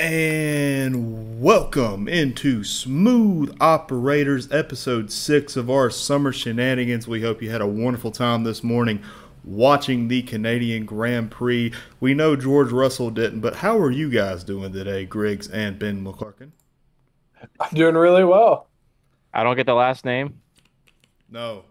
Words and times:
And 0.00 1.42
welcome 1.42 2.08
into 2.08 2.64
Smooth 2.64 3.54
Operators, 3.60 4.50
episode 4.50 5.12
six 5.12 5.56
of 5.56 5.68
our 5.68 5.90
summer 5.90 6.32
shenanigans. 6.32 7.06
We 7.06 7.20
hope 7.20 7.42
you 7.42 7.50
had 7.50 7.60
a 7.60 7.66
wonderful 7.66 8.10
time 8.10 8.42
this 8.44 8.64
morning 8.64 9.02
watching 9.44 10.08
the 10.08 10.22
Canadian 10.22 10.86
Grand 10.86 11.30
Prix. 11.30 11.74
We 12.00 12.14
know 12.14 12.34
George 12.34 12.72
Russell 12.72 13.10
didn't, 13.10 13.40
but 13.40 13.56
how 13.56 13.76
are 13.78 13.90
you 13.90 14.08
guys 14.08 14.42
doing 14.42 14.72
today, 14.72 15.04
Griggs 15.04 15.48
and 15.48 15.78
Ben 15.78 16.02
McClarkin? 16.02 16.52
I'm 17.60 17.74
doing 17.74 17.94
really 17.94 18.24
well. 18.24 18.68
I 19.34 19.42
don't 19.44 19.54
get 19.56 19.66
the 19.66 19.74
last 19.74 20.06
name. 20.06 20.40
No, 21.28 21.64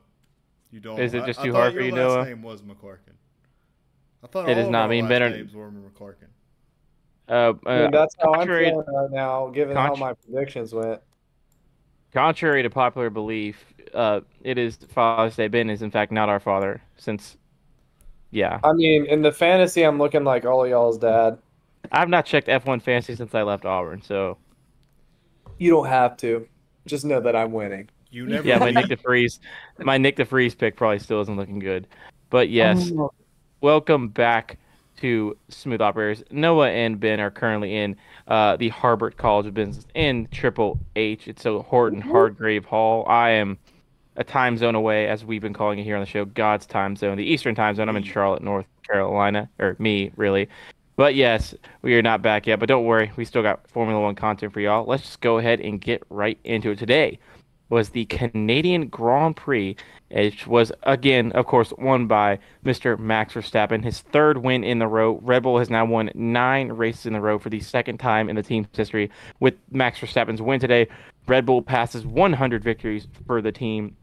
you 0.70 0.80
don't. 0.80 1.00
Is 1.00 1.16
it 1.16 1.26
just 1.26 1.40
I, 1.40 1.46
too 1.46 1.56
I 1.56 1.62
hard 1.62 1.74
for 1.74 1.80
you, 1.82 1.88
your 1.88 1.96
last 2.06 2.16
Noah? 2.18 2.26
name 2.26 2.44
was 2.44 2.62
McClarkin. 2.62 3.16
I 4.24 4.28
thought 4.28 4.46
It 4.48 4.50
all 4.50 4.56
does 4.56 4.66
of 4.68 4.72
not 4.72 4.84
our 4.84 4.88
mean 4.90 5.06
last 5.06 5.10
better- 5.10 5.30
names 5.32 5.56
were 5.56 5.72
McClarkin. 5.72 6.28
Uh, 7.30 7.54
I 7.66 7.70
uh, 7.70 7.82
mean, 7.84 7.92
that's 7.92 8.16
how 8.20 8.32
I'm 8.34 8.40
contrary- 8.40 8.70
feeling 8.70 8.86
right 8.88 9.12
now, 9.12 9.48
given 9.50 9.76
how 9.78 9.94
my 9.96 10.14
predictions 10.14 10.74
went. 10.74 11.00
contrary 12.14 12.64
to 12.64 12.70
popular 12.70 13.10
belief, 13.10 13.64
uh, 13.94 14.22
it 14.44 14.58
is 14.58 14.78
Father's 14.90 15.36
Day. 15.36 15.48
Ben 15.48 15.70
is 15.70 15.82
in 15.82 15.92
fact 15.92 16.12
not 16.12 16.28
our 16.30 16.40
father, 16.40 16.82
since, 16.98 17.38
yeah, 18.32 18.60
I 18.64 18.74
mean, 18.74 19.06
in 19.06 19.22
the 19.22 19.32
fantasy, 19.32 19.84
I'm 19.84 20.00
looking 20.00 20.24
like 20.24 20.46
all 20.46 20.68
y'all's 20.68 20.98
dad. 20.98 21.38
I've 21.92 22.10
not 22.10 22.26
checked 22.26 22.48
F1 22.48 22.82
fantasy 22.82 23.16
since 23.16 23.34
I 23.36 23.44
left 23.44 23.64
Auburn. 23.66 24.02
So 24.02 24.38
You 25.60 25.72
don't 25.72 25.88
have 25.88 26.18
to. 26.18 26.48
Just 26.86 27.06
know 27.06 27.20
that 27.22 27.36
I'm 27.36 27.52
winning. 27.52 27.90
You 28.12 28.26
never. 28.26 28.48
yeah, 28.48 28.58
my 28.58 28.72
Nick 28.72 28.88
DeVries, 28.88 29.40
my 29.78 29.98
Nick 29.98 30.18
DeVries 30.18 30.58
pick 30.58 30.76
probably 30.76 30.98
still 31.00 31.22
isn't 31.22 31.36
looking 31.38 31.60
good. 31.60 31.88
But 32.32 32.50
yes, 32.50 32.92
Oh. 32.98 33.12
welcome 33.62 34.10
back 34.10 34.58
to 35.00 35.38
Smooth 35.50 35.82
Operators. 35.82 36.24
Noah 36.32 36.70
and 36.70 37.00
Ben 37.00 37.20
are 37.20 37.32
currently 37.32 37.76
in 37.76 37.96
uh, 38.28 38.58
the 38.58 38.70
Harbert 38.70 39.18
College 39.18 39.48
of 39.48 39.54
Business 39.54 39.86
in 39.96 40.28
Triple 40.32 40.80
H. 40.96 41.28
It's 41.28 41.46
a 41.46 41.60
Horton 41.62 42.02
Hardgrave 42.02 42.66
Hall. 42.66 43.06
I 43.08 43.30
am 43.32 43.58
a 44.18 44.24
time 44.24 44.58
zone 44.58 44.76
away, 44.76 45.08
as 45.08 45.24
we've 45.24 45.42
been 45.42 45.54
calling 45.54 45.80
it 45.80 45.84
here 45.84 45.96
on 45.96 46.02
the 46.02 46.06
show, 46.06 46.26
God's 46.26 46.66
time 46.66 46.96
zone, 46.96 47.18
the 47.18 47.24
Eastern 47.24 47.56
time 47.56 47.76
zone. 47.76 47.88
I'm 47.88 47.96
in 47.96 48.04
Charlotte, 48.04 48.44
North 48.44 48.66
Carolina, 48.86 49.50
or 49.60 49.78
me, 49.80 50.12
really. 50.18 50.50
But 50.98 51.16
yes, 51.16 51.56
we 51.82 51.96
are 51.96 52.02
not 52.02 52.22
back 52.22 52.46
yet. 52.46 52.60
But 52.60 52.68
don't 52.68 52.84
worry, 52.84 53.10
we 53.16 53.24
still 53.24 53.42
got 53.42 53.66
Formula 53.70 54.02
One 54.02 54.16
content 54.16 54.52
for 54.52 54.60
y'all. 54.60 54.86
Let's 54.86 55.04
just 55.04 55.22
go 55.22 55.38
ahead 55.38 55.62
and 55.62 55.80
get 55.80 56.04
right 56.10 56.38
into 56.44 56.72
it. 56.72 56.80
Today 56.80 57.18
was 57.70 57.90
the 57.90 58.06
Canadian 58.06 58.88
Grand 58.88 59.38
Prix, 59.38 59.78
which 60.12 60.48
was 60.48 60.72
again, 60.84 61.32
of 61.34 61.46
course, 61.46 61.74
won 61.78 62.08
by 62.08 62.40
Mr. 62.66 62.98
Max 62.98 63.34
Verstappen, 63.34 63.84
his 63.84 64.02
third 64.02 64.40
win 64.40 64.64
in 64.64 64.80
the 64.80 64.88
row. 64.88 65.20
Red 65.22 65.44
Bull 65.44 65.60
has 65.60 65.70
now 65.70 65.86
won 65.86 66.12
nine 66.14 66.72
races 66.72 67.06
in 67.06 67.16
a 67.16 67.22
row 67.22 67.40
for 67.40 67.50
the 67.50 67.60
second 67.60 68.00
time 68.00 68.30
in 68.30 68.36
the 68.36 68.44
team's 68.44 68.68
history. 68.74 69.12
With 69.40 69.56
Max 69.72 70.00
Verstappen's 70.00 70.42
win 70.42 70.60
today, 70.60 70.88
Red 71.28 71.46
Bull 71.46 71.62
passes 71.62 72.06
100 72.06 72.64
victories 72.64 73.08
for 73.28 73.42
the 73.42 73.52
team. 73.52 73.96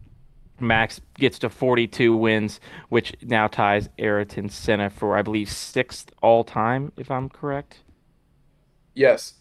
Max 0.58 1.00
gets 1.14 1.38
to 1.40 1.50
42 1.50 2.16
wins, 2.16 2.60
which 2.88 3.14
now 3.22 3.46
ties 3.46 3.90
Ayrton 3.98 4.48
Senna 4.48 4.88
for, 4.88 5.18
I 5.18 5.22
believe, 5.22 5.50
sixth 5.50 6.10
all 6.22 6.44
time, 6.44 6.92
if 6.96 7.10
I'm 7.10 7.28
correct 7.28 7.80
Yes. 8.96 9.34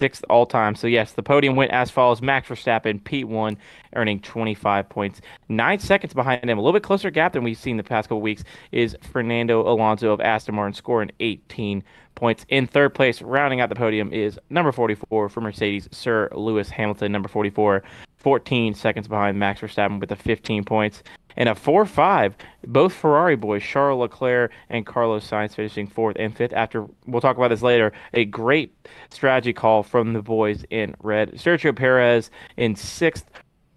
Sixth 0.00 0.24
all 0.28 0.46
time. 0.46 0.74
So 0.74 0.86
yes, 0.86 1.12
the 1.12 1.22
podium 1.22 1.56
went 1.56 1.70
as 1.70 1.90
follows: 1.90 2.22
Max 2.22 2.48
Verstappen, 2.48 3.02
P1, 3.02 3.56
earning 3.94 4.20
25 4.20 4.88
points. 4.88 5.20
Nine 5.48 5.78
seconds 5.78 6.14
behind 6.14 6.48
him, 6.48 6.58
a 6.58 6.60
little 6.60 6.72
bit 6.72 6.82
closer 6.82 7.10
gap 7.10 7.32
than 7.32 7.44
we've 7.44 7.58
seen 7.58 7.76
the 7.76 7.82
past 7.82 8.08
couple 8.08 8.20
weeks, 8.20 8.44
is 8.72 8.96
Fernando 9.12 9.62
Alonso 9.68 10.12
of 10.12 10.20
Aston 10.20 10.54
Martin, 10.54 10.74
scoring 10.74 11.10
18 11.20 11.82
points. 12.14 12.44
In 12.48 12.66
third 12.66 12.94
place, 12.94 13.22
rounding 13.22 13.60
out 13.60 13.68
the 13.68 13.74
podium, 13.74 14.12
is 14.12 14.38
number 14.50 14.72
44 14.72 15.28
for 15.28 15.40
Mercedes, 15.40 15.88
Sir 15.92 16.28
Lewis 16.32 16.70
Hamilton, 16.70 17.12
number 17.12 17.28
44, 17.28 17.82
14 18.16 18.74
seconds 18.74 19.06
behind 19.06 19.38
Max 19.38 19.60
Verstappen 19.60 20.00
with 20.00 20.08
the 20.08 20.16
15 20.16 20.64
points. 20.64 21.02
And 21.36 21.48
a 21.48 21.54
4 21.54 21.84
5, 21.84 22.34
both 22.66 22.92
Ferrari 22.92 23.36
boys, 23.36 23.62
Charles 23.62 24.00
Leclerc 24.00 24.52
and 24.70 24.86
Carlos 24.86 25.28
Sainz, 25.28 25.54
finishing 25.54 25.86
fourth 25.86 26.16
and 26.18 26.34
fifth. 26.36 26.52
After, 26.54 26.86
we'll 27.06 27.20
talk 27.20 27.36
about 27.36 27.48
this 27.48 27.62
later, 27.62 27.92
a 28.14 28.24
great 28.24 28.74
strategy 29.10 29.52
call 29.52 29.82
from 29.82 30.12
the 30.14 30.22
boys 30.22 30.64
in 30.70 30.94
red. 31.02 31.32
Sergio 31.32 31.76
Perez 31.76 32.30
in 32.56 32.74
sixth, 32.74 33.26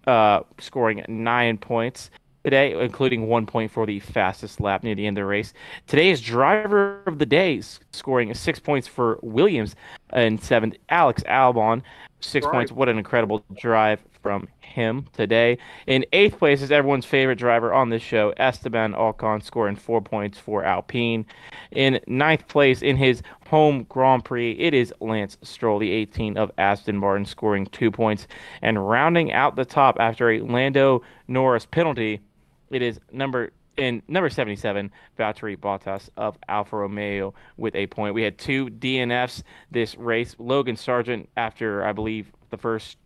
uh, 0.06 0.40
scoring 0.58 1.04
nine 1.08 1.58
points 1.58 2.10
today, 2.44 2.72
including 2.82 3.26
one 3.26 3.44
point 3.44 3.70
for 3.70 3.84
the 3.84 4.00
fastest 4.00 4.60
lap 4.60 4.82
near 4.82 4.94
the 4.94 5.06
end 5.06 5.18
of 5.18 5.22
the 5.22 5.26
race. 5.26 5.52
Today's 5.86 6.20
driver 6.22 7.02
of 7.06 7.18
the 7.18 7.26
day, 7.26 7.60
scoring 7.92 8.32
six 8.32 8.58
points 8.58 8.88
for 8.88 9.18
Williams 9.22 9.76
in 10.14 10.38
seventh. 10.38 10.76
Alex 10.88 11.22
Albon, 11.24 11.82
six 12.20 12.46
Right. 12.46 12.52
points. 12.52 12.72
What 12.72 12.88
an 12.88 12.96
incredible 12.96 13.44
drive 13.58 14.00
from 14.22 14.48
him 14.70 15.06
today. 15.12 15.58
In 15.86 16.06
eighth 16.12 16.38
place 16.38 16.62
is 16.62 16.70
everyone's 16.70 17.04
favorite 17.04 17.38
driver 17.38 17.72
on 17.72 17.90
this 17.90 18.02
show, 18.02 18.32
Esteban 18.36 18.94
Ocon, 18.94 19.42
scoring 19.42 19.76
four 19.76 20.00
points 20.00 20.38
for 20.38 20.64
Alpine. 20.64 21.26
In 21.72 22.00
ninth 22.06 22.46
place 22.48 22.82
in 22.82 22.96
his 22.96 23.22
home 23.48 23.84
Grand 23.88 24.24
Prix, 24.24 24.52
it 24.52 24.72
is 24.74 24.94
Lance 25.00 25.36
Stroll, 25.42 25.80
the 25.80 25.90
18 25.90 26.36
of 26.36 26.50
Aston 26.56 26.96
Martin, 26.96 27.26
scoring 27.26 27.66
two 27.66 27.90
points. 27.90 28.26
And 28.62 28.88
rounding 28.88 29.32
out 29.32 29.56
the 29.56 29.64
top 29.64 29.96
after 29.98 30.30
a 30.30 30.40
Lando 30.40 31.02
Norris 31.28 31.66
penalty, 31.66 32.20
it 32.70 32.82
is 32.82 33.00
number 33.12 33.52
in 33.76 34.02
number 34.08 34.28
77, 34.28 34.90
Valtteri 35.18 35.56
Bottas 35.56 36.10
of 36.16 36.36
Alfa 36.48 36.76
Romeo 36.76 37.34
with 37.56 37.74
a 37.74 37.86
point. 37.86 38.14
We 38.14 38.22
had 38.22 38.36
two 38.36 38.66
DNFs 38.66 39.42
this 39.70 39.96
race. 39.96 40.36
Logan 40.38 40.76
Sargeant 40.76 41.26
after 41.36 41.84
I 41.84 41.92
believe 41.92 42.30
the 42.50 42.58
first 42.58 42.98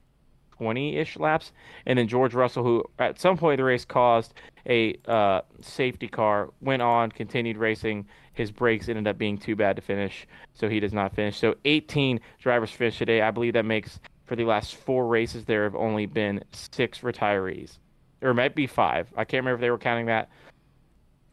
20-ish 0.61 1.17
laps, 1.19 1.53
and 1.87 1.99
then 1.99 2.09
George 2.09 2.35
Russell, 2.35 2.63
who 2.63 2.85
at 2.99 3.21
some 3.21 3.37
point 3.37 3.55
in 3.55 3.65
the 3.65 3.65
race 3.65 3.85
caused 3.85 4.35
a 4.67 4.97
uh, 5.07 5.43
safety 5.61 6.09
car, 6.09 6.51
went 6.61 6.83
on, 6.83 7.11
continued 7.11 7.57
racing. 7.57 8.07
His 8.33 8.51
brakes 8.51 8.89
ended 8.89 9.07
up 9.07 9.19
being 9.19 9.39
too 9.39 9.57
bad 9.57 9.77
to 9.77 9.83
finish, 9.83 10.27
so 10.55 10.69
he 10.69 10.81
does 10.81 10.93
not 10.93 11.15
finish. 11.15 11.39
So 11.39 11.55
18 11.65 12.21
drivers 12.41 12.71
finished 12.71 12.99
today. 12.99 13.23
I 13.23 13.31
believe 13.31 13.53
that 13.55 13.65
makes 13.65 14.01
for 14.25 14.37
the 14.37 14.45
last 14.45 14.77
four 14.77 15.07
races 15.07 15.45
there 15.45 15.65
have 15.65 15.75
only 15.75 16.07
been 16.07 16.43
six 16.53 17.01
retirees, 17.01 17.79
or 18.23 18.31
it 18.31 18.35
might 18.35 18.55
be 18.55 18.67
five. 18.67 19.13
I 19.17 19.25
can't 19.25 19.43
remember 19.45 19.57
if 19.57 19.61
they 19.61 19.71
were 19.71 19.79
counting 19.79 20.07
that 20.07 20.31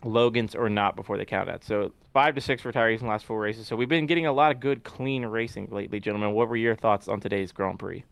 Logan's 0.03 0.56
or 0.56 0.70
not 0.70 0.96
before 0.96 1.18
they 1.18 1.26
count 1.26 1.48
that. 1.48 1.64
So 1.64 1.94
five 2.14 2.36
to 2.36 2.42
six 2.42 2.64
retirees 2.64 3.00
in 3.00 3.06
the 3.06 3.12
last 3.12 3.26
four 3.26 3.40
races. 3.40 3.68
So 3.68 3.76
we've 3.76 3.90
been 3.90 4.06
getting 4.06 4.26
a 4.26 4.34
lot 4.34 4.53
of 4.53 4.59
good, 4.59 4.84
clean 4.84 5.26
racing 5.26 5.70
lately, 5.72 6.00
gentlemen. 6.00 6.34
What 6.34 6.50
were 6.50 6.58
your 6.58 6.76
thoughts 6.76 7.08
on 7.08 7.20
today's 7.20 7.52
Grand 7.52 7.80
Prix? 7.80 8.03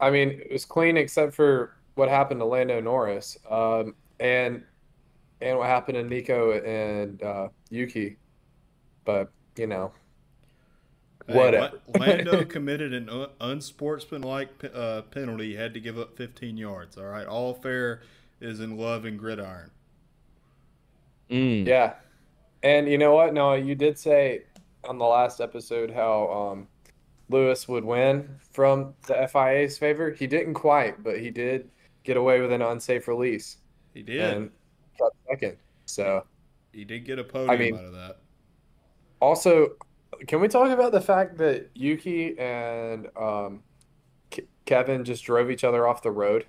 I 0.00 0.10
mean, 0.10 0.30
it 0.30 0.52
was 0.52 0.64
clean 0.64 0.96
except 0.96 1.34
for 1.34 1.76
what 1.94 2.08
happened 2.08 2.40
to 2.40 2.46
Lando 2.46 2.80
Norris, 2.80 3.36
um, 3.50 3.94
and 4.18 4.62
and 5.40 5.58
what 5.58 5.68
happened 5.68 5.96
to 5.96 6.02
Nico 6.02 6.52
and 6.52 7.22
uh, 7.22 7.48
Yuki. 7.70 8.16
But 9.04 9.30
you 9.56 9.66
know, 9.66 9.92
Hey, 11.30 11.36
Whatever. 11.36 11.80
La- 11.94 12.06
Lando 12.06 12.44
committed 12.46 12.92
an 12.92 13.08
un- 13.08 13.30
unsportsmanlike 13.40 14.58
pe- 14.58 14.72
uh, 14.72 15.02
penalty. 15.02 15.50
He 15.50 15.54
had 15.54 15.74
to 15.74 15.80
give 15.80 15.98
up 15.98 16.16
15 16.16 16.56
yards. 16.56 16.98
All 16.98 17.04
right, 17.04 17.26
all 17.26 17.54
fair 17.54 18.02
is 18.40 18.60
in 18.60 18.76
love 18.76 19.04
and 19.04 19.18
gridiron. 19.18 19.70
Mm. 21.30 21.66
yeah. 21.66 21.94
And 22.62 22.88
you 22.88 22.98
know 22.98 23.14
what? 23.14 23.32
No, 23.32 23.54
you 23.54 23.74
did 23.74 23.98
say 23.98 24.42
on 24.84 24.98
the 24.98 25.04
last 25.04 25.40
episode 25.40 25.90
how 25.90 26.28
um, 26.30 26.68
Lewis 27.30 27.68
would 27.68 27.84
win 27.84 28.28
from 28.50 28.92
the 29.06 29.28
FIA's 29.32 29.78
favor. 29.78 30.10
He 30.10 30.26
didn't 30.26 30.54
quite, 30.54 31.02
but 31.02 31.18
he 31.20 31.30
did 31.30 31.70
get 32.02 32.16
away 32.16 32.40
with 32.40 32.50
an 32.52 32.60
unsafe 32.62 33.06
release 33.08 33.58
He 33.94 34.02
did. 34.02 34.20
and 34.20 34.50
got 34.98 35.12
second. 35.28 35.56
So. 35.86 36.24
he 36.72 36.84
did 36.84 37.04
get 37.04 37.18
a 37.18 37.24
podium 37.24 37.58
mean- 37.58 37.74
out 37.76 37.84
of 37.84 37.92
that. 37.92 38.18
Also, 39.20 39.70
can 40.26 40.40
we 40.40 40.48
talk 40.48 40.70
about 40.70 40.92
the 40.92 41.00
fact 41.00 41.36
that 41.38 41.68
Yuki 41.74 42.38
and 42.38 43.06
um, 43.16 43.62
Ke- 44.30 44.48
Kevin 44.64 45.04
just 45.04 45.24
drove 45.24 45.50
each 45.50 45.62
other 45.64 45.86
off 45.86 46.02
the 46.02 46.10
road 46.10 46.46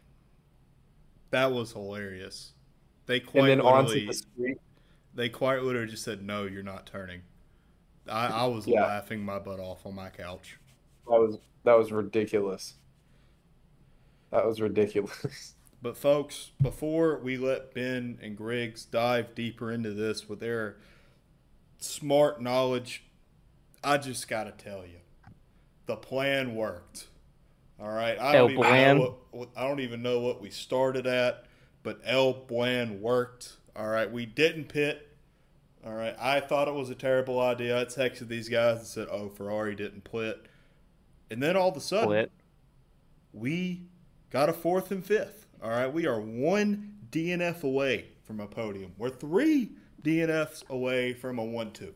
That 1.31 1.51
was 1.51 1.73
hilarious. 1.73 2.53
They 3.07 3.19
and 3.19 3.27
quite 3.27 3.47
then 3.47 3.61
onto 3.61 3.89
literally, 3.89 4.07
the 4.07 4.13
street? 4.13 4.57
they 5.13 5.27
quite 5.29 5.63
literally 5.63 5.89
just 5.91 6.03
said, 6.03 6.23
"No, 6.23 6.43
you're 6.45 6.63
not 6.63 6.85
turning." 6.85 7.21
I, 8.07 8.27
I 8.27 8.45
was 8.45 8.65
Yeah. 8.67 8.85
laughing 8.85 9.21
my 9.23 9.37
butt 9.39 9.59
off 9.59 9.85
on 9.85 9.95
my 9.95 10.09
couch. 10.09 10.57
That 11.07 11.19
was 11.19 11.37
that 11.63 11.77
was 11.77 11.91
ridiculous. 11.91 12.75
That 14.31 14.45
was 14.45 14.61
ridiculous. 14.61 15.55
But 15.83 15.97
folks, 15.97 16.51
before 16.61 17.17
we 17.17 17.37
let 17.37 17.73
Ben 17.73 18.19
and 18.21 18.37
Griggs 18.37 18.85
dive 18.85 19.33
deeper 19.33 19.71
into 19.71 19.95
this 19.95 20.29
with 20.29 20.39
their 20.39 20.77
smart 21.79 22.39
knowledge, 22.39 23.03
I 23.83 23.97
just 23.97 24.27
got 24.27 24.43
to 24.43 24.51
tell 24.63 24.85
you, 24.85 24.99
the 25.87 25.95
plan 25.95 26.53
worked. 26.53 27.07
All 27.79 27.89
right, 27.89 28.15
I 28.19 28.35
El 28.35 28.49
don't 28.49 28.51
even 28.51 28.63
Plan. 28.63 28.97
know 28.97 29.01
what, 29.01 29.17
what 29.31 29.49
I 29.57 29.67
don't 29.67 29.79
even 29.79 30.03
know 30.03 30.19
what 30.19 30.39
we 30.39 30.51
started 30.51 31.07
at, 31.07 31.45
but 31.81 31.99
El 32.05 32.35
Plan 32.35 33.01
worked. 33.01 33.53
All 33.75 33.87
right, 33.87 34.11
we 34.11 34.27
didn't 34.27 34.65
pit. 34.65 35.07
All 35.83 35.95
right, 35.95 36.15
I 36.19 36.41
thought 36.41 36.67
it 36.67 36.75
was 36.75 36.91
a 36.91 36.95
terrible 36.95 37.39
idea. 37.39 37.81
I 37.81 37.85
texted 37.85 38.27
these 38.27 38.49
guys 38.49 38.77
and 38.77 38.85
said, 38.87 39.07
"Oh, 39.09 39.29
Ferrari 39.29 39.73
didn't 39.73 40.03
pit." 40.03 40.45
And 41.31 41.41
then 41.41 41.55
all 41.55 41.69
of 41.69 41.77
a 41.77 41.81
sudden, 41.81 42.09
Split. 42.09 42.31
we 43.31 43.83
got 44.29 44.49
a 44.49 44.53
fourth 44.53 44.91
and 44.91 45.03
fifth. 45.03 45.47
All 45.63 45.69
right, 45.69 45.91
we 45.91 46.05
are 46.05 46.19
one 46.19 46.95
DNF 47.09 47.63
away 47.63 48.07
from 48.23 48.41
a 48.41 48.47
podium. 48.47 48.91
We're 48.97 49.09
three 49.09 49.71
DNFs 50.03 50.67
away 50.69 51.13
from 51.13 51.39
a 51.39 51.45
one-two. 51.45 51.93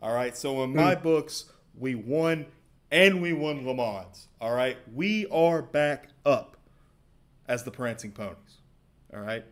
All 0.00 0.14
right, 0.14 0.34
so 0.34 0.64
in 0.64 0.74
my 0.74 0.94
hmm. 0.94 1.02
books, 1.02 1.44
we 1.78 1.94
won 1.94 2.46
and 2.90 3.20
we 3.20 3.34
won 3.34 3.66
Le 3.66 3.74
Mans. 3.74 4.28
All 4.40 4.54
right, 4.54 4.78
we 4.94 5.26
are 5.26 5.60
back 5.60 6.08
up 6.24 6.56
as 7.46 7.64
the 7.64 7.70
Prancing 7.70 8.12
Ponies. 8.12 8.58
All 9.12 9.20
right. 9.20 9.44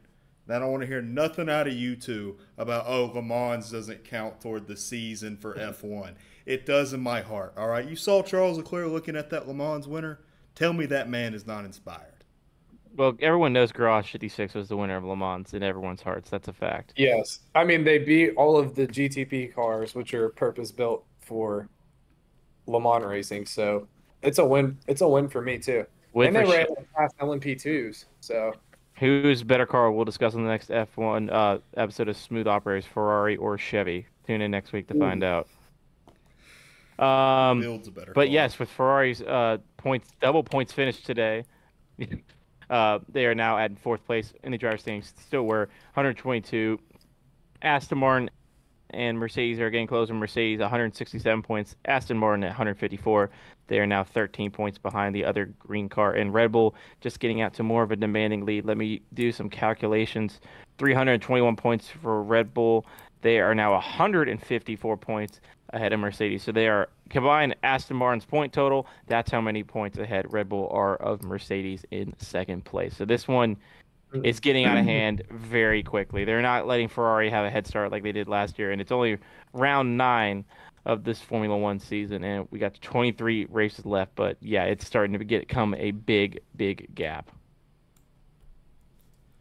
Then 0.47 0.57
I 0.57 0.61
don't 0.61 0.73
want 0.73 0.83
to 0.83 0.87
hear 0.87 1.01
nothing 1.01 1.49
out 1.49 1.67
of 1.67 1.73
you 1.73 1.97
two 1.97 2.37
about 2.59 2.85
oh 2.87 3.07
Le 3.15 3.23
Mans 3.23 3.71
doesn't 3.71 4.05
count 4.05 4.41
toward 4.41 4.67
the 4.67 4.77
season 4.77 5.37
for 5.37 5.55
F1. 5.55 6.15
It 6.47 6.67
does 6.67 6.93
in 6.93 7.01
my 7.01 7.23
heart. 7.23 7.55
All 7.57 7.69
right, 7.69 7.87
you 7.87 7.97
saw 7.97 8.23
Charles 8.23 8.59
Leclerc 8.59 8.91
looking 8.91 9.17
at 9.17 9.31
that 9.31 9.49
Le 9.49 9.55
Mans 9.55 9.89
winner. 9.89 10.21
Tell 10.55 10.73
me 10.73 10.87
that 10.87 11.09
man 11.09 11.35
is 11.35 11.47
not 11.47 11.65
inspired. 11.65 12.11
Well, 12.97 13.17
everyone 13.21 13.53
knows 13.53 13.73
Garage 13.73 14.13
56 14.13 14.55
was 14.55 14.69
the 14.69 14.77
winner 14.77 14.97
of 14.97 15.05
Le 15.05 15.17
Mans 15.17 15.53
in 15.53 15.63
everyone's 15.63 16.03
hearts. 16.03 16.31
That's 16.31 16.47
a 16.47 16.53
fact. 16.53 16.93
Yes. 16.97 17.41
I 17.55 17.65
mean, 17.65 17.83
they 17.83 17.99
beat 17.99 18.35
all 18.37 18.57
of 18.57 18.75
the 18.77 18.87
GTP 18.87 19.53
cars, 19.53 19.95
which 19.95 20.15
are 20.15 20.29
purpose 20.29 20.71
built 20.71 21.05
for 21.19 21.69
Le 22.67 22.81
Mans 22.81 23.05
racing. 23.05 23.47
So 23.47 23.89
it's 24.23 24.39
a 24.39 24.45
win. 24.45 24.79
It's 24.87 25.01
a 25.01 25.09
win 25.09 25.29
for 25.29 25.43
me 25.43 25.59
too. 25.59 25.87
With 26.13 26.29
and 26.29 26.37
they 26.37 26.43
or 26.43 26.47
were 26.47 26.53
sh- 26.53 26.67
able 26.67 26.77
to 26.77 26.87
pass 26.97 27.13
LMP2s. 27.21 28.05
So 28.21 28.53
Who's 28.99 29.43
better 29.43 29.67
car? 29.67 29.91
We'll 29.91 30.05
discuss 30.05 30.35
in 30.35 30.45
the 30.45 30.49
next 30.49 30.71
F1 30.71 31.33
uh, 31.33 31.59
episode 31.77 32.09
of 32.09 32.17
Smooth 32.17 32.47
Operators, 32.47 32.87
Ferrari 32.87 33.37
or 33.37 33.59
Chevy. 33.59 34.07
Tune 34.25 34.41
in 34.41 34.53
next 34.53 34.73
week 34.73 34.87
to 34.89 34.95
find 34.95 35.25
out. 35.25 35.49
Um, 36.99 37.61
Builds 37.61 37.89
a 37.89 37.91
better. 37.91 38.13
but 38.13 38.27
car. 38.27 38.33
yes, 38.33 38.59
with 38.59 38.71
Ferrari's 38.71 39.23
uh, 39.23 39.59
points, 39.77 40.11
double 40.21 40.43
points 40.43 40.73
finished 40.73 41.05
today, 41.05 41.45
uh, 42.71 42.99
they 43.09 43.27
are 43.27 43.35
now 43.35 43.59
at 43.59 43.79
fourth 43.79 44.05
place 44.07 44.33
in 44.43 44.53
the 44.53 44.59
driver 44.59 44.79
standings. 44.79 45.13
Still 45.21 45.45
were 45.45 45.69
122. 45.95 46.79
Aston 47.63 47.99
Martin 47.99 48.31
and 48.91 49.19
Mercedes 49.19 49.59
are 49.59 49.71
getting 49.71 49.87
closer. 49.87 50.15
Mercedes 50.15 50.61
167 50.61 51.43
points. 51.43 51.77
Aston 51.85 52.17
Martin 52.17 52.45
at 52.45 52.49
154. 52.49 53.31
They 53.67 53.79
are 53.79 53.87
now 53.87 54.05
13 54.05 54.51
points 54.51 54.79
behind 54.79 55.15
the 55.15 55.25
other 55.25 55.47
green 55.59 55.89
car. 55.89 56.13
And 56.15 56.33
Red 56.33 56.53
Bull 56.53 56.75
just 57.01 57.19
getting 57.19 57.41
out 57.41 57.55
to 57.55 57.63
more 57.63 57.83
of 57.83 57.91
a 57.91 57.97
demanding 57.97 58.45
lead. 58.45 58.65
Let 58.65 58.77
me 58.77 59.03
do 59.15 59.33
some 59.33 59.49
calculations. 59.51 60.41
321 60.79 61.57
points 61.57 61.89
for 61.89 62.23
Red 62.23 62.55
Bull. 62.55 62.87
They 63.23 63.41
are 63.41 63.55
now 63.55 63.73
154 63.73 64.97
points 64.99 65.41
ahead 65.75 65.93
of 65.93 66.01
Mercedes. 66.01 66.43
So 66.43 66.53
they 66.53 66.69
are 66.69 66.89
combined 67.11 67.57
Aston 67.63 67.97
Martin's 67.97 68.25
point 68.25 68.53
total. 68.53 68.87
That's 69.07 69.31
how 69.31 69.41
many 69.41 69.63
points 69.63 69.99
ahead 69.99 70.33
Red 70.33 70.49
Bull 70.49 70.69
are 70.71 70.97
of 70.97 71.23
Mercedes 71.23 71.85
in 71.91 72.15
second 72.19 72.65
place. 72.65 72.97
So 72.97 73.05
this 73.05 73.29
one 73.29 73.57
is 74.23 74.39
getting 74.39 74.65
out 74.65 74.77
of 74.77 74.85
hand 74.85 75.23
very 75.31 75.83
quickly. 75.83 76.25
They're 76.25 76.41
not 76.41 76.67
letting 76.67 76.89
Ferrari 76.89 77.29
have 77.31 77.45
a 77.45 77.51
head 77.51 77.67
start 77.67 77.91
like 77.91 78.05
they 78.05 78.13
did 78.13 78.29
last 78.29 78.59
year, 78.59 78.71
and 78.71 78.81
it's 78.81 78.93
only 78.93 79.19
round 79.53 79.99
nine 79.99 80.45
of 80.87 81.03
this 81.03 81.21
Formula 81.21 81.57
One 81.57 81.81
season, 81.81 82.23
and 82.23 82.47
we 82.51 82.59
got 82.59 82.81
23 82.81 83.47
races 83.47 83.85
left. 83.85 84.15
But 84.15 84.37
yeah, 84.41 84.65
it's 84.65 84.87
starting 84.87 85.19
to 85.19 85.25
get 85.25 85.49
become 85.49 85.75
a 85.75 85.91
big, 85.91 86.41
big 86.57 86.95
gap. 86.95 87.31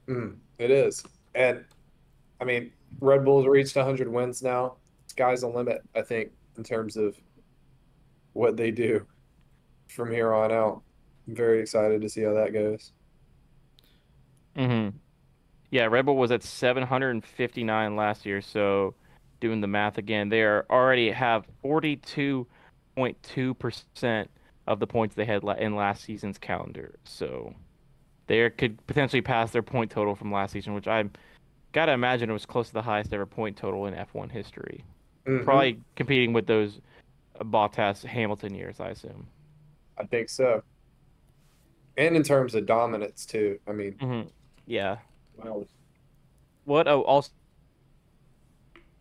mm, 0.07 0.36
it 0.57 0.71
is. 0.71 1.03
And 1.36 1.63
I 2.41 2.45
mean, 2.45 2.71
Red 3.00 3.24
Bull's 3.24 3.45
reached 3.45 3.75
100 3.75 4.07
wins 4.07 4.41
now. 4.41 4.77
Sky's 5.13 5.42
the 5.42 5.48
limit, 5.48 5.83
I 5.95 6.01
think, 6.01 6.31
in 6.57 6.63
terms 6.63 6.98
of 6.98 7.15
what 8.33 8.57
they 8.57 8.71
do 8.71 9.06
from 9.88 10.10
here 10.10 10.33
on 10.33 10.51
out. 10.51 10.81
I'm 11.27 11.36
very 11.36 11.62
excited 11.62 12.01
to 12.01 12.10
see 12.10 12.24
how 12.24 12.33
that 12.33 12.51
goes. 12.51 12.94
hmm 14.56 14.89
Yeah, 15.69 15.86
Red 15.86 16.07
Bull 16.07 16.18
was 16.18 16.31
at 16.31 16.42
759 16.42 17.95
last 17.95 18.25
year, 18.25 18.42
so 18.42 18.95
doing 19.39 19.62
the 19.62 19.68
math 19.68 20.00
again, 20.00 20.30
they 20.30 20.42
are 20.42 20.65
already 20.71 21.12
have 21.12 21.45
42.2% 21.63 24.27
of 24.65 24.80
the 24.80 24.88
points 24.88 25.13
they 25.13 25.25
had 25.25 25.44
in 25.60 25.75
last 25.75 26.06
season's 26.06 26.39
calendar. 26.39 26.95
So 27.04 27.54
they 28.25 28.50
could 28.50 28.83
potentially 28.88 29.21
pass 29.21 29.51
their 29.51 29.62
point 29.62 29.92
total 29.92 30.15
from 30.15 30.31
last 30.31 30.54
season, 30.54 30.74
which 30.74 30.88
I 30.88 31.04
got 31.71 31.86
to 31.86 31.92
imagine 31.92 32.31
it 32.31 32.33
was 32.33 32.48
close 32.48 32.69
to 32.69 32.74
the 32.74 32.81
highest 32.81 33.13
ever 33.13 33.27
point 33.27 33.57
total 33.57 33.86
in 33.86 33.94
F1 33.94 34.31
history. 34.31 34.83
Mhm. 35.25 35.44
Probably 35.46 35.80
competing 35.96 36.34
with 36.34 36.48
those 36.48 36.80
Bottas 37.40 38.04
Hamilton 38.04 38.54
years, 38.56 38.80
I 38.80 38.90
assume. 38.90 39.28
I 39.98 40.06
think 40.06 40.30
so. 40.30 40.64
And 41.98 42.16
in 42.16 42.24
terms 42.24 42.56
of 42.56 42.66
dominance 42.66 43.25
too. 43.25 43.60
I 43.68 43.72
mean, 43.72 43.94
hmm 44.00 44.22
Yeah. 44.66 44.98
wow. 45.38 45.66
What 46.66 46.88
a 46.88 46.94
also 46.96 47.30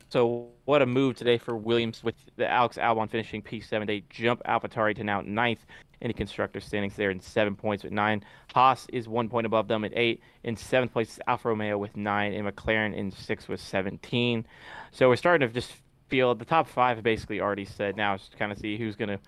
so 0.09 0.51
what 0.67 0.83
a 0.83 0.87
move 0.87 1.17
today 1.17 1.39
for 1.39 1.57
Williams 1.57 2.05
with 2.05 2.15
the 2.37 2.47
Alex 2.47 2.77
Albon 2.77 3.09
finishing 3.09 3.41
P7. 3.41 3.87
They 3.87 4.05
jump 4.11 4.43
AlphaTauri 4.45 4.95
to 4.97 5.05
now 5.05 5.23
ninth 5.23 5.65
in 6.03 6.09
the 6.09 6.15
constructor 6.15 6.61
standings 6.61 6.97
there 6.97 7.11
in 7.11 7.19
seven 7.21 7.57
points 7.57 7.83
with 7.83 7.93
nine. 7.93 8.23
Haas 8.55 8.87
is 8.93 9.09
one 9.09 9.29
point 9.31 9.47
above 9.47 9.69
them 9.69 9.85
at 9.85 9.93
eight. 9.97 10.21
In 10.45 10.55
seventh 10.55 10.93
place 10.93 11.13
is 11.13 11.21
Alfa 11.27 11.49
Romeo 11.49 11.79
with 11.79 11.97
nine, 11.97 12.35
and 12.35 12.47
McLaren 12.47 12.95
in 12.95 13.11
six 13.11 13.49
with 13.49 13.61
17. 13.61 14.45
So 14.91 15.09
we're 15.09 15.17
starting 15.17 15.49
to 15.49 15.55
just 15.55 15.73
feel 16.13 16.35
the 16.35 16.45
top 16.45 16.69
five 16.69 17.03
basically 17.03 17.41
already 17.41 17.65
said 17.65 17.97
now 17.97 18.13
it's 18.13 18.29
kind 18.39 18.53
of 18.53 18.59
see 18.59 18.77
who's 18.77 18.95
going 18.97 19.09
to 19.09 19.19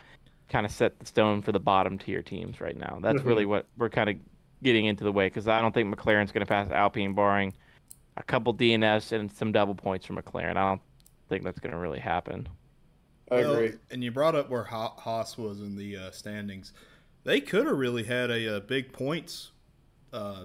kind 0.50 0.66
of 0.66 0.70
set 0.70 0.98
the 0.98 1.06
stone 1.06 1.40
for 1.40 1.50
the 1.50 1.58
bottom 1.58 1.96
tier 1.96 2.20
teams 2.20 2.60
right 2.60 2.76
now. 2.76 2.98
That's 3.00 3.22
Mhm. 3.22 3.24
really 3.24 3.46
what 3.46 3.66
we're 3.78 3.88
kind 3.88 4.10
of 4.10 4.16
getting 4.62 4.84
into 4.84 5.02
the 5.02 5.10
way 5.10 5.26
because 5.26 5.48
I 5.48 5.62
don't 5.62 5.72
think 5.72 5.92
McLaren's 5.94 6.30
going 6.30 6.44
to 6.44 6.46
pass 6.46 6.70
Alpine 6.70 7.14
barring 7.14 7.54
a 8.18 8.22
couple 8.22 8.52
DNS 8.52 9.12
and 9.12 9.32
some 9.32 9.50
double 9.50 9.74
points 9.74 10.04
from 10.04 10.16
McLaren. 10.16 10.56
I 10.58 10.68
don't 10.68 10.82
think 11.30 11.42
that's 11.42 11.58
going 11.58 11.72
to 11.72 11.78
really 11.78 11.98
happen. 12.00 12.46
I 13.30 13.36
Well, 13.36 13.54
agree. 13.54 13.78
And 13.90 14.04
you 14.04 14.10
brought 14.10 14.34
up 14.34 14.50
where 14.50 14.64
Ha- 14.64 14.94
Haas 14.98 15.38
was 15.38 15.60
in 15.60 15.76
the 15.76 15.96
uh, 15.96 16.10
standings. 16.10 16.74
They 17.24 17.40
could 17.40 17.66
have 17.66 17.78
really 17.78 18.04
had 18.04 18.30
a, 18.30 18.56
uh 18.58 18.60
big 18.60 18.92
points 18.92 19.52
uh, 20.12 20.44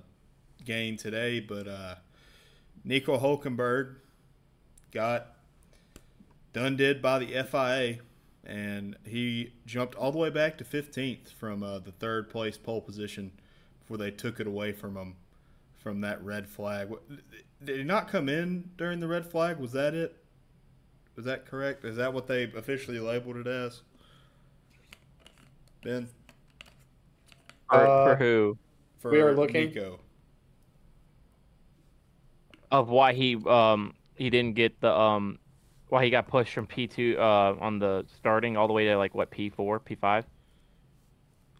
gain 0.64 0.96
today, 0.96 1.42
but 1.42 1.68
uh, 1.68 1.96
Nico 2.86 3.20
Hulkenberg 3.20 3.96
got 4.92 5.36
done 6.54 6.76
did 6.76 7.02
by 7.02 7.20
the 7.20 7.44
FIA, 7.44 8.00
and 8.46 8.96
he 9.06 9.54
jumped 9.66 9.96
all 9.96 10.12
the 10.12 10.18
way 10.18 10.30
back 10.30 10.58
to 10.58 10.64
15th 10.64 11.34
from 11.34 11.64
uh, 11.64 11.80
the 11.80 11.92
third 11.92 12.30
place 12.30 12.58
pole 12.58 12.82
position 12.82 13.32
before 13.82 13.98
they 13.98 14.12
took 14.12 14.40
it 14.40 14.48
away 14.48 14.72
from 14.72 14.96
him 14.98 15.16
from 15.78 16.02
that 16.02 16.24
red 16.24 16.48
flag. 16.50 16.90
Did 17.64 17.78
he 17.78 17.84
not 17.84 18.08
come 18.08 18.28
in 18.30 18.70
during 18.78 19.00
the 19.00 19.08
red 19.08 19.26
flag? 19.26 19.58
Was 19.60 19.72
that 19.74 19.94
it? 19.94 20.16
Was 21.16 21.26
that 21.26 21.46
correct? 21.46 21.84
Is 21.86 21.98
that 21.98 22.14
what 22.14 22.28
they 22.28 22.44
officially 22.44 23.00
labeled 23.00 23.38
it 23.38 23.48
as? 23.48 23.82
Ben, 25.84 26.08
For, 27.70 27.76
Uh, 27.88 28.06
for 28.06 28.16
who? 28.16 28.58
for 29.00 29.12
We 29.12 29.22
are 29.22 29.36
looking- 29.36 29.68
Nico. 29.68 30.00
Of 32.72 32.90
why 32.90 33.14
he 33.14 33.36
um 33.48 33.94
he 34.16 34.30
didn't 34.30 34.56
get 34.56 34.80
the 34.82 34.92
um 34.94 35.40
why 35.90 36.04
he 36.04 36.10
got 36.10 36.28
pushed 36.28 36.54
from 36.54 36.68
P 36.68 36.88
two 36.88 37.18
uh 37.20 37.56
on 37.60 37.80
the 37.80 38.06
starting 38.16 38.58
all 38.58 38.68
the 38.68 38.74
way 38.74 38.86
to 38.86 38.98
like 38.98 39.14
what 39.14 39.30
P 39.30 39.50
four 39.50 39.80
P 39.80 39.96
five. 39.96 40.26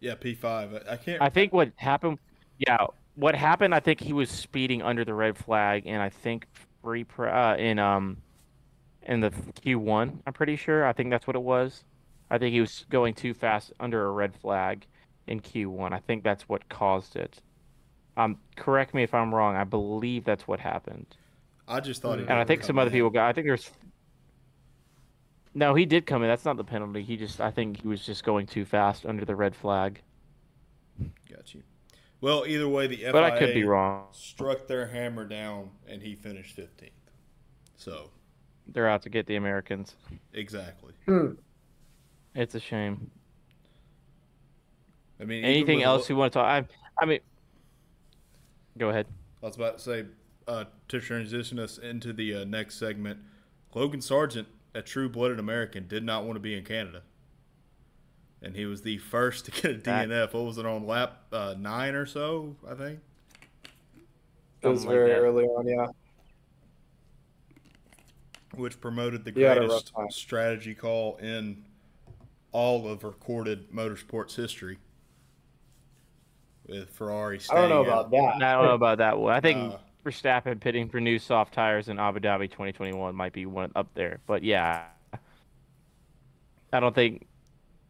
Yeah, 0.00 0.14
P 0.14 0.34
five. 0.34 0.74
I 0.74 0.92
I 0.92 0.96
can't. 0.96 1.20
I 1.20 1.28
think 1.28 1.52
what 1.52 1.72
happened, 1.76 2.18
yeah, 2.58 2.86
what 3.16 3.34
happened. 3.34 3.74
I 3.74 3.80
think 3.80 4.00
he 4.00 4.12
was 4.12 4.30
speeding 4.30 4.82
under 4.82 5.04
the 5.04 5.14
red 5.14 5.36
flag, 5.36 5.84
and 5.86 6.00
I 6.00 6.08
think 6.08 6.46
free 6.82 7.04
pr- 7.04 7.28
uh, 7.28 7.56
in 7.56 7.78
um 7.78 8.16
in 9.02 9.20
the 9.20 9.30
Q 9.60 9.78
one. 9.78 10.22
I'm 10.26 10.32
pretty 10.32 10.56
sure. 10.56 10.86
I 10.86 10.92
think 10.92 11.10
that's 11.10 11.26
what 11.26 11.36
it 11.36 11.42
was. 11.42 11.84
I 12.30 12.38
think 12.38 12.52
he 12.52 12.60
was 12.60 12.86
going 12.88 13.14
too 13.14 13.34
fast 13.34 13.72
under 13.80 14.06
a 14.06 14.12
red 14.12 14.34
flag 14.36 14.86
in 15.26 15.40
Q 15.40 15.68
one. 15.70 15.92
I 15.92 15.98
think 15.98 16.22
that's 16.22 16.48
what 16.48 16.68
caused 16.68 17.16
it. 17.16 17.42
Um, 18.16 18.38
correct 18.56 18.94
me 18.94 19.02
if 19.02 19.14
I'm 19.14 19.34
wrong. 19.34 19.56
I 19.56 19.64
believe 19.64 20.24
that's 20.24 20.46
what 20.46 20.60
happened, 20.60 21.16
I 21.68 21.80
just 21.80 22.02
thought. 22.02 22.18
he 22.18 22.24
and 22.24 22.32
I 22.38 22.44
think 22.44 22.64
some 22.64 22.78
other 22.78 22.90
people 22.90 23.10
got. 23.10 23.28
I 23.28 23.32
think 23.32 23.46
there's. 23.46 23.70
No, 25.54 25.74
he 25.74 25.84
did 25.84 26.06
come 26.06 26.22
in. 26.22 26.28
That's 26.28 26.44
not 26.44 26.56
the 26.56 26.64
penalty. 26.64 27.02
He 27.02 27.16
just, 27.16 27.40
I 27.40 27.50
think 27.50 27.82
he 27.82 27.88
was 27.88 28.04
just 28.06 28.22
going 28.24 28.46
too 28.46 28.64
fast 28.64 29.04
under 29.04 29.24
the 29.24 29.34
red 29.34 29.54
flag. 29.56 30.00
Got 31.28 31.54
you. 31.54 31.62
Well, 32.20 32.44
either 32.46 32.68
way, 32.68 32.86
the 32.86 32.96
FIA 32.96 33.12
But 33.12 33.24
I 33.24 33.38
could 33.38 33.54
be 33.54 33.64
wrong. 33.64 34.06
struck 34.12 34.66
their 34.68 34.86
hammer 34.86 35.24
down, 35.24 35.70
and 35.88 36.02
he 36.02 36.14
finished 36.14 36.54
fifteenth. 36.54 36.92
So 37.76 38.10
They're 38.68 38.88
out 38.88 39.02
to 39.02 39.08
get 39.08 39.26
the 39.26 39.36
Americans. 39.36 39.96
exactly. 40.34 40.92
Hmm. 41.06 41.32
It's 42.34 42.54
a 42.54 42.60
shame. 42.60 43.10
I 45.20 45.24
mean, 45.24 45.44
Anything 45.44 45.82
else 45.82 46.08
you 46.08 46.16
want 46.16 46.32
to 46.32 46.38
talk? 46.38 46.46
I, 46.46 46.64
I 47.02 47.06
mean, 47.06 47.20
go 48.78 48.90
ahead. 48.90 49.06
I 49.42 49.46
was 49.46 49.56
about 49.56 49.78
to 49.78 49.84
say 49.84 50.04
uh, 50.46 50.64
to 50.88 51.00
transition 51.00 51.58
us 51.58 51.78
into 51.78 52.12
the 52.12 52.36
uh, 52.36 52.44
next 52.44 52.76
segment. 52.76 53.18
Logan 53.74 54.00
Sargeant, 54.00 54.46
a 54.74 54.82
true-blooded 54.82 55.38
American, 55.38 55.86
did 55.88 56.04
not 56.04 56.24
want 56.24 56.36
to 56.36 56.40
be 56.40 56.56
in 56.56 56.64
Canada. 56.64 57.02
and 58.42 58.54
he 58.56 58.64
was 58.66 58.82
the 58.82 58.98
first 58.98 59.44
to 59.46 59.50
get 59.50 59.64
a 59.70 59.74
DNF. 59.78 60.32
What 60.32 60.44
was 60.44 60.58
it 60.58 60.66
on 60.66 60.86
lap 60.86 61.24
uh, 61.32 61.54
nine 61.58 61.94
or 61.94 62.06
so? 62.06 62.56
I 62.68 62.74
think. 62.74 63.00
It 64.62 64.68
was 64.68 64.80
Something 64.82 64.88
like 64.88 64.94
very 64.94 65.10
that. 65.10 65.18
early 65.18 65.44
on, 65.46 65.66
yeah. 65.66 65.86
which 68.54 68.80
promoted 68.80 69.24
the 69.24 69.32
He 69.32 69.42
had 69.42 69.58
a 69.58 69.62
rough 69.66 69.92
greatest 69.92 70.18
strategy 70.18 70.74
call 70.74 71.16
in 71.16 71.64
all 72.52 72.88
of 72.88 73.04
recorded 73.04 73.70
motorsports 73.72 74.34
history. 74.36 74.78
With 76.68 76.90
Ferrari 76.90 77.40
I 77.50 77.54
don't 77.54 77.68
know 77.68 77.80
out. 77.80 77.86
about 77.86 78.10
that. 78.12 78.34
I 78.42 78.52
don't 78.54 78.64
know 78.66 78.74
about 78.74 78.98
that 78.98 79.18
one. 79.18 79.32
I 79.34 79.40
think 79.40 79.74
Uh, 79.74 79.78
Verstappen 80.04 80.58
pitting 80.60 80.88
for 80.88 81.00
new 81.00 81.18
soft 81.18 81.52
tires 81.54 81.88
in 81.88 81.98
Abu 81.98 82.20
Dhabi 82.20 82.48
2021 82.50 83.14
might 83.14 83.32
be 83.32 83.46
one 83.46 83.70
up 83.76 83.88
there. 83.94 84.20
But 84.26 84.42
yeah, 84.42 84.84
I 86.72 86.80
don't 86.80 86.94
think 86.94 87.26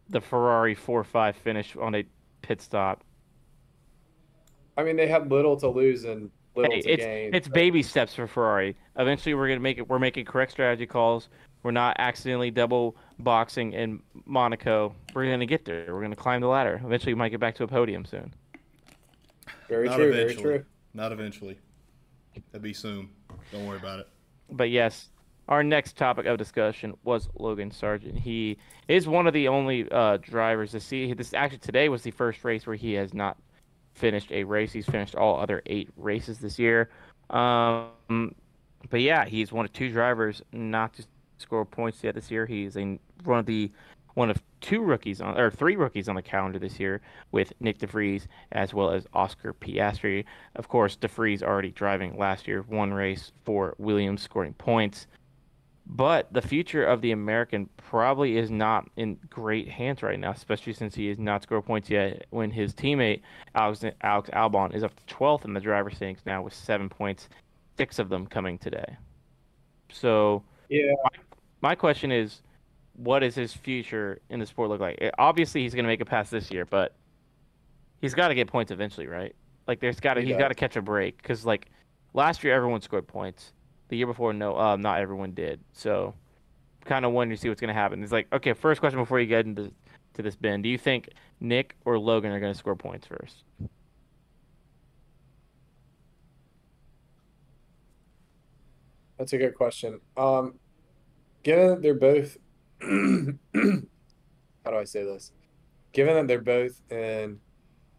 the 0.09 0.21
Ferrari 0.21 0.75
4-5 0.75 1.35
finish 1.37 1.77
on 1.77 1.95
a 1.95 2.05
pit 2.43 2.61
stop. 2.61 3.05
I 4.77 4.83
mean, 4.83 4.97
they 4.97 5.07
had 5.07 5.31
little 5.31 5.57
to 5.59 5.69
lose 5.69 6.05
and 6.05 6.31
little 6.57 6.73
Hey, 6.73 6.81
to 6.81 6.89
it's 6.91 7.05
gain. 7.05 7.35
it's 7.35 7.49
but- 7.49 7.55
baby 7.55 7.83
steps 7.83 8.15
for 8.15 8.27
Ferrari. 8.27 8.77
Eventually, 8.97 9.35
we're 9.35 9.49
gonna 9.49 9.61
make 9.61 9.79
it. 9.79 9.89
We're 9.89 9.99
making 9.99 10.25
correct 10.25 10.53
strategy 10.53 10.87
calls. 10.87 11.29
We're 11.63 11.71
not 11.71 11.97
accidentally 11.99 12.51
double 12.51 12.97
boxing 13.19 13.73
in 13.75 14.03
Monaco. 14.25 14.95
We're 15.15 15.31
gonna 15.31 15.47
get 15.47 15.65
there. 15.65 15.95
We're 15.95 16.01
gonna 16.03 16.17
climb 16.17 16.41
the 16.41 16.49
ladder. 16.49 16.81
Eventually, 16.85 17.13
we 17.15 17.19
might 17.19 17.29
get 17.29 17.41
back 17.41 17.55
to 17.57 17.65
a 17.65 17.69
podium 17.69 18.05
soon. 18.05 18.33
Very 19.69 19.89
not 19.89 19.97
true. 19.97 20.13
Very 20.13 20.35
true. 20.35 20.65
Not 20.95 21.13
eventually. 21.13 21.59
That'd 22.53 22.63
be 22.63 22.73
soon. 22.73 23.11
Don't 23.53 23.67
worry 23.67 23.79
about 23.79 24.01
it. 24.01 24.09
But 24.51 24.71
yes, 24.71 25.09
our 25.49 25.63
next 25.63 25.97
topic 25.97 26.27
of 26.27 26.39
discussion 26.39 26.97
was 27.05 27.29
Logan 27.39 27.71
Sargeant. 27.71 28.19
He 28.19 28.57
is 28.89 29.09
one 29.09 29.27
of 29.27 29.35
the 29.35 29.49
only 29.49 29.91
uh, 29.91 30.19
drivers 30.19 30.71
to 30.73 30.81
see 30.81 31.13
this. 31.13 31.35
Actually, 31.35 31.59
today 31.59 31.89
was 31.89 32.03
the 32.03 32.11
first 32.11 32.45
race 32.45 32.67
where 32.67 32.77
he 32.77 32.93
has 32.95 33.13
not 33.13 33.37
finished 33.95 34.31
a 34.33 34.45
race. 34.45 34.73
He's 34.73 34.87
finished 34.87 35.15
all 35.15 35.41
other 35.41 35.63
eight 35.67 35.91
races 35.97 36.39
this 36.39 36.59
year. 36.59 36.91
Um, 37.31 38.35
but 38.89 39.01
yeah, 39.01 39.25
he's 39.25 39.53
one 39.53 39.65
of 39.65 39.73
two 39.73 39.91
drivers 39.91 40.43
not 40.53 40.95
to 40.95 41.05
score 41.39 41.65
points 41.65 42.03
yet 42.03 42.15
this 42.15 42.31
year. 42.31 42.47
He's 42.47 42.77
a, 42.77 42.99
one 43.25 43.39
of 43.39 43.47
the 43.47 43.71
one 44.21 44.29
of 44.29 44.43
two 44.61 44.83
rookies 44.83 45.23
on 45.23 45.41
or 45.41 45.51
three 45.51 45.77
rookies 45.77 46.07
on 46.07 46.15
the 46.15 46.21
calendar 46.21 46.59
this 46.59 46.79
year 46.79 47.01
with 47.33 47.55
Nick 47.59 47.79
DeVries 47.79 48.27
as 48.53 48.75
well 48.75 48.91
as 48.91 49.07
Oscar 49.15 49.55
Piastri. 49.55 50.27
Of 50.57 50.69
course, 50.69 50.95
DeVries 50.95 51.43
already 51.43 51.71
driving 51.71 52.19
last 52.19 52.47
year, 52.47 52.61
one 52.69 52.93
race 52.93 53.33
for 53.47 53.75
Williams, 53.79 54.21
scoring 54.21 54.53
points. 54.53 55.07
But 55.87 56.31
the 56.35 56.43
future 56.43 56.85
of 56.85 57.01
the 57.01 57.13
American 57.13 57.71
probably 57.79 58.37
is 58.37 58.51
not 58.51 58.91
in 58.97 59.17
great 59.31 59.71
hands 59.71 60.03
right 60.03 60.21
now, 60.21 60.33
especially 60.33 60.75
since 60.75 60.95
he 60.95 61.09
has 61.09 61.19
not 61.19 61.43
scored 61.43 61.65
points 61.65 61.89
yet. 61.89 62.27
When 62.29 62.51
his 62.51 62.75
teammate 62.75 63.23
Alex 63.55 63.83
Alex 64.03 64.29
Albon 64.35 64.75
is 64.75 64.85
up 64.85 64.93
to 64.97 65.15
12th 65.15 65.47
in 65.47 65.55
the 65.55 65.61
driver's 65.61 65.97
standings 65.97 66.21
now 66.27 66.43
with 66.43 66.53
seven 66.53 66.91
points, 66.91 67.31
six 67.79 67.99
of 67.99 68.11
them 68.11 68.27
coming 68.27 68.59
today. 68.59 68.99
So 69.91 70.45
Yeah. 70.69 70.93
my 71.63 71.75
question 71.75 72.13
is, 72.13 72.43
what 73.03 73.23
is 73.23 73.35
his 73.35 73.53
future 73.55 74.21
in 74.29 74.41
the 74.41 74.47
sport 74.47 74.69
look 74.69 74.81
like? 74.81 74.99
Eh, 75.01 75.11
Obviously, 75.19 75.63
he's 75.63 75.75
going 75.75 75.85
to 75.85 75.89
make 75.89 76.01
it 76.01 76.05
past 76.07 76.31
this 76.31 76.51
year, 76.51 76.67
but 76.67 76.95
he's 78.01 78.15
got 78.15 78.29
to 78.29 78.35
get 78.35 78.47
points 78.47 78.71
eventually, 78.71 79.07
right? 79.07 79.35
Like, 79.67 79.81
there's 79.81 80.01
got 80.01 80.15
to 80.15 80.21
he's 80.21 80.37
got 80.37 80.49
to 80.49 80.55
catch 80.55 80.77
a 80.77 80.83
break 80.83 81.17
because 81.17 81.47
like 81.47 81.69
last 82.13 82.45
year 82.45 82.55
everyone 82.55 82.81
scored 82.83 83.07
points. 83.07 83.53
The 83.89 83.97
year 83.97 84.07
before, 84.07 84.33
no, 84.33 84.57
uh, 84.57 84.77
not 84.77 85.01
everyone 85.01 85.33
did. 85.33 85.61
So, 85.73 86.15
kind 86.85 87.05
of 87.05 87.13
wanting 87.13 87.31
to 87.31 87.37
see 87.37 87.49
what's 87.49 87.61
going 87.61 87.69
to 87.69 87.75
happen. 87.75 88.03
It's 88.03 88.13
like, 88.13 88.29
okay, 88.33 88.53
first 88.53 88.81
question 88.81 89.01
before 89.01 89.19
you 89.19 89.27
get 89.27 89.47
into 89.47 89.73
to 90.15 90.23
this, 90.23 90.37
Ben, 90.37 90.63
do 90.63 90.69
you 90.69 90.79
think 90.79 91.09
Nick 91.41 91.77
or 91.85 91.99
Logan 91.99 92.31
are 92.31 92.41
going 92.41 92.53
to 92.53 92.59
score 92.59 92.77
points 92.77 93.07
first? 93.07 93.45
That's 99.19 99.33
a 99.33 99.39
good 99.39 99.55
question. 99.55 100.01
Um, 100.17 100.55
given 101.43 101.69
that 101.69 101.83
they're 101.83 101.95
both, 101.95 102.39
how 104.65 104.71
do 104.71 104.77
I 104.77 104.85
say 104.85 105.05
this? 105.05 105.33
Given 105.93 106.15
that 106.15 106.29
they're 106.29 106.41
both 106.41 106.81
in 106.91 107.41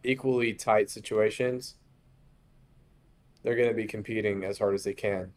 equally 0.04 0.54
tight 0.54 0.90
situations, 0.90 1.76
they're 3.42 3.56
going 3.56 3.68
to 3.68 3.74
be 3.74 3.86
competing 3.86 4.44
as 4.44 4.58
hard 4.58 4.74
as 4.74 4.84
they 4.84 4.94
can. 4.94 5.32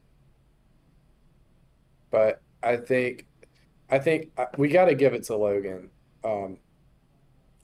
But 2.12 2.42
I 2.64 2.78
think, 2.78 3.26
I 3.90 4.00
think 4.00 4.32
uh, 4.38 4.46
we 4.58 4.70
got 4.70 4.86
to 4.86 4.96
give 4.96 5.14
it 5.14 5.24
to 5.24 5.36
Logan. 5.36 5.90
Um, 6.24 6.58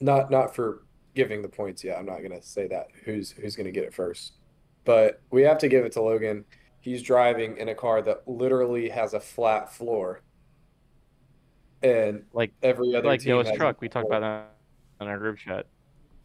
not 0.00 0.30
not 0.30 0.54
for 0.54 0.82
giving 1.14 1.42
the 1.42 1.48
points 1.48 1.82
yet. 1.84 1.98
I'm 1.98 2.06
not 2.06 2.18
going 2.18 2.32
to 2.32 2.42
say 2.42 2.66
that. 2.68 2.88
Who's 3.04 3.30
who's 3.30 3.56
going 3.56 3.66
to 3.66 3.72
get 3.72 3.84
it 3.84 3.94
first? 3.94 4.34
But 4.84 5.20
we 5.30 5.42
have 5.42 5.58
to 5.58 5.68
give 5.68 5.84
it 5.84 5.92
to 5.92 6.02
Logan 6.02 6.44
he's 6.82 7.00
driving 7.00 7.56
in 7.56 7.68
a 7.68 7.74
car 7.74 8.02
that 8.02 8.28
literally 8.28 8.90
has 8.90 9.14
a 9.14 9.20
flat 9.20 9.72
floor. 9.72 10.20
And 11.82 12.24
Like 12.32 12.52
every 12.62 12.94
other 12.94 13.08
like 13.08 13.24
Noah's 13.24 13.50
truck, 13.52 13.80
we 13.80 13.88
talked 13.88 14.06
about 14.06 14.20
that 14.20 14.54
in 15.00 15.08
our 15.08 15.18
group 15.18 15.38
chat. 15.38 15.66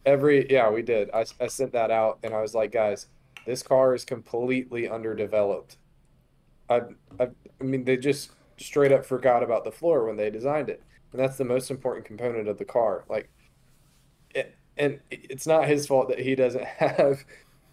Every 0.06 0.50
yeah, 0.50 0.70
we 0.70 0.82
did. 0.82 1.10
I, 1.12 1.24
I 1.40 1.48
sent 1.48 1.72
that 1.72 1.90
out 1.90 2.18
and 2.22 2.32
I 2.32 2.40
was 2.40 2.54
like, 2.54 2.72
guys, 2.72 3.06
this 3.46 3.62
car 3.62 3.94
is 3.94 4.04
completely 4.04 4.88
underdeveloped. 4.88 5.76
I, 6.70 6.82
I 7.18 7.28
I 7.60 7.64
mean 7.64 7.84
they 7.84 7.96
just 7.96 8.30
straight 8.56 8.92
up 8.92 9.04
forgot 9.04 9.42
about 9.42 9.64
the 9.64 9.72
floor 9.72 10.06
when 10.06 10.16
they 10.16 10.30
designed 10.30 10.68
it. 10.68 10.82
And 11.12 11.20
that's 11.20 11.38
the 11.38 11.44
most 11.44 11.70
important 11.70 12.06
component 12.06 12.48
of 12.48 12.58
the 12.58 12.64
car. 12.64 13.04
Like 13.08 13.30
it, 14.34 14.54
and 14.76 15.00
it's 15.10 15.46
not 15.46 15.66
his 15.66 15.86
fault 15.86 16.08
that 16.08 16.20
he 16.20 16.34
doesn't 16.34 16.64
have 16.64 17.24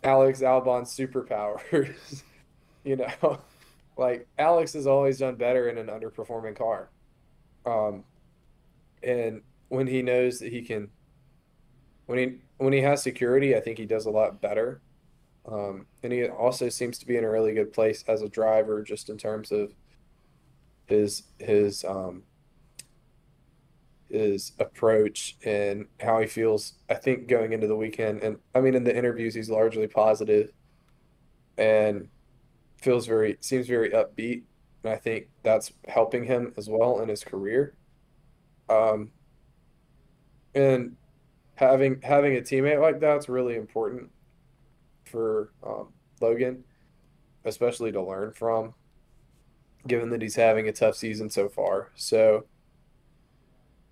Alex 0.04 0.42
Albon's 0.42 0.96
superpowers. 0.96 2.24
you 2.84 2.96
know, 2.96 3.40
like 3.98 4.28
Alex 4.38 4.74
has 4.74 4.88
always 4.88 5.20
done 5.20 5.36
better 5.36 5.70
in 5.70 5.78
an 5.78 5.88
underperforming 5.88 6.58
car. 6.58 6.90
Um, 7.66 8.04
and 9.04 9.42
when 9.70 9.88
he 9.88 10.02
knows 10.02 10.40
that 10.40 10.52
he 10.52 10.62
can, 10.62 10.90
when 12.06 12.20
he 12.20 12.36
when 12.58 12.74
he 12.74 12.82
has 12.82 13.02
security, 13.02 13.56
I 13.56 13.60
think 13.60 13.78
he 13.78 13.86
does 13.86 14.06
a 14.06 14.12
lot 14.12 14.42
better. 14.42 14.82
Um, 15.52 15.86
and 16.02 16.12
he 16.12 16.28
also 16.28 16.70
seems 16.70 16.98
to 17.00 17.06
be 17.06 17.18
in 17.18 17.24
a 17.24 17.30
really 17.30 17.54
good 17.54 17.72
place 17.72 18.04
as 18.08 18.22
a 18.22 18.30
driver, 18.30 18.82
just 18.82 19.10
in 19.10 19.18
terms 19.18 19.52
of 19.52 19.74
his 20.88 21.24
his 21.40 21.84
um, 21.84 22.24
his 24.10 24.54
approach 24.60 25.38
and 25.46 25.86
how 26.00 26.20
he 26.20 26.28
feels. 26.28 26.74
I 26.90 26.96
think 26.96 27.28
going 27.28 27.54
into 27.54 27.68
the 27.68 27.76
weekend, 27.76 28.22
and 28.24 28.38
I 28.54 28.62
mean 28.62 28.76
in 28.76 28.84
the 28.84 28.96
interviews, 28.96 29.36
he's 29.36 29.50
largely 29.50 29.88
positive, 29.88 30.52
and 31.58 32.08
feels 32.78 33.08
very 33.08 33.38
seems 33.42 33.68
very 33.68 33.90
upbeat, 33.90 34.44
and 34.86 34.94
I 34.94 34.98
think 34.98 35.30
that's 35.42 35.74
helping 35.88 36.24
him 36.24 36.54
as 36.58 36.70
well 36.70 37.00
in 37.02 37.10
his 37.10 37.24
career. 37.24 37.74
Um, 38.70 39.10
and 40.54 40.96
having 41.56 42.00
having 42.04 42.38
a 42.38 42.42
teammate 42.42 42.80
like 42.80 43.00
that's 43.00 43.28
really 43.28 43.56
important 43.56 44.12
for 45.06 45.50
um, 45.66 45.88
Logan, 46.22 46.64
especially 47.46 47.92
to 47.94 48.02
learn 48.02 48.32
from, 48.34 48.76
given 49.88 50.12
that 50.12 50.22
he's 50.22 50.36
having 50.36 50.68
a 50.68 50.72
tough 50.72 50.96
season 50.96 51.32
so 51.32 51.50
far. 51.50 51.90
So, 51.96 52.46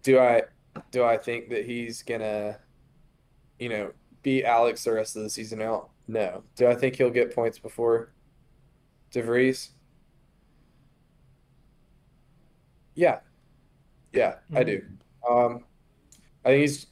do 0.03 0.19
I 0.19 0.43
do 0.91 1.03
I 1.03 1.17
think 1.17 1.49
that 1.49 1.65
he's 1.65 2.03
gonna, 2.03 2.59
you 3.57 3.69
know, 3.69 3.93
beat 4.21 4.45
Alex 4.45 4.83
the 4.83 4.93
rest 4.93 5.15
of 5.15 5.23
the 5.23 5.29
season 5.31 5.59
out? 5.59 5.89
No. 6.07 6.43
Do 6.55 6.67
I 6.67 6.75
think 6.75 6.97
he'll 6.97 7.09
get 7.09 7.33
points 7.33 7.57
before 7.57 8.13
DeVries? 9.11 9.72
Yeah. 12.95 13.19
Yeah, 14.11 14.35
I 14.53 14.63
do. 14.63 14.81
Um, 15.27 15.63
I 16.45 16.49
think 16.49 16.61
he's 16.61 16.87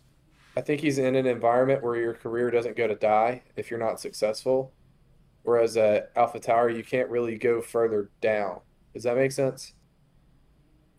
I 0.58 0.62
think 0.62 0.82
he's 0.82 0.98
in 0.98 1.16
an 1.16 1.26
environment 1.28 1.84
where 1.84 1.96
your 1.96 2.14
career 2.14 2.50
doesn't 2.52 2.76
go 2.76 2.88
to 2.88 2.96
die 2.96 3.44
if 3.56 3.70
you're 3.70 3.80
not 3.80 4.00
successful. 4.00 4.74
Whereas 5.44 5.78
at 5.78 6.14
AlphaTauri, 6.16 6.76
you 6.76 6.84
can't 6.84 7.10
really 7.10 7.38
go 7.38 7.62
further 7.62 8.10
down. 8.22 8.60
Does 8.94 9.04
that 9.04 9.16
make 9.16 9.32
sense? 9.32 9.74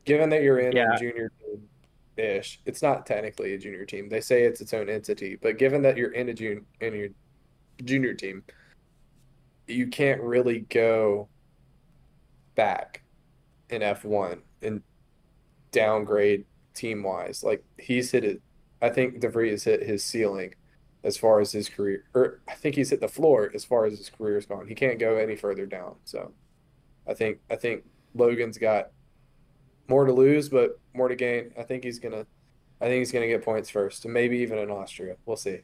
Given 0.04 0.30
that 0.30 0.42
you're 0.42 0.58
in 0.58 0.72
Yeah. 0.72 0.94
a 0.94 0.98
junior 0.98 1.30
team 1.40 1.68
ish, 2.16 2.60
it's 2.66 2.82
not 2.82 3.04
technically 3.06 3.54
a 3.54 3.58
junior 3.58 3.84
team. 3.84 4.08
They 4.08 4.20
say 4.20 4.44
it's 4.44 4.60
its 4.60 4.72
own 4.74 4.88
entity, 4.88 5.36
but 5.36 5.58
given 5.58 5.82
that 5.82 5.96
you're 5.96 6.12
in 6.12 6.28
a 6.28 6.34
junior 6.34 6.62
in 6.80 6.94
your 6.94 7.08
junior 7.84 8.14
team, 8.14 8.42
you 9.66 9.86
can't 9.88 10.20
really 10.20 10.60
go 10.70 11.28
back 12.54 13.02
in 13.70 13.80
F1 13.82 14.40
and 14.62 14.82
downgrade 15.72 16.44
team 16.74 17.02
wise. 17.02 17.42
Like 17.42 17.64
he's 17.78 18.10
hit 18.10 18.24
it. 18.24 18.40
I 18.80 18.90
think 18.90 19.20
DeVries 19.20 19.64
hit 19.64 19.82
his 19.82 20.02
ceiling 20.04 20.54
as 21.04 21.16
far 21.16 21.40
as 21.40 21.52
his 21.52 21.68
career, 21.68 22.04
or 22.14 22.40
I 22.48 22.54
think 22.54 22.76
he's 22.76 22.90
hit 22.90 23.00
the 23.00 23.08
floor 23.08 23.50
as 23.54 23.64
far 23.64 23.86
as 23.86 23.98
his 23.98 24.08
career's 24.08 24.46
gone. 24.46 24.66
He 24.68 24.74
can't 24.74 24.98
go 24.98 25.16
any 25.16 25.36
further 25.36 25.66
down. 25.66 25.96
So 26.04 26.32
I 27.06 27.14
think 27.14 27.38
I 27.50 27.56
think 27.56 27.84
Logan's 28.14 28.58
got 28.58 28.90
more 29.88 30.04
to 30.04 30.12
lose, 30.12 30.48
but 30.48 30.78
more 30.94 31.08
to 31.08 31.16
gain. 31.16 31.52
I 31.58 31.62
think 31.62 31.84
he's 31.84 31.98
gonna. 31.98 32.26
I 32.80 32.86
think 32.86 32.98
he's 32.98 33.12
to 33.12 33.26
get 33.26 33.44
points 33.44 33.70
first, 33.70 34.04
and 34.04 34.14
maybe 34.14 34.38
even 34.38 34.58
in 34.58 34.70
Austria. 34.70 35.16
We'll 35.24 35.36
see. 35.36 35.60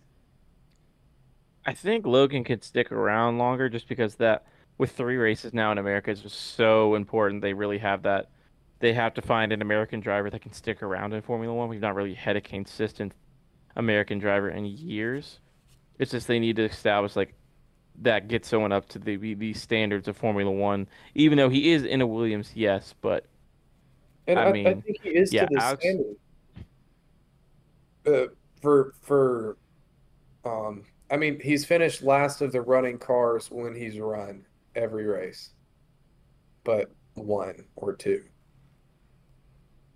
I 1.67 1.75
think 1.75 2.07
Logan 2.07 2.45
could 2.45 2.63
stick 2.63 2.93
around 2.93 3.39
longer 3.39 3.69
just 3.69 3.89
because 3.89 4.15
that 4.17 4.47
with 4.79 4.93
three 4.93 5.17
races 5.17 5.53
now 5.53 5.73
in 5.73 5.79
America 5.79 6.11
is 6.11 6.21
just 6.21 6.55
so 6.57 6.95
important. 6.95 7.43
They 7.43 7.53
really 7.53 7.79
have 7.79 8.03
that. 8.05 8.31
They 8.81 8.93
have 8.93 9.15
to 9.15 9.23
find 9.23 9.53
an 9.53 9.63
American 9.63 10.01
driver 10.01 10.31
that 10.31 10.41
can 10.43 10.53
stick 10.53 10.83
around 10.83 11.13
in 11.13 11.23
Formula 11.23 11.53
One. 11.55 11.69
We've 11.69 11.81
not 11.81 11.95
really 11.95 12.15
had 12.15 12.37
a 12.37 12.41
consistent 12.41 13.13
American 13.77 14.19
driver 14.19 14.51
in 14.51 14.65
years. 14.67 15.41
It's 15.99 16.13
just 16.13 16.29
they 16.29 16.39
need 16.39 16.57
to 16.57 16.65
establish 16.65 17.17
like 17.17 17.35
that 18.01 18.29
gets 18.29 18.49
someone 18.49 18.73
up 18.73 18.89
to 18.91 18.99
the 19.01 19.17
the 19.35 19.53
standards 19.55 20.07
of 20.09 20.17
Formula 20.17 20.51
One. 20.51 20.89
Even 21.15 21.39
though 21.39 21.49
he 21.49 21.73
is 21.73 21.85
in 21.85 22.01
a 22.01 22.07
Williams, 22.07 22.53
yes, 22.55 22.95
but 23.01 23.27
And 24.29 24.39
I 24.39 24.45
I, 24.45 24.49
I 24.49 24.53
mean, 24.53 24.83
think 24.83 24.99
he 25.03 25.11
is 25.11 25.33
yeah, 25.33 25.47
to 25.47 25.49
the 25.51 25.57
Alex- 25.63 25.83
standard. 25.83 26.17
Uh, 28.07 28.27
for 28.61 28.95
for, 29.03 29.59
um, 30.45 30.85
I 31.11 31.17
mean, 31.17 31.41
he's 31.41 31.65
finished 31.65 32.03
last 32.03 32.41
of 32.41 32.53
the 32.53 32.61
running 32.63 32.99
cars 32.99 33.51
when 33.51 33.75
he's 33.75 33.99
run 33.99 34.47
every 34.75 35.07
race, 35.07 35.51
but 36.65 36.91
one 37.15 37.67
or 37.77 37.95
two, 37.95 38.25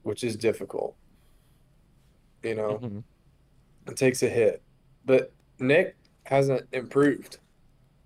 which 0.02 0.24
is 0.24 0.36
difficult. 0.36 0.96
You 2.42 2.54
know, 2.56 2.78
mhm. 2.82 3.02
it 3.86 3.96
takes 3.96 4.22
a 4.22 4.28
hit, 4.28 4.62
but 5.04 5.32
Nick 5.58 5.96
hasn't 6.24 6.66
improved. 6.72 7.38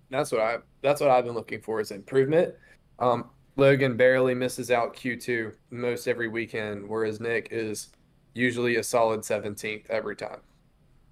That's 0.09 0.31
what 0.31 0.41
I 0.41 0.57
that's 0.81 1.01
what 1.01 1.09
I've 1.09 1.25
been 1.25 1.33
looking 1.33 1.61
for 1.61 1.79
is 1.79 1.91
improvement. 1.91 2.53
Um, 2.99 3.29
Logan 3.55 3.97
barely 3.97 4.35
misses 4.35 4.69
out 4.69 4.95
Q2 4.95 5.53
most 5.71 6.07
every 6.07 6.27
weekend, 6.27 6.87
whereas 6.87 7.19
Nick 7.19 7.49
is 7.51 7.89
usually 8.35 8.75
a 8.75 8.83
solid 8.83 9.21
17th 9.21 9.89
every 9.89 10.15
time. 10.15 10.39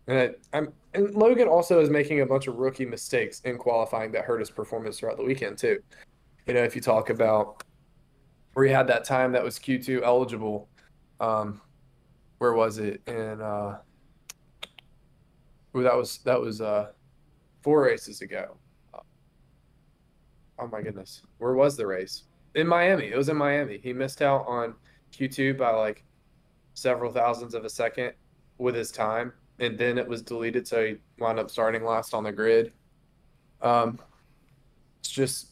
And 0.08 0.20
I, 0.20 0.58
I'm 0.58 0.72
and 0.94 1.14
Logan 1.16 1.48
also 1.48 1.82
is 1.82 1.90
making 1.90 2.22
a 2.22 2.26
bunch 2.26 2.48
of 2.48 2.56
rookie 2.56 2.86
mistakes 2.86 3.42
in 3.42 3.58
qualifying 3.58 4.12
that 4.12 4.24
hurt 4.24 4.40
his 4.40 4.52
performance 4.52 5.00
throughout 5.00 5.18
the 5.18 5.24
weekend 5.24 5.58
too. 5.58 5.80
You 6.46 6.54
know, 6.54 6.64
if 6.64 6.76
you 6.76 6.82
talk 6.82 7.10
about 7.10 7.64
where 8.54 8.66
he 8.66 8.72
had 8.72 8.88
that 8.88 9.04
time 9.04 9.32
that 9.32 9.44
was 9.44 9.58
Q2 9.58 10.04
eligible, 10.04 10.70
um, 11.20 11.62
where 12.38 12.54
was 12.54 12.78
it 12.78 13.02
in 13.08 13.42
uh, 13.42 13.80
well, 15.74 15.84
that 15.84 15.96
was 15.96 16.20
that 16.20 16.40
was 16.40 16.62
uh 16.62 16.92
four 17.62 17.84
races 17.84 18.22
ago. 18.22 18.58
Oh 20.58 20.68
my 20.68 20.82
goodness. 20.82 21.24
Where 21.38 21.54
was 21.54 21.76
the 21.76 21.86
race? 21.86 22.24
In 22.54 22.66
Miami. 22.66 23.08
It 23.08 23.18
was 23.18 23.28
in 23.28 23.36
Miami. 23.36 23.80
He 23.80 23.92
missed 23.92 24.22
out 24.22 24.46
on 24.48 24.76
Q2 25.12 25.58
by 25.58 25.72
like 25.72 26.06
several 26.76 27.12
thousands 27.12 27.54
of 27.54 27.66
a 27.66 27.70
second 27.70 28.14
with 28.58 28.76
his 28.76 28.92
time, 28.92 29.34
and 29.60 29.78
then 29.78 29.98
it 29.98 30.08
was 30.08 30.22
deleted, 30.22 30.66
so 30.68 30.86
he 30.86 30.96
wound 31.20 31.40
up 31.40 31.52
starting 31.52 31.84
last 31.84 32.14
on 32.14 32.24
the 32.24 32.32
grid. 32.32 32.72
Um, 33.62 34.00
it's 35.00 35.10
just 35.10 35.48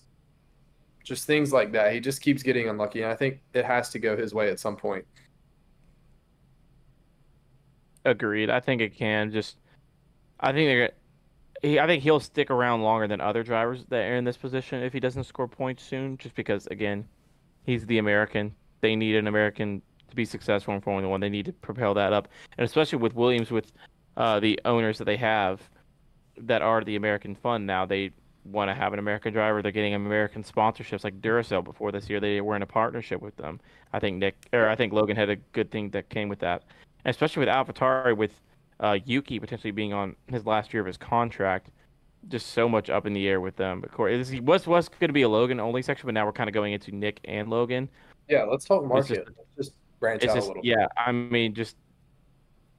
just 1.03 1.25
things 1.25 1.51
like 1.51 1.73
that. 1.73 1.91
He 1.91 1.99
just 1.99 2.21
keeps 2.21 2.43
getting 2.43 2.69
unlucky, 2.69 3.01
and 3.01 3.11
I 3.11 3.15
think 3.15 3.41
it 3.53 3.65
has 3.65 3.89
to 3.89 3.99
go 3.99 4.15
his 4.15 4.33
way 4.33 4.49
at 4.49 4.59
some 4.59 4.77
point. 4.77 5.05
Agreed. 8.05 8.49
I 8.49 8.59
think 8.59 8.81
it 8.81 8.95
can 8.95 9.31
just. 9.31 9.57
I 10.39 10.51
think 10.51 10.67
they're. 10.67 10.91
He, 11.61 11.79
I 11.79 11.87
think 11.87 12.03
he'll 12.03 12.19
stick 12.19 12.51
around 12.51 12.81
longer 12.81 13.07
than 13.07 13.21
other 13.21 13.43
drivers 13.43 13.85
that 13.85 14.03
are 14.03 14.15
in 14.15 14.25
this 14.25 14.35
position 14.35 14.83
if 14.83 14.91
he 14.91 14.99
doesn't 14.99 15.23
score 15.23 15.47
points 15.47 15.83
soon. 15.83 16.17
Just 16.17 16.35
because, 16.35 16.67
again, 16.67 17.07
he's 17.65 17.85
the 17.85 17.99
American. 17.99 18.53
They 18.81 18.95
need 18.95 19.15
an 19.15 19.27
American 19.27 19.81
to 20.09 20.15
be 20.15 20.25
successful 20.25 20.73
in 20.73 20.81
Formula 20.81 21.09
One. 21.09 21.21
They 21.21 21.29
need 21.29 21.45
to 21.45 21.53
propel 21.53 21.93
that 21.93 22.11
up, 22.11 22.27
and 22.57 22.65
especially 22.65 22.99
with 22.99 23.15
Williams, 23.15 23.49
with 23.49 23.71
uh, 24.17 24.39
the 24.41 24.59
owners 24.65 24.97
that 24.97 25.05
they 25.05 25.17
have, 25.17 25.61
that 26.37 26.61
are 26.61 26.83
the 26.83 26.97
American 26.97 27.35
fund 27.35 27.65
now. 27.65 27.85
They 27.85 28.11
want 28.43 28.69
to 28.69 28.75
have 28.75 28.91
an 28.91 28.99
American 28.99 29.31
driver. 29.31 29.61
They're 29.61 29.71
getting 29.71 29.93
American 29.93 30.43
sponsorships 30.43 31.05
like 31.05 31.21
Duracell. 31.21 31.63
Before 31.63 31.91
this 31.93 32.09
year, 32.09 32.19
they 32.19 32.41
were 32.41 32.57
in 32.57 32.61
a 32.61 32.67
partnership 32.67 33.21
with 33.21 33.35
them. 33.37 33.61
I 33.93 33.99
think 33.99 34.17
Nick 34.17 34.35
or 34.51 34.67
I 34.67 34.75
think 34.75 34.91
Logan 34.91 35.15
had 35.15 35.29
a 35.29 35.37
good 35.37 35.71
thing 35.71 35.89
that 35.91 36.09
came 36.09 36.27
with 36.27 36.39
that, 36.39 36.63
especially 37.05 37.41
with 37.45 37.49
AlphaTauri 37.49 38.15
with 38.15 38.31
uh, 38.79 38.97
Yuki 39.05 39.39
potentially 39.39 39.71
being 39.71 39.93
on 39.93 40.15
his 40.27 40.45
last 40.45 40.73
year 40.73 40.81
of 40.81 40.87
his 40.87 40.97
contract. 40.97 41.69
Just 42.29 42.53
so 42.53 42.69
much 42.69 42.89
up 42.89 43.05
in 43.05 43.11
the 43.11 43.27
air 43.27 43.41
with 43.41 43.57
them. 43.57 43.81
But 43.81 43.91
Corey, 43.91 44.17
this 44.17 44.31
was 44.39 44.65
was 44.65 44.87
going 44.87 45.09
to 45.09 45.13
be 45.13 45.23
a 45.23 45.29
Logan 45.29 45.59
only 45.59 45.81
section, 45.81 46.07
but 46.07 46.13
now 46.13 46.25
we're 46.25 46.31
kind 46.31 46.49
of 46.49 46.53
going 46.53 46.71
into 46.71 46.95
Nick 46.95 47.19
and 47.25 47.49
Logan. 47.49 47.89
Yeah, 48.29 48.43
let's 48.43 48.63
talk 48.63 48.81
just- 48.83 49.09
market. 49.09 49.27
Let's 49.37 49.55
just 49.57 49.73
branch 49.99 50.23
out 50.23 50.35
just 50.35 50.45
a 50.45 50.47
little. 50.47 50.63
yeah. 50.65 50.87
I 50.95 51.11
mean, 51.11 51.53
just 51.53 51.75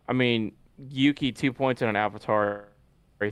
I 0.08 0.14
mean, 0.14 0.52
Yuki 0.88 1.30
two 1.30 1.52
points 1.52 1.82
in 1.82 1.88
an 1.88 1.94
AlphaTauri 1.94 2.64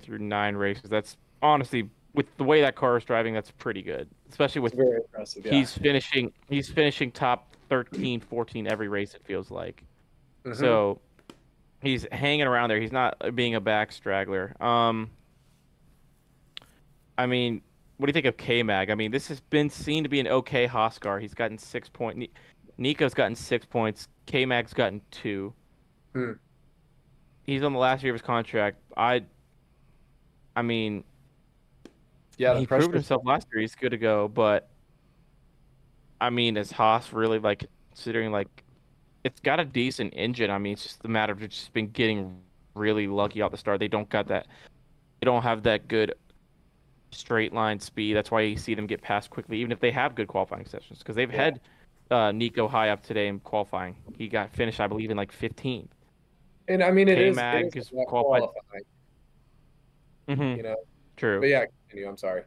through 0.02 0.18
nine 0.18 0.54
races. 0.54 0.90
That's 0.90 1.16
honestly 1.40 1.88
with 2.14 2.26
the 2.36 2.44
way 2.44 2.60
that 2.60 2.76
car 2.76 2.98
is 2.98 3.04
driving, 3.04 3.32
that's 3.32 3.50
pretty 3.50 3.80
good. 3.82 4.06
Especially 4.28 4.60
with 4.60 4.74
very 4.74 4.96
impressive. 4.96 5.46
Yeah. 5.46 5.52
he's 5.52 5.72
finishing 5.72 6.32
he's 6.48 6.68
finishing 6.68 7.10
top 7.10 7.56
13, 7.70 8.20
14 8.20 8.66
every 8.66 8.88
race. 8.88 9.14
It 9.14 9.22
feels 9.24 9.50
like 9.50 9.82
Mhm. 10.44 10.56
so. 10.56 11.00
He's 11.82 12.06
hanging 12.12 12.46
around 12.46 12.68
there. 12.70 12.80
He's 12.80 12.92
not 12.92 13.34
being 13.34 13.56
a 13.56 13.60
back 13.60 13.90
straggler. 13.90 14.54
Um, 14.62 15.10
I 17.18 17.26
mean, 17.26 17.60
what 17.96 18.06
do 18.06 18.10
you 18.10 18.12
think 18.12 18.26
of 18.26 18.36
K 18.36 18.62
Mag? 18.62 18.88
I 18.88 18.94
mean, 18.94 19.10
this 19.10 19.26
has 19.26 19.40
been 19.40 19.68
seen 19.68 20.04
to 20.04 20.08
be 20.08 20.20
an 20.20 20.28
okay 20.28 20.66
Haas 20.66 20.98
car. 20.98 21.18
He's 21.18 21.34
gotten 21.34 21.58
six 21.58 21.88
point. 21.88 22.18
Ni- 22.18 22.30
Nico's 22.78 23.14
gotten 23.14 23.34
six 23.34 23.66
points. 23.66 24.06
K 24.26 24.46
Mag's 24.46 24.72
gotten 24.72 25.00
two. 25.10 25.52
Hmm. 26.14 26.32
He's 27.44 27.64
on 27.64 27.72
the 27.72 27.80
last 27.80 28.04
year 28.04 28.12
of 28.12 28.20
his 28.20 28.24
contract. 28.24 28.78
I, 28.96 29.24
I 30.54 30.62
mean, 30.62 31.02
yeah, 32.38 32.56
he 32.58 32.64
proved 32.64 32.94
himself 32.94 33.22
last 33.24 33.48
year. 33.52 33.60
He's 33.60 33.74
good 33.74 33.90
to 33.90 33.98
go, 33.98 34.28
but 34.28 34.70
I 36.20 36.30
mean, 36.30 36.56
is 36.56 36.70
Haas 36.70 37.12
really 37.12 37.40
like 37.40 37.64
considering 37.90 38.30
like 38.30 38.61
it's 39.24 39.40
got 39.40 39.60
a 39.60 39.64
decent 39.64 40.12
engine? 40.16 40.50
I 40.50 40.58
mean, 40.58 40.74
it's 40.74 40.82
just 40.84 41.04
a 41.04 41.08
matter 41.08 41.32
of 41.32 41.40
just 41.48 41.72
been 41.72 41.88
getting 41.90 42.40
really 42.74 43.06
lucky 43.06 43.42
out 43.42 43.50
the 43.50 43.56
start. 43.56 43.80
They 43.80 43.88
don't 43.88 44.08
got 44.08 44.28
that. 44.28 44.46
They 45.20 45.24
don't 45.26 45.42
have 45.42 45.62
that 45.64 45.86
good 45.88 46.14
straight 47.12 47.52
line 47.52 47.78
speed. 47.78 48.14
That's 48.14 48.30
why 48.30 48.40
you 48.42 48.56
see 48.56 48.74
them 48.74 48.86
get 48.86 49.02
past 49.02 49.30
quickly, 49.30 49.58
even 49.58 49.70
if 49.70 49.80
they 49.80 49.90
have 49.90 50.14
good 50.14 50.28
qualifying 50.28 50.66
sessions, 50.66 50.98
because 50.98 51.14
they've 51.14 51.30
Yeah. 51.32 51.44
had 51.44 51.60
uh, 52.10 52.32
Nico 52.32 52.68
high 52.68 52.90
up 52.90 53.02
today 53.02 53.28
in 53.28 53.40
qualifying. 53.40 53.96
He 54.16 54.28
got 54.28 54.50
finished, 54.54 54.80
I 54.80 54.86
believe, 54.86 55.10
in 55.10 55.16
like 55.16 55.32
15th. 55.32 55.88
And 56.68 56.82
I 56.82 56.90
mean, 56.90 57.08
it 57.08 57.18
is, 57.18 57.36
it 57.38 57.66
is 57.66 57.86
is 57.86 57.92
about 57.92 58.06
qualified- 58.06 58.42
qualifying, 58.42 58.84
hmm 60.28 60.56
you 60.56 60.62
know. 60.62 60.76
True. 61.16 61.40
But 61.40 61.48
yeah, 61.48 61.64
continue. 61.88 62.08
I'm 62.08 62.16
sorry. 62.16 62.42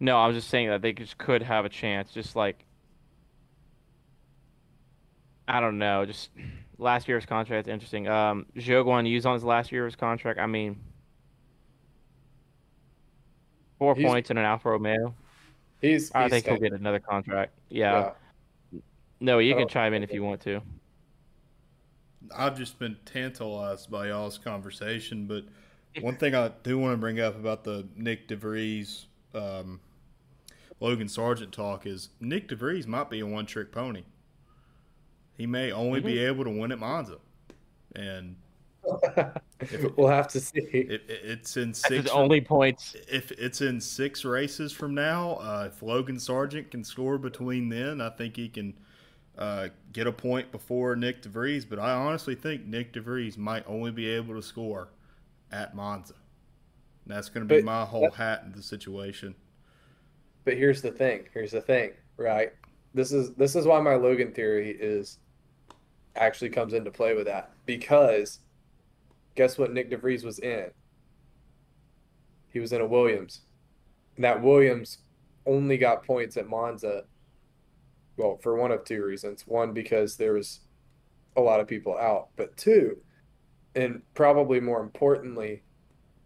No, 0.00 0.18
I 0.18 0.26
was 0.26 0.36
just 0.36 0.48
saying 0.50 0.68
that 0.68 0.82
they 0.82 0.92
just 0.92 1.16
could 1.18 1.42
have 1.42 1.64
a 1.64 1.68
chance. 1.68 2.12
Just 2.12 2.34
like 2.34 2.64
I 5.48 5.60
don't 5.60 5.78
know, 5.78 6.04
just 6.06 6.30
last 6.78 7.08
year's 7.08 7.26
contract. 7.26 7.68
Interesting. 7.68 8.08
Um, 8.08 8.46
Zhou 8.56 8.84
Guan 8.84 9.08
Yu's 9.08 9.26
on 9.26 9.34
his 9.34 9.44
last 9.44 9.72
year 9.72 9.84
of 9.84 9.92
his 9.92 9.96
contract. 9.96 10.38
I 10.38 10.46
mean, 10.46 10.78
four 13.78 13.94
He's- 13.94 14.08
points 14.08 14.30
in 14.30 14.38
an 14.38 14.44
Alfa 14.44 14.70
Romeo. 14.70 15.14
He's. 15.80 16.12
I 16.14 16.22
he's 16.24 16.30
think 16.30 16.46
he'll 16.46 16.58
get 16.58 16.72
another 16.72 17.00
contract. 17.00 17.58
Yeah. 17.68 18.12
No, 19.18 19.38
you 19.40 19.54
can 19.54 19.68
chime 19.68 19.94
in 19.94 20.02
if 20.02 20.12
you 20.12 20.22
want 20.22 20.40
to. 20.42 20.60
I've 22.36 22.56
just 22.56 22.78
been 22.78 22.96
tantalized 23.04 23.90
by 23.90 24.08
y'all's 24.08 24.38
conversation, 24.38 25.26
but 25.26 25.44
one 26.00 26.16
thing 26.16 26.34
I 26.34 26.50
do 26.62 26.78
want 26.78 26.92
to 26.94 26.96
bring 26.96 27.20
up 27.20 27.34
about 27.36 27.64
the 27.64 27.86
Nick 27.96 28.28
DeVries, 28.28 29.06
um, 29.34 29.80
Logan 30.80 31.08
Sargeant 31.08 31.50
talk 31.50 31.84
is 31.84 32.10
Nick 32.20 32.48
DeVries 32.48 32.86
might 32.86 33.10
be 33.10 33.20
a 33.20 33.26
one 33.26 33.44
trick 33.46 33.72
pony. 33.72 34.04
He 35.42 35.46
may 35.48 35.72
only 35.72 35.98
be 35.98 36.20
able 36.20 36.44
to 36.44 36.50
win 36.50 36.70
at 36.70 36.78
Monza, 36.78 37.16
and 37.96 38.36
we'll 39.96 40.06
have 40.06 40.28
to 40.28 40.38
see. 40.38 40.60
it, 40.60 40.92
it, 40.92 41.02
it's 41.08 41.56
in 41.56 41.74
six. 41.74 42.08
only 42.10 42.40
points. 42.40 42.94
if 43.10 43.32
it's 43.32 43.60
in 43.60 43.80
six 43.80 44.24
races 44.24 44.70
from 44.70 44.94
now, 44.94 45.32
uh, 45.40 45.68
if 45.72 45.82
Logan 45.82 46.14
Sargeant 46.14 46.70
can 46.70 46.84
score 46.84 47.18
between 47.18 47.68
then, 47.68 48.00
I 48.00 48.10
think 48.10 48.36
he 48.36 48.48
can 48.48 48.78
uh, 49.36 49.70
get 49.92 50.06
a 50.06 50.12
point 50.12 50.52
before 50.52 50.94
Nick 50.94 51.22
DeVries. 51.22 51.68
But 51.68 51.80
I 51.80 51.90
honestly 51.90 52.36
think 52.36 52.64
Nick 52.64 52.92
DeVries 52.92 53.36
might 53.36 53.64
only 53.66 53.90
be 53.90 54.08
able 54.10 54.36
to 54.36 54.42
score 54.42 54.90
at 55.50 55.74
Monza. 55.74 56.14
And 57.04 57.16
that's 57.16 57.28
going 57.28 57.48
to 57.48 57.52
be 57.52 57.62
But 57.62 57.66
my 57.66 57.84
whole 57.84 58.12
hat 58.12 58.44
in 58.46 58.52
the 58.52 58.62
situation. 58.62 59.34
But 60.44 60.56
here's 60.56 60.82
the 60.82 60.92
thing. 60.92 61.24
Here's 61.34 61.50
the 61.50 61.62
thing. 61.62 61.94
Right. 62.16 62.52
This 62.94 63.10
is 63.10 63.34
this 63.34 63.56
is 63.56 63.66
why 63.66 63.80
my 63.80 63.96
Logan 63.96 64.30
theory 64.30 64.76
is 64.78 65.18
actually 66.16 66.50
comes 66.50 66.72
into 66.72 66.90
play 66.90 67.14
with 67.14 67.26
that 67.26 67.50
because 67.66 68.40
guess 69.34 69.58
what 69.58 69.72
Nick 69.72 69.90
DeVries 69.90 70.24
was 70.24 70.38
in? 70.38 70.70
He 72.48 72.60
was 72.60 72.72
in 72.72 72.80
a 72.80 72.86
Williams. 72.86 73.40
And 74.16 74.24
that 74.24 74.42
Williams 74.42 74.98
only 75.46 75.78
got 75.78 76.04
points 76.04 76.36
at 76.36 76.48
Monza. 76.48 77.04
Well, 78.16 78.38
for 78.42 78.56
one 78.56 78.70
of 78.70 78.84
two 78.84 79.02
reasons. 79.02 79.46
One 79.46 79.72
because 79.72 80.16
there 80.16 80.34
was 80.34 80.60
a 81.36 81.40
lot 81.40 81.60
of 81.60 81.66
people 81.66 81.96
out. 81.96 82.28
But 82.36 82.56
two, 82.56 82.98
and 83.74 84.02
probably 84.14 84.60
more 84.60 84.82
importantly, 84.82 85.62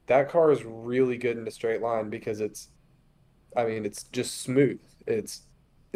that 0.07 0.29
car 0.29 0.51
is 0.51 0.65
really 0.65 1.17
good 1.17 1.39
in 1.39 1.47
a 1.47 1.51
straight 1.51 1.81
line 1.81 2.11
because 2.11 2.41
it's, 2.41 2.69
I 3.57 3.65
mean, 3.65 3.85
it's 3.85 4.05
just 4.05 4.43
smooth. 4.43 4.81
It's 5.07 5.43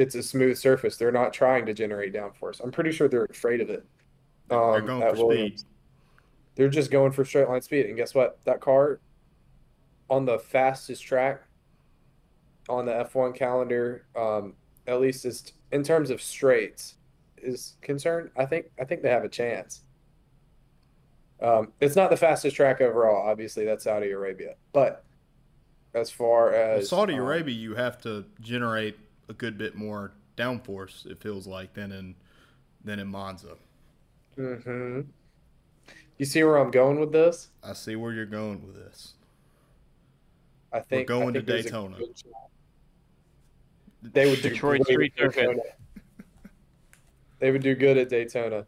it's 0.01 0.15
a 0.15 0.23
smooth 0.23 0.57
surface. 0.57 0.97
They're 0.97 1.13
not 1.13 1.33
trying 1.35 1.67
to 1.67 1.75
generate 1.75 2.15
downforce. 2.15 2.61
I'm 2.65 2.71
pretty 2.71 2.91
sure 2.91 3.07
they're 3.07 3.27
afraid 3.27 3.61
of 3.61 3.69
it. 3.69 3.85
They're 4.49 4.59
Um, 4.59 4.87
going 4.87 5.15
for 5.15 5.27
Williams. 5.27 5.61
speed. 5.61 5.69
They're 6.55 6.69
just 6.71 6.91
going 6.91 7.13
for 7.13 7.25
straight 7.25 7.49
line 7.49 7.61
speed. 7.61 7.85
And 7.87 7.97
guess 7.97 8.15
what? 8.15 8.43
That 8.45 8.61
car 8.61 8.99
on 10.09 10.25
the 10.25 10.39
fastest 10.39 11.03
track 11.05 11.43
on 12.69 12.87
the 12.87 12.93
F1 12.93 13.35
calendar, 13.35 14.07
um, 14.17 14.55
at 14.87 15.01
least 15.01 15.25
is 15.27 15.53
in 15.71 15.83
terms 15.83 16.09
of 16.11 16.23
straights, 16.23 16.97
is 17.37 17.77
concerned. 17.83 18.31
I 18.37 18.47
think 18.47 18.71
I 18.81 18.85
think 18.85 19.03
they 19.03 19.11
have 19.11 19.25
a 19.25 19.29
chance. 19.29 19.83
Um, 21.43 21.73
it's 21.81 21.97
not 21.97 22.11
the 22.11 22.17
fastest 22.17 22.57
track 22.57 22.81
overall. 22.81 23.29
Obviously, 23.29 23.65
that's 23.67 23.85
Saudi 23.85 24.11
Arabia. 24.11 24.55
But 24.73 25.05
as 25.95 26.11
far 26.11 26.51
Well, 26.53 26.79
as 26.79 26.89
Saudi 26.89 27.15
um, 27.15 27.21
Arabia, 27.21 27.55
you 27.55 27.75
have 27.75 27.99
to 28.03 28.25
generate 28.41 28.99
a 29.31 29.33
good 29.33 29.57
bit 29.57 29.75
more 29.75 30.13
downforce. 30.37 31.07
It 31.07 31.19
feels 31.23 31.47
like 31.47 31.73
than 31.73 31.93
in 31.93 32.15
than 32.85 32.99
in 32.99 33.09
Monza. 33.09 33.57
Mm-hmm. 34.37 35.03
You 36.19 36.27
see 36.27 36.45
where 36.45 36.59
I'm 36.59 36.71
going 36.71 37.01
with 37.01 37.13
this? 37.13 37.49
I 37.63 37.73
see 37.73 37.97
where 37.97 38.13
you're 38.13 38.27
going 38.27 38.67
with 38.67 38.75
this. 38.75 39.15
I 40.73 40.81
think 40.81 41.11
I 41.11 41.15
going 41.15 41.35
to 41.35 41.41
think 41.41 41.47
there's 41.47 41.61
a 41.61 41.63
Daytona. 41.65 41.97
They 44.03 44.29
would 44.29 44.43
do 44.43 44.51
Detroit 44.51 44.85
Street 44.85 45.13
Circuit. 45.17 45.59
They 47.39 47.51
would 47.51 47.63
do 47.63 47.75
good 47.75 47.97
at 47.97 48.09
Daytona. 48.09 48.67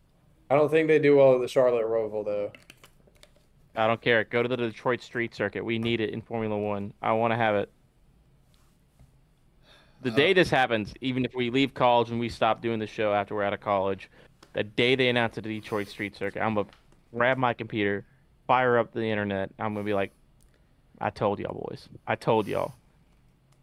I 0.51 0.55
don't 0.55 0.71
think 0.71 0.89
they 0.89 0.99
do 0.99 1.17
well 1.17 1.35
at 1.35 1.41
the 1.41 1.49
Charlotte 1.49 1.87
Roval 1.87 2.25
though. 2.25 2.53
I 3.75 3.87
don't 3.87 4.01
care. 4.01 4.25
Go 4.25 4.43
to 4.43 4.49
the 4.49 4.57
Detroit 4.57 5.01
Street 5.01 5.35
Circuit. 5.35 5.65
We 5.65 5.79
need 5.79 6.01
it 6.01 6.11
in 6.11 6.21
Formula 6.21 6.57
One. 6.57 6.93
I 7.01 7.13
want 7.13 7.33
to 7.33 7.37
have 7.37 7.55
it. 7.55 7.71
The 10.03 10.11
Uh, 10.11 10.15
day 10.15 10.33
this 10.33 10.51
happens, 10.51 10.93
even 11.01 11.25
if 11.25 11.35
we 11.35 11.49
leave 11.51 11.75
college 11.75 12.11
and 12.11 12.19
we 12.19 12.29
stop 12.29 12.61
doing 12.61 12.79
the 12.79 12.87
show 12.87 13.13
after 13.15 13.35
we're 13.35 13.45
out 13.45 13.53
of 13.55 13.61
college, 13.61 14.11
the 14.53 14.65
day 14.65 14.95
they 14.95 15.09
announce 15.09 15.37
the 15.37 15.43
Detroit 15.43 15.87
Street 15.89 16.17
Circuit, 16.17 16.43
I'm 16.43 16.55
gonna 16.55 16.69
grab 17.15 17.39
my 17.39 17.55
computer, 17.55 18.05
fire 18.47 18.79
up 18.79 18.93
the 18.93 19.05
internet. 19.05 19.51
I'm 19.59 19.75
gonna 19.75 19.85
be 19.85 19.95
like, 19.95 20.13
"I 21.01 21.11
told 21.11 21.39
y'all, 21.39 21.55
boys. 21.69 21.89
I 22.07 22.17
told 22.17 22.47
y'all." 22.49 22.75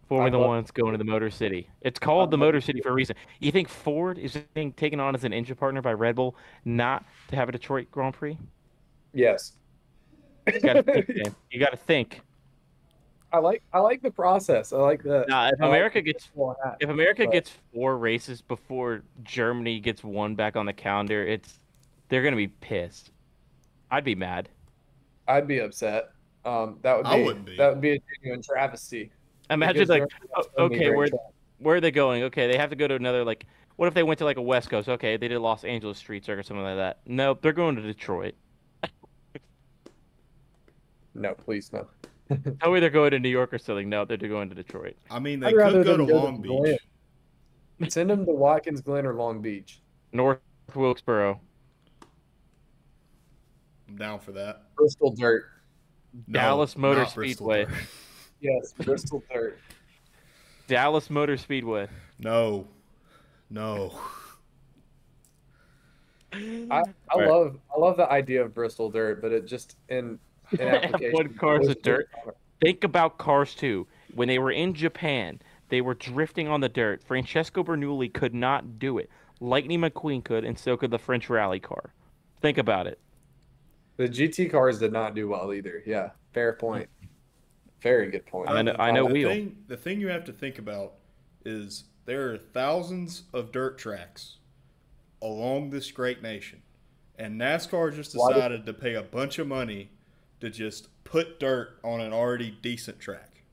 Formula 0.07 0.35
love- 0.39 0.47
One's 0.47 0.71
going 0.71 0.93
to 0.93 0.97
the 0.97 1.03
Motor 1.03 1.29
City. 1.29 1.69
It's 1.81 1.99
called 1.99 2.31
the 2.31 2.37
Motor 2.37 2.61
City 2.61 2.81
for 2.81 2.89
a 2.89 2.93
reason. 2.93 3.15
You 3.39 3.51
think 3.51 3.67
Ford 3.67 4.17
is 4.17 4.35
being 4.55 4.73
taken 4.73 4.99
on 4.99 5.13
as 5.13 5.23
an 5.23 5.33
engine 5.33 5.55
partner 5.55 5.83
by 5.83 5.93
Red 5.93 6.15
Bull 6.15 6.35
not 6.65 7.05
to 7.27 7.35
have 7.35 7.47
a 7.47 7.51
Detroit 7.51 7.91
Grand 7.91 8.15
Prix? 8.15 8.35
Yes. 9.13 9.53
You. 10.47 10.53
You 11.51 11.59
gotta 11.59 11.77
think. 11.77 12.21
I 13.31 13.37
like 13.39 13.61
I 13.73 13.79
like 13.79 14.01
the 14.01 14.11
process. 14.11 14.73
I 14.73 14.77
like 14.77 15.03
the 15.03 15.25
Nah, 15.27 15.47
if 15.49 15.61
I 15.61 15.65
like 15.65 15.69
America 15.69 15.99
the 15.99 16.13
gets 16.13 16.25
full 16.25 16.55
hat. 16.63 16.77
if 16.79 16.89
America 16.89 17.25
but- 17.25 17.31
gets 17.33 17.51
four 17.73 17.97
races 17.97 18.41
before 18.41 19.03
Germany 19.23 19.79
gets 19.79 20.03
one 20.03 20.35
back 20.35 20.55
on 20.55 20.65
the 20.65 20.73
calendar, 20.73 21.25
it's 21.25 21.59
they're 22.09 22.23
gonna 22.23 22.35
be 22.35 22.47
pissed. 22.47 23.11
I'd 23.91 24.03
be 24.03 24.15
mad. 24.15 24.49
I'd 25.27 25.47
be 25.47 25.59
upset. 25.59 26.09
Um, 26.45 26.79
that 26.81 26.95
would 26.97 27.03
be 27.03 27.09
I 27.09 27.23
wouldn't 27.23 27.45
be. 27.45 27.57
that 27.57 27.69
would 27.69 27.81
be 27.81 27.91
a 27.91 27.99
genuine 28.15 28.41
travesty. 28.41 29.11
Imagine 29.51 29.87
like, 29.87 30.03
oh, 30.03 30.07
has 30.35 30.45
so 30.57 30.69
many 30.69 30.75
okay, 30.85 30.95
where 30.95 31.07
tracks. 31.07 31.23
where 31.59 31.75
are 31.75 31.81
they 31.81 31.91
going? 31.91 32.23
Okay, 32.23 32.51
they 32.51 32.57
have 32.57 32.69
to 32.71 32.75
go 32.75 32.87
to 32.87 32.95
another 32.95 33.23
like. 33.23 33.45
What 33.75 33.87
if 33.87 33.93
they 33.93 34.03
went 34.03 34.17
to 34.19 34.25
like 34.25 34.37
a 34.37 34.41
West 34.41 34.69
Coast? 34.69 34.89
Okay, 34.89 35.17
they 35.17 35.27
did 35.27 35.39
Los 35.39 35.63
Angeles 35.63 35.97
Street 35.97 36.25
Circuit 36.25 36.39
or 36.41 36.43
something 36.43 36.63
like 36.63 36.75
that. 36.77 36.99
Nope, 37.05 37.41
they're 37.41 37.53
going 37.53 37.75
to 37.75 37.81
Detroit. 37.81 38.33
No, 41.15 41.33
please 41.33 41.71
no. 41.73 41.87
Tell 42.61 42.71
me 42.71 42.79
they're 42.79 42.89
going 42.89 43.11
to 43.11 43.19
New 43.19 43.29
York 43.29 43.53
or 43.53 43.57
something. 43.57 43.89
No, 43.89 44.05
they're 44.05 44.17
going 44.17 44.49
to 44.49 44.55
Detroit. 44.55 44.95
I 45.09 45.19
mean, 45.19 45.39
they 45.39 45.47
I'd 45.47 45.53
could 45.55 45.83
go 45.83 45.83
to 45.83 45.97
them 45.97 46.05
go 46.05 46.15
Long 46.15 46.41
Glen. 46.41 46.77
Beach. 47.79 47.91
Send 47.91 48.09
them 48.09 48.25
to 48.25 48.31
Watkins 48.31 48.81
Glen 48.81 49.05
or 49.05 49.13
Long 49.15 49.41
Beach. 49.41 49.81
North 50.11 50.39
Wilkesboro, 50.75 51.39
I'm 53.87 53.95
down 53.97 54.19
for 54.19 54.31
that. 54.33 54.75
Bristol 54.75 55.11
Dirt. 55.15 55.45
No, 56.27 56.39
Dallas 56.39 56.77
Motor 56.77 57.01
not 57.01 57.11
Speedway. 57.11 57.65
Dirt. 57.65 57.73
Yes, 58.41 58.71
Bristol 58.85 59.21
Dirt. 59.33 59.59
Dallas 60.67 61.09
Motor 61.09 61.35
Speedway. 61.35 61.87
No, 62.19 62.67
no. 63.49 63.99
I, 66.31 66.39
I 66.71 66.81
Right. 67.17 67.27
love 67.27 67.59
I 67.75 67.79
love 67.79 67.97
the 67.97 68.09
idea 68.09 68.43
of 68.45 68.53
Bristol 68.53 68.89
Dirt, 68.89 69.21
but 69.21 69.33
it 69.33 69.45
just 69.45 69.75
in 69.89 69.95
in 69.97 70.09
application. 70.09 70.28
F1 70.53 71.37
cars 71.37 71.59
it's 71.61 71.69
with 71.69 71.81
dirt. 71.81 72.09
Think 72.61 72.83
about 72.83 73.17
Cars 73.17 73.55
2. 73.55 73.87
When 74.15 74.27
they 74.27 74.39
were 74.39 74.51
in 74.51 74.73
Japan, 74.73 75.39
they 75.69 75.81
were 75.81 75.93
drifting 75.93 76.47
on 76.47 76.61
the 76.61 76.69
dirt. 76.69 77.03
Francesco 77.03 77.63
Bernoulli 77.63 78.11
could 78.13 78.33
not 78.33 78.79
do 78.79 78.97
it. 78.97 79.09
Lightning 79.39 79.81
McQueen 79.81 80.23
could, 80.23 80.43
and 80.43 80.57
so 80.59 80.75
could 80.75 80.91
the 80.91 80.97
French 80.99 81.29
rally 81.29 81.59
car. 81.59 81.93
Think 82.41 82.57
about 82.57 82.87
it. 82.87 82.99
The 83.97 84.09
GT 84.09 84.51
cars 84.51 84.79
did 84.79 84.91
not 84.91 85.15
do 85.15 85.27
well 85.27 85.53
either. 85.53 85.83
Yeah, 85.85 86.11
fair 86.33 86.53
point. 86.53 86.89
Very 87.81 88.11
good 88.11 88.25
point. 88.25 88.49
I 88.49 88.61
know- 88.61 88.75
I 88.77 88.89
uh, 88.89 88.93
know 88.93 89.07
the 89.07 89.13
wheel. 89.13 89.29
Thing, 89.29 89.57
the 89.67 89.77
thing 89.77 90.01
you 90.01 90.07
have 90.09 90.25
to 90.25 90.33
think 90.33 90.57
about 90.59 90.95
is 91.45 91.85
there 92.05 92.31
are 92.31 92.37
thousands 92.37 93.23
of 93.33 93.51
dirt 93.51 93.77
tracks 93.77 94.37
along 95.21 95.69
this 95.69 95.91
great 95.91 96.21
nation, 96.21 96.61
and 97.17 97.39
NASCAR 97.39 97.93
just 97.95 98.15
Why 98.15 98.29
did- 98.29 98.35
decided 98.35 98.65
to 98.65 98.73
pay 98.73 98.95
a 98.95 99.03
bunch 99.03 99.39
of 99.39 99.47
money 99.47 99.91
to 100.41 100.49
just 100.49 100.89
put 101.03 101.39
dirt 101.39 101.79
on 101.83 102.01
an 102.01 102.13
already 102.13 102.57
decent 102.61 102.99
track. 102.99 103.43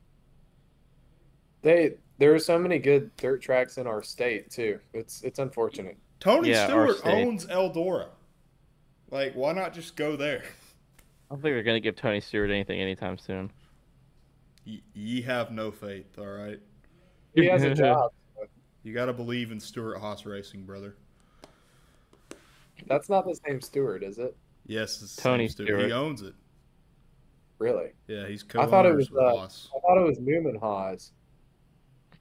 They 1.61 1.95
there 2.19 2.33
are 2.33 2.39
so 2.39 2.57
many 2.57 2.79
good 2.79 3.15
dirt 3.17 3.41
tracks 3.41 3.77
in 3.77 3.87
our 3.87 4.01
state 4.03 4.49
too. 4.49 4.79
It's 4.93 5.21
it's 5.23 5.39
unfortunate. 5.39 5.97
Tony 6.19 6.49
Yeah, 6.49 6.67
Stewart 6.67 6.97
owns 7.05 7.45
Eldora. 7.45 8.07
Like, 9.11 9.33
why 9.33 9.53
not 9.53 9.73
just 9.73 9.95
go 9.95 10.15
there? 10.15 10.43
I 11.29 11.33
don't 11.33 11.41
think 11.41 11.53
they're 11.53 11.63
going 11.63 11.75
to 11.75 11.81
give 11.81 11.95
Tony 11.95 12.19
Stewart 12.19 12.49
anything 12.49 12.81
anytime 12.81 13.17
soon. 13.17 13.51
Ye, 14.65 14.81
ye 14.93 15.21
have 15.21 15.51
no 15.51 15.71
faith, 15.71 16.17
all 16.17 16.25
right? 16.25 16.59
He 17.35 17.45
has 17.45 17.63
a 17.63 17.73
job. 17.75 18.11
You 18.83 18.93
got 18.93 19.05
to 19.05 19.13
believe 19.13 19.51
in 19.51 19.59
Stewart 19.59 19.99
Haas 19.99 20.25
Racing, 20.25 20.63
brother. 20.63 20.95
That's 22.87 23.09
not 23.09 23.25
the 23.25 23.35
same 23.45 23.61
Stewart, 23.61 24.03
is 24.03 24.17
it? 24.17 24.35
Yes, 24.65 25.01
it's 25.01 25.15
Tony 25.15 25.47
same 25.47 25.51
Stewart. 25.51 25.67
Stewart. 25.67 25.85
He 25.85 25.91
owns 25.91 26.21
it. 26.21 26.33
Really? 27.59 27.91
Yeah, 28.07 28.27
he's 28.27 28.43
I 28.43 28.47
co-owners 28.65 28.69
thought 28.71 28.85
it 28.85 28.95
was, 28.95 29.09
with 29.11 29.23
uh, 29.23 29.35
Haas. 29.35 29.69
I 29.75 29.79
thought 29.79 29.97
it 29.97 30.05
was 30.07 30.19
Newman 30.19 30.55
Haas. 30.55 31.11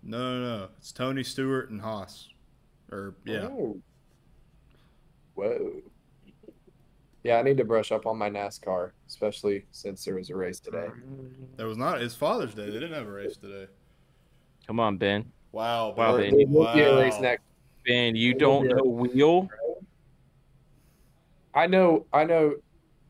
No, 0.02 0.38
no, 0.38 0.58
no. 0.58 0.68
It's 0.78 0.92
Tony 0.92 1.22
Stewart 1.22 1.70
and 1.70 1.80
Haas. 1.80 2.28
Or 2.90 3.14
yeah, 3.24 3.48
Oh. 3.48 3.76
Whoa. 5.34 5.72
Yeah, 7.24 7.38
I 7.38 7.42
need 7.42 7.56
to 7.56 7.64
brush 7.64 7.90
up 7.90 8.06
on 8.06 8.16
my 8.16 8.30
NASCAR, 8.30 8.92
especially 9.08 9.66
since 9.72 10.04
there 10.04 10.14
was 10.14 10.30
a 10.30 10.36
race 10.36 10.60
today. 10.60 10.86
there 11.56 11.66
was 11.66 11.76
not. 11.76 12.00
It's 12.00 12.14
Father's 12.14 12.54
Day. 12.54 12.66
They 12.66 12.78
didn't 12.78 12.92
have 12.92 13.08
a 13.08 13.10
race 13.10 13.36
today. 13.36 13.66
Come 14.66 14.78
on, 14.78 14.96
Ben. 14.96 15.30
Wow, 15.50 15.92
Wow, 15.96 16.16
Ben. 16.18 16.30
Ben. 16.30 16.38
There 16.38 16.46
will 16.48 16.72
be 16.72 16.80
a 16.80 16.96
race 16.96 17.18
next. 17.20 17.42
Ben, 17.84 18.14
you 18.14 18.30
Maybe 18.30 18.38
don't 18.38 18.68
know 18.68 18.84
wheel? 18.84 19.48
I 21.54 21.66
know, 21.66 22.06
I 22.12 22.24
know, 22.24 22.54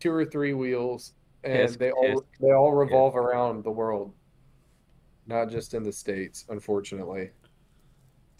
two 0.01 0.13
or 0.13 0.25
three 0.25 0.55
wheels, 0.55 1.13
and 1.47 1.75
they 1.75 1.91
all 1.91 2.25
they 2.41 2.53
all 2.53 2.73
revolve 2.73 3.17
around 3.17 3.65
the 3.65 3.71
world, 3.71 4.13
not 5.27 5.51
just 5.51 5.75
in 5.75 5.83
the 5.83 5.93
states. 5.93 6.45
Unfortunately, 6.49 7.31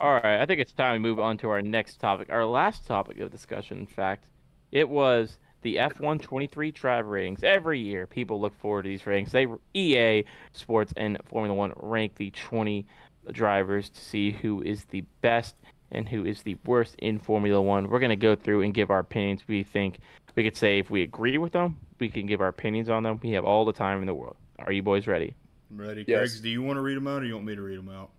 All 0.01 0.15
right, 0.15 0.41
I 0.41 0.47
think 0.47 0.61
it's 0.61 0.73
time 0.73 1.03
we 1.03 1.09
move 1.09 1.21
on 1.21 1.39
to 1.39 1.51
our 1.51 1.63
next 1.63 2.01
topic. 2.01 2.29
Our 2.31 2.45
last 2.45 2.87
topic 2.87 3.19
of 3.21 3.31
discussion, 3.31 3.79
in 3.79 3.87
fact, 3.87 4.27
it 4.73 4.89
was 4.89 5.39
the 5.63 5.77
F1 5.77 6.21
23 6.21 6.71
driver 6.73 7.09
ratings. 7.09 7.43
Every 7.43 7.81
year, 7.81 8.07
people 8.07 8.41
look 8.41 8.59
forward 8.59 8.83
to 8.83 8.89
these 8.89 9.07
ratings. 9.07 9.33
They 9.33 9.47
EA 9.75 10.25
Sports 10.53 10.93
and 10.97 11.19
Formula 11.25 11.55
One 11.55 11.73
rank 11.77 12.17
the 12.17 12.31
20 12.31 12.87
drivers 13.33 13.91
to 13.91 14.01
see 14.01 14.33
who 14.33 14.63
is 14.63 14.85
the 14.87 15.05
best 15.21 15.57
and 15.93 16.09
who 16.09 16.25
is 16.25 16.43
the 16.43 16.57
worst 16.65 16.97
in 16.99 17.19
Formula 17.19 17.61
One. 17.61 17.89
We're 17.89 18.01
gonna 18.01 18.17
go 18.17 18.35
through 18.35 18.63
and 18.63 18.75
give 18.75 18.91
our 18.91 18.99
opinions. 19.01 19.43
We 19.47 19.63
think 19.63 19.99
we 20.35 20.45
could 20.45 20.57
say 20.57 20.79
if 20.79 20.91
we 20.91 21.03
agree 21.03 21.39
with 21.39 21.53
them, 21.53 21.79
we 21.99 22.09
can 22.09 22.27
give 22.27 22.41
our 22.41 22.49
opinions 22.49 22.89
on 22.89 23.03
them. 23.03 23.21
We 23.23 23.31
have 23.33 23.45
all 23.45 23.65
the 23.65 23.73
time 23.73 24.01
in 24.01 24.07
the 24.07 24.15
world. 24.15 24.37
Are 24.59 24.73
you 24.73 24.83
boys 24.83 25.07
ready? 25.07 25.35
I'm 25.71 25.81
ready. 25.81 26.05
Yes. 26.07 26.19
Griggs, 26.19 26.41
do 26.41 26.49
you 26.49 26.63
want 26.63 26.77
to 26.77 26.81
read 26.81 26.97
them 26.97 27.07
out, 27.07 27.23
or 27.23 27.27
you 27.27 27.35
want 27.35 27.47
me 27.47 27.55
to 27.55 27.63
read 27.63 27.79
them 27.79 27.89
out? 27.89 28.11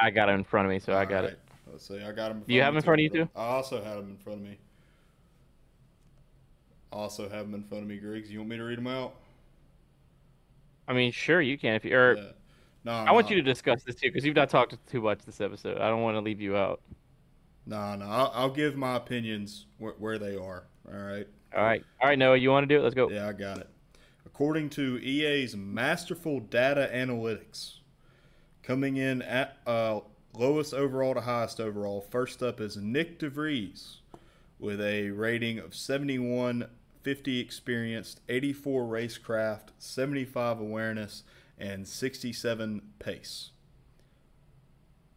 I 0.00 0.10
got 0.10 0.28
it 0.28 0.32
in 0.32 0.44
front 0.44 0.66
of 0.66 0.70
me, 0.72 0.78
so 0.78 0.94
I 0.94 1.04
got 1.04 1.24
it. 1.24 1.38
Let's 1.70 1.86
see. 1.86 2.02
I 2.02 2.12
got 2.12 2.28
them. 2.28 2.42
Do 2.46 2.54
you 2.54 2.60
them 2.60 2.76
in 2.76 2.82
front 2.82 3.00
of 3.00 3.04
you 3.04 3.10
too? 3.10 3.28
I 3.36 3.44
also 3.44 3.82
had 3.82 3.98
them 3.98 4.10
in 4.10 4.16
front 4.16 4.40
of 4.40 4.46
me. 4.46 4.58
I 6.92 6.96
also 6.96 7.28
have 7.28 7.46
them 7.46 7.54
in 7.54 7.62
front 7.64 7.84
of 7.84 7.88
me, 7.88 7.96
Griggs. 7.96 8.30
You 8.30 8.40
want 8.40 8.50
me 8.50 8.56
to 8.56 8.64
read 8.64 8.78
them 8.78 8.86
out? 8.86 9.14
I 10.88 10.92
mean, 10.92 11.12
sure 11.12 11.40
you 11.40 11.56
can 11.56 11.74
if 11.74 11.84
you. 11.84 11.96
Or 11.96 12.16
Yeah. 12.16 12.22
No, 12.84 12.92
I 12.92 13.12
want 13.12 13.30
you 13.30 13.36
to 13.36 13.42
discuss 13.42 13.84
this 13.84 13.94
too 13.94 14.08
because 14.08 14.24
you've 14.24 14.34
not 14.34 14.50
talked 14.50 14.76
too 14.88 15.00
much 15.00 15.20
this 15.24 15.40
episode. 15.40 15.78
I 15.78 15.88
don't 15.88 16.02
want 16.02 16.16
to 16.16 16.20
leave 16.20 16.40
you 16.40 16.56
out. 16.56 16.80
No, 17.64 17.94
no, 17.94 18.06
I'll, 18.06 18.32
I'll 18.34 18.50
give 18.50 18.76
my 18.76 18.96
opinions 18.96 19.66
where, 19.78 19.92
where 19.98 20.18
they 20.18 20.34
are. 20.36 20.64
All 20.88 20.98
right. 20.98 21.28
All 21.54 21.62
right, 21.62 21.84
all 22.00 22.08
right, 22.08 22.18
Noah, 22.18 22.36
you 22.36 22.50
want 22.50 22.66
to 22.68 22.74
do 22.74 22.80
it? 22.80 22.82
Let's 22.82 22.94
go. 22.94 23.10
Yeah, 23.10 23.28
I 23.28 23.32
got 23.32 23.58
it. 23.58 23.68
According 24.24 24.70
to 24.70 24.98
EA's 24.98 25.54
masterful 25.54 26.40
data 26.40 26.90
analytics, 26.92 27.80
coming 28.62 28.96
in 28.96 29.20
at 29.22 29.58
uh, 29.66 30.00
lowest 30.32 30.72
overall 30.72 31.14
to 31.14 31.20
highest 31.20 31.60
overall, 31.60 32.00
first 32.00 32.42
up 32.42 32.60
is 32.60 32.76
Nick 32.76 33.18
DeVries 33.18 33.96
with 34.58 34.80
a 34.80 35.10
rating 35.10 35.58
of 35.58 35.74
71, 35.74 36.66
50 37.02 37.40
experienced, 37.40 38.20
84 38.28 38.84
racecraft, 38.84 39.68
75 39.78 40.60
awareness, 40.60 41.24
and 41.58 41.86
67 41.86 42.80
pace. 42.98 43.50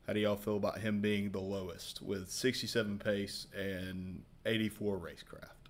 How 0.05 0.13
do 0.13 0.19
y'all 0.19 0.35
feel 0.35 0.57
about 0.57 0.79
him 0.79 0.99
being 0.99 1.31
the 1.31 1.39
lowest 1.39 2.01
with 2.01 2.29
67 2.29 2.99
pace 2.99 3.47
and 3.55 4.23
84 4.45 4.97
racecraft? 4.97 5.64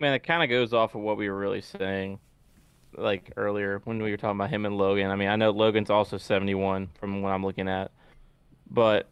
Man, 0.00 0.14
it 0.14 0.24
kind 0.24 0.42
of 0.42 0.48
goes 0.48 0.72
off 0.72 0.94
of 0.94 1.00
what 1.02 1.16
we 1.16 1.28
were 1.28 1.38
really 1.38 1.60
saying, 1.60 2.18
like 2.96 3.32
earlier 3.36 3.80
when 3.84 4.02
we 4.02 4.10
were 4.10 4.16
talking 4.16 4.38
about 4.38 4.50
him 4.50 4.66
and 4.66 4.76
Logan. 4.76 5.10
I 5.10 5.16
mean, 5.16 5.28
I 5.28 5.36
know 5.36 5.50
Logan's 5.50 5.90
also 5.90 6.18
71 6.18 6.90
from 6.98 7.22
what 7.22 7.32
I'm 7.32 7.44
looking 7.44 7.68
at, 7.68 7.90
but 8.70 9.08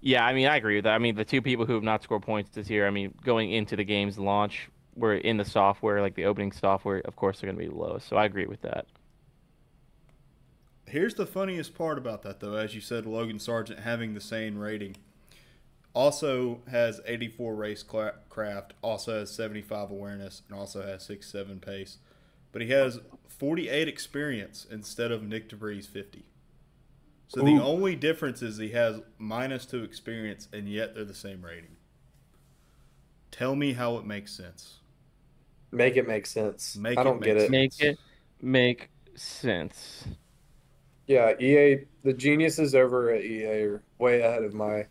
yeah, 0.00 0.24
I 0.24 0.32
mean, 0.32 0.48
I 0.48 0.56
agree 0.56 0.76
with 0.76 0.84
that. 0.84 0.94
I 0.94 0.98
mean, 0.98 1.14
the 1.14 1.24
two 1.24 1.42
people 1.42 1.64
who 1.64 1.74
have 1.74 1.82
not 1.82 2.02
scored 2.02 2.22
points 2.22 2.50
this 2.50 2.68
year, 2.68 2.86
I 2.86 2.90
mean, 2.90 3.14
going 3.24 3.52
into 3.52 3.76
the 3.76 3.84
game's 3.84 4.18
launch, 4.18 4.68
were 4.94 5.14
in 5.14 5.36
the 5.36 5.44
software, 5.44 6.00
like 6.00 6.14
the 6.14 6.24
opening 6.24 6.52
software, 6.52 7.00
of 7.04 7.16
course, 7.16 7.40
they're 7.40 7.48
going 7.48 7.56
to 7.56 7.62
be 7.62 7.68
the 7.68 7.80
lowest. 7.80 8.08
So 8.08 8.16
I 8.16 8.24
agree 8.24 8.46
with 8.46 8.62
that. 8.62 8.86
Here's 10.86 11.14
the 11.14 11.26
funniest 11.26 11.74
part 11.74 11.96
about 11.98 12.22
that, 12.22 12.40
though. 12.40 12.54
As 12.54 12.74
you 12.74 12.80
said, 12.80 13.06
Logan 13.06 13.38
Sargent 13.38 13.80
having 13.80 14.14
the 14.14 14.20
same 14.20 14.58
rating 14.58 14.96
also 15.94 16.60
has 16.70 17.00
84 17.06 17.54
race 17.54 17.82
craft, 17.82 18.74
also 18.82 19.20
has 19.20 19.30
75 19.30 19.90
awareness, 19.90 20.42
and 20.48 20.58
also 20.58 20.82
has 20.82 21.06
6-7 21.06 21.60
pace. 21.60 21.98
But 22.50 22.62
he 22.62 22.68
has 22.70 23.00
48 23.28 23.88
experience 23.88 24.66
instead 24.70 25.10
of 25.10 25.22
Nick 25.22 25.48
DeVries 25.48 25.86
50. 25.86 26.24
So 27.28 27.40
Ooh. 27.40 27.44
the 27.44 27.62
only 27.62 27.96
difference 27.96 28.42
is 28.42 28.58
he 28.58 28.70
has 28.70 29.00
minus 29.18 29.64
two 29.64 29.84
experience, 29.84 30.48
and 30.52 30.68
yet 30.68 30.94
they're 30.94 31.04
the 31.04 31.14
same 31.14 31.44
rating. 31.44 31.76
Tell 33.30 33.56
me 33.56 33.72
how 33.72 33.96
it 33.96 34.04
makes 34.04 34.36
sense. 34.36 34.80
Make 35.70 35.96
it 35.96 36.06
make 36.06 36.26
sense. 36.26 36.76
Make 36.76 36.98
I 36.98 37.02
don't 37.02 37.22
it 37.22 37.24
get 37.24 37.36
it. 37.38 37.50
Make 37.50 37.80
it 37.80 37.98
make 38.42 38.90
sense. 39.14 40.04
Yeah, 41.06 41.32
EA, 41.40 41.86
the 42.04 42.12
geniuses 42.12 42.74
over 42.74 43.10
at 43.10 43.24
EA 43.24 43.64
are 43.64 43.82
way 43.98 44.20
ahead 44.20 44.44
of 44.44 44.52
my 44.52 44.86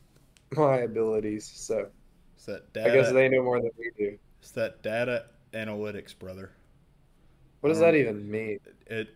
my 0.58 0.80
abilities. 0.80 1.50
So 1.54 1.88
it's 2.36 2.46
that 2.46 2.72
data, 2.74 2.92
I 2.92 2.96
guess 2.96 3.12
they 3.12 3.30
know 3.30 3.44
more 3.44 3.62
than 3.62 3.72
we 3.78 3.92
do. 3.98 4.18
It's 4.42 4.52
that 4.52 4.82
data 4.82 5.26
analytics, 5.54 6.18
brother. 6.18 6.52
What 7.62 7.70
does 7.70 7.78
um, 7.78 7.86
that 7.86 7.96
even 7.96 8.30
mean? 8.30 8.60
It, 8.66 8.76
it 8.88 9.08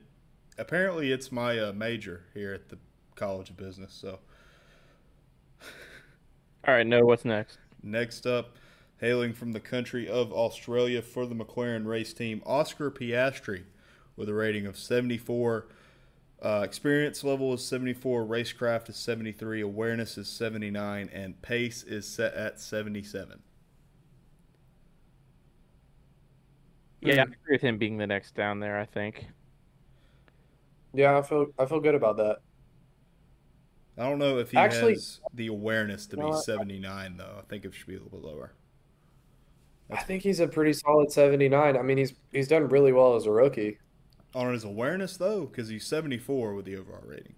apparently 0.57 1.11
it's 1.11 1.31
my 1.31 1.59
uh, 1.59 1.73
major 1.73 2.23
here 2.33 2.53
at 2.53 2.69
the 2.69 2.77
College 3.15 3.49
of 3.49 3.57
Business. 3.57 3.93
So, 3.93 4.19
all 6.67 6.73
right, 6.73 6.85
no, 6.85 7.05
what's 7.05 7.25
next? 7.25 7.57
Next 7.81 8.25
up, 8.25 8.55
hailing 8.99 9.33
from 9.33 9.51
the 9.51 9.59
country 9.59 10.07
of 10.07 10.31
Australia 10.31 11.01
for 11.01 11.25
the 11.25 11.35
McLaren 11.35 11.85
race 11.85 12.13
team, 12.13 12.41
Oscar 12.45 12.89
Piastri, 12.91 13.63
with 14.15 14.29
a 14.29 14.33
rating 14.33 14.65
of 14.65 14.77
74. 14.77 15.67
Uh, 16.45 16.61
experience 16.61 17.23
level 17.23 17.55
is 17.55 17.65
74, 17.65 18.23
racecraft 18.23 18.87
is 18.87 18.97
73, 18.97 19.61
awareness 19.61 20.15
is 20.15 20.29
79, 20.29 21.09
and 21.11 21.41
pace 21.41 21.81
is 21.81 22.07
set 22.07 22.35
at 22.35 22.59
77. 22.59 23.39
Yeah, 27.01 27.13
I 27.13 27.23
agree 27.23 27.35
with 27.49 27.61
him 27.61 27.79
being 27.79 27.97
the 27.97 28.05
next 28.05 28.35
down 28.35 28.59
there. 28.59 28.79
I 28.79 28.85
think. 28.85 29.25
Yeah, 30.93 31.17
I 31.17 31.23
feel 31.23 31.47
I 31.57 31.65
feel 31.65 31.79
good 31.79 31.95
about 31.95 32.17
that. 32.17 32.37
I 33.97 34.07
don't 34.07 34.19
know 34.19 34.37
if 34.37 34.51
he 34.51 34.57
Actually, 34.57 34.93
has 34.93 35.21
the 35.33 35.47
awareness 35.47 36.05
to 36.07 36.17
be 36.17 36.31
79 36.31 37.17
though. 37.17 37.37
I 37.39 37.41
think 37.49 37.65
it 37.65 37.73
should 37.73 37.87
be 37.87 37.95
a 37.95 37.99
little 37.99 38.19
bit 38.19 38.23
lower. 38.23 38.53
That's 39.89 40.03
I 40.03 40.05
think 40.05 40.21
he's 40.21 40.39
a 40.39 40.47
pretty 40.47 40.73
solid 40.73 41.11
79. 41.11 41.75
I 41.75 41.81
mean, 41.81 41.97
he's 41.97 42.13
he's 42.31 42.47
done 42.47 42.69
really 42.69 42.93
well 42.93 43.15
as 43.15 43.25
a 43.25 43.31
rookie. 43.31 43.79
On 44.35 44.51
his 44.51 44.65
awareness 44.65 45.15
though, 45.15 45.45
because 45.45 45.69
he's 45.69 45.87
74 45.87 46.53
with 46.53 46.65
the 46.65 46.75
overall 46.75 47.01
rating. 47.05 47.35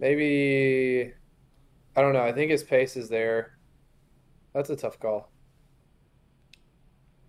Maybe 0.00 1.12
I 1.94 2.00
don't 2.00 2.12
know. 2.12 2.24
I 2.24 2.32
think 2.32 2.50
his 2.50 2.64
pace 2.64 2.96
is 2.96 3.08
there. 3.08 3.52
That's 4.54 4.70
a 4.70 4.76
tough 4.76 4.98
call. 4.98 5.30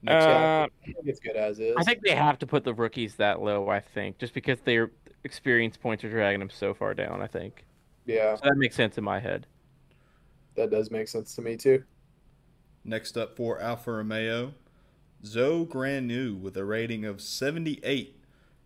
Uh, 0.08 0.12
I 0.12 0.70
think 0.84 0.98
it's 1.06 1.20
good 1.20 1.36
as 1.36 1.60
is. 1.60 1.76
I 1.78 1.84
think 1.84 2.02
they 2.02 2.16
have 2.16 2.40
to 2.40 2.48
put 2.48 2.64
the 2.64 2.74
rookies 2.74 3.16
that 3.18 3.40
low. 3.40 3.70
I 3.70 3.82
think 3.82 4.18
just 4.18 4.34
because 4.34 4.60
their 4.62 4.90
experience 5.24 5.78
points 5.78 6.04
are 6.04 6.10
dragging 6.10 6.40
them 6.40 6.50
so 6.50 6.74
far 6.74 6.96
down. 6.96 7.22
I 7.22 7.28
think. 7.28 7.66
Yeah. 8.08 8.36
So 8.36 8.42
that 8.46 8.58
makes 8.58 8.76
sense 8.76 8.98
in 8.98 9.04
my 9.04 9.20
head. 9.20 9.46
That 10.56 10.72
does 10.72 10.90
make 10.90 11.08
sense 11.08 11.36
to 11.36 11.44
me 11.44 11.56
too. 11.56 11.84
Next 12.84 13.16
up 13.16 13.38
for 13.38 13.62
Alfa 13.62 13.92
Romeo, 13.92 14.54
Zhou 15.24 15.68
Guanyu 15.68 16.40
with 16.40 16.58
a 16.58 16.66
rating 16.66 17.06
of 17.06 17.22
78. 17.22 18.18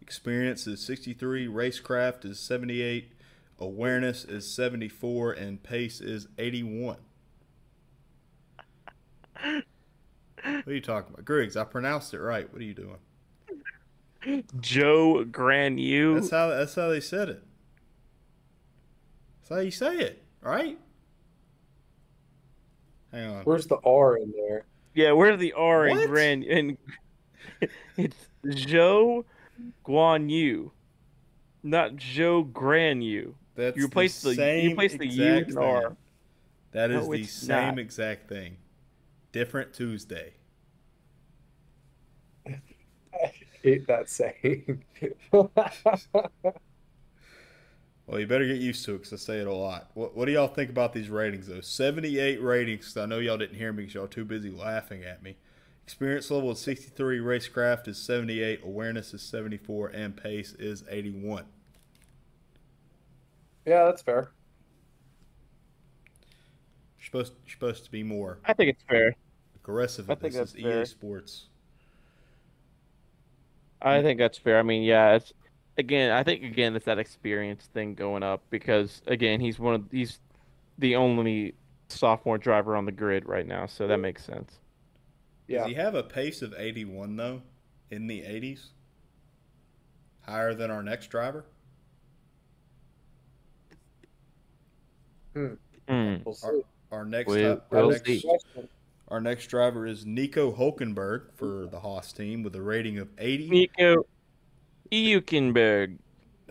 Experience 0.01 0.67
is 0.67 0.81
63. 0.81 1.47
Racecraft 1.47 2.25
is 2.25 2.39
78. 2.39 3.11
Awareness 3.59 4.23
is 4.23 4.51
74. 4.53 5.33
And 5.33 5.61
pace 5.61 5.99
is 6.01 6.27
81. 6.37 6.97
What 9.41 10.67
are 10.67 10.73
you 10.73 10.81
talking 10.81 11.13
about? 11.13 11.25
Griggs, 11.25 11.57
I 11.57 11.63
pronounced 11.63 12.13
it 12.13 12.19
right. 12.19 12.51
What 12.51 12.61
are 12.61 12.65
you 12.65 12.73
doing? 12.73 12.97
Zhou 14.59 15.29
Guanyu. 15.31 16.15
That's 16.15 16.31
how 16.31 16.49
that's 16.49 16.75
how 16.75 16.89
they 16.89 16.99
said 16.99 17.29
it. 17.29 17.43
That's 19.41 19.49
how 19.49 19.59
you 19.59 19.71
say 19.71 19.97
it, 19.97 20.23
right? 20.41 20.79
Hang 23.11 23.29
on. 23.29 23.43
Where's 23.43 23.67
the 23.67 23.77
R 23.83 24.17
in 24.17 24.31
there? 24.31 24.65
Yeah, 24.95 25.11
where's 25.11 25.39
the 25.39 25.53
R 25.53 25.89
what? 25.89 25.99
in 25.99 26.07
Gran 26.07 26.43
in 26.43 26.77
it's 27.97 28.15
Zhou 28.45 29.25
Guanyu. 29.85 30.71
Not 31.61 31.97
Zhou 31.97 32.51
Guanyu. 32.51 33.33
That's 33.55 33.77
you 33.77 33.85
replace 33.85 34.21
the, 34.21 34.33
the 34.33 34.61
you 34.61 34.71
replace 34.71 34.97
the 34.97 35.07
U 35.07 35.35
and 35.35 35.57
R. 35.57 35.97
That 36.71 36.91
is 36.91 37.07
no, 37.07 37.13
the 37.13 37.23
same 37.25 37.75
not. 37.75 37.79
exact 37.79 38.29
thing. 38.29 38.57
Different 39.31 39.73
Tuesday. 39.73 40.33
I 42.47 43.31
hate 43.61 43.87
that 43.87 44.09
saying. 44.09 44.83
well, 48.07 48.19
you 48.19 48.27
better 48.27 48.45
get 48.45 48.57
used 48.57 48.85
to 48.85 48.95
it 48.95 48.97
because 48.99 49.13
I 49.13 49.17
say 49.17 49.39
it 49.39 49.47
a 49.47 49.53
lot. 49.53 49.89
What, 49.93 50.15
what, 50.15 50.25
do 50.25 50.31
y'all 50.31 50.47
think 50.47 50.69
about 50.69 50.93
these 50.93 51.09
ratings, 51.09 51.47
though? 51.47 51.61
78 51.61 52.41
ratings. 52.41 52.95
I 52.97 53.05
know 53.05 53.19
y'all 53.19 53.37
didn't 53.37 53.57
hear 53.57 53.73
me 53.73 53.83
because 53.83 53.95
y'all 53.95 54.07
too 54.07 54.25
busy 54.25 54.49
laughing 54.49 55.03
at 55.03 55.23
me. 55.23 55.37
Experience 55.83 56.31
level 56.31 56.51
is 56.51 56.59
63, 56.59 57.19
racecraft 57.19 57.87
is 57.87 57.97
78, 57.99 58.61
awareness 58.63 59.13
is 59.13 59.21
74, 59.21 59.89
and 59.89 60.17
pace 60.17 60.53
is 60.53 60.83
81. 60.89 61.45
Yeah, 63.65 63.85
that's 63.85 64.01
fair. 64.01 64.31
You're 66.97 67.05
supposed, 67.05 67.33
you're 67.45 67.53
supposed 67.53 67.85
to 67.85 67.91
be 67.91 68.01
more. 68.01 68.39
I 68.45 68.53
think 68.53 68.69
it's 68.71 68.83
fair 68.89 69.15
aggressive. 69.65 70.09
I 70.09 70.15
think 70.15 70.33
this 70.33 70.51
that's 70.51 70.55
is 70.55 70.61
fair. 70.61 70.81
EA 70.81 70.85
Sports. 70.85 71.45
I 73.81 74.01
think 74.01 74.19
that's 74.19 74.37
fair. 74.37 74.59
I 74.59 74.63
mean, 74.63 74.83
yeah, 74.83 75.15
it's 75.15 75.33
again. 75.77 76.11
I 76.11 76.23
think 76.23 76.43
again 76.43 76.75
it's 76.75 76.85
that 76.85 76.99
experience 76.99 77.69
thing 77.73 77.95
going 77.95 78.23
up 78.23 78.43
because 78.49 79.01
again 79.07 79.39
he's 79.39 79.59
one 79.59 79.75
of 79.75 79.83
he's 79.91 80.19
the 80.77 80.95
only 80.95 81.53
sophomore 81.89 82.37
driver 82.37 82.75
on 82.75 82.85
the 82.85 82.91
grid 82.91 83.27
right 83.27 83.47
now, 83.47 83.65
so 83.65 83.87
that 83.87 83.97
makes 83.97 84.23
sense. 84.23 84.59
Yeah. 85.47 85.59
Does 85.59 85.67
he 85.67 85.73
have 85.75 85.95
a 85.95 86.03
pace 86.03 86.41
of 86.41 86.53
81 86.57 87.15
though 87.15 87.41
in 87.91 88.07
the 88.07 88.21
80s? 88.21 88.67
Higher 90.21 90.55
than 90.55 90.71
our 90.71 90.81
next 90.81 91.07
driver? 91.07 91.45
Hmm. 95.33 95.53
Mm. 95.87 96.25
We'll 96.25 96.37
our, 96.43 96.99
our, 96.99 97.05
next, 97.05 97.27
we'll, 97.27 97.61
our 97.71 97.91
next 97.91 98.25
our 99.09 99.21
next 99.21 99.47
driver 99.47 99.85
is 99.85 100.03
Nico 100.05 100.51
Hulkenberg 100.51 101.33
for 101.35 101.67
the 101.67 101.79
Haas 101.79 102.11
team 102.11 102.41
with 102.41 102.55
a 102.55 102.61
rating 102.61 102.97
of 102.97 103.09
80. 103.19 103.49
Nico 103.49 104.05
Eukenberg. 104.91 105.97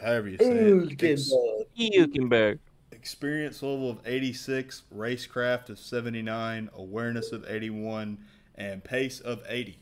However 0.00 0.28
you 0.28 0.38
say 0.38 0.50
it. 0.50 1.68
Eukenberg. 1.76 2.58
Experience 2.92 3.62
level 3.62 3.90
of 3.90 4.00
86, 4.06 4.82
racecraft 4.94 5.68
of 5.68 5.78
79, 5.78 6.70
awareness 6.74 7.32
of 7.32 7.44
81, 7.48 8.18
and 8.54 8.82
pace 8.82 9.20
of 9.20 9.42
80. 9.48 9.78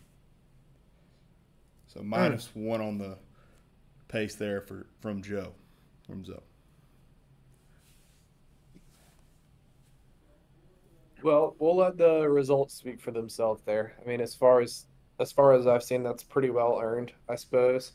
So 1.87 2.01
hmm. 2.01 2.09
minus 2.09 2.49
mm. 2.49 2.63
one 2.63 2.81
on 2.81 2.99
the 2.99 3.19
pace 4.09 4.35
there 4.35 4.61
for 4.61 4.87
from 5.01 5.23
Joe, 5.23 5.53
from 6.07 6.25
Zoe. 6.25 6.39
Well, 11.23 11.55
we'll 11.61 11.77
let 11.77 11.97
the 11.97 12.29
results 12.29 12.75
speak 12.75 13.01
for 13.01 13.13
themselves 13.13 13.63
there. 13.65 13.95
I 14.03 14.09
mean, 14.09 14.21
as 14.21 14.35
far 14.35 14.61
as 14.61 14.87
as 15.21 15.31
far 15.31 15.53
as 15.53 15.67
I've 15.67 15.85
seen, 15.85 16.03
that's 16.03 16.25
pretty 16.25 16.51
well 16.51 16.81
earned, 16.83 17.13
I 17.29 17.37
suppose. 17.37 17.93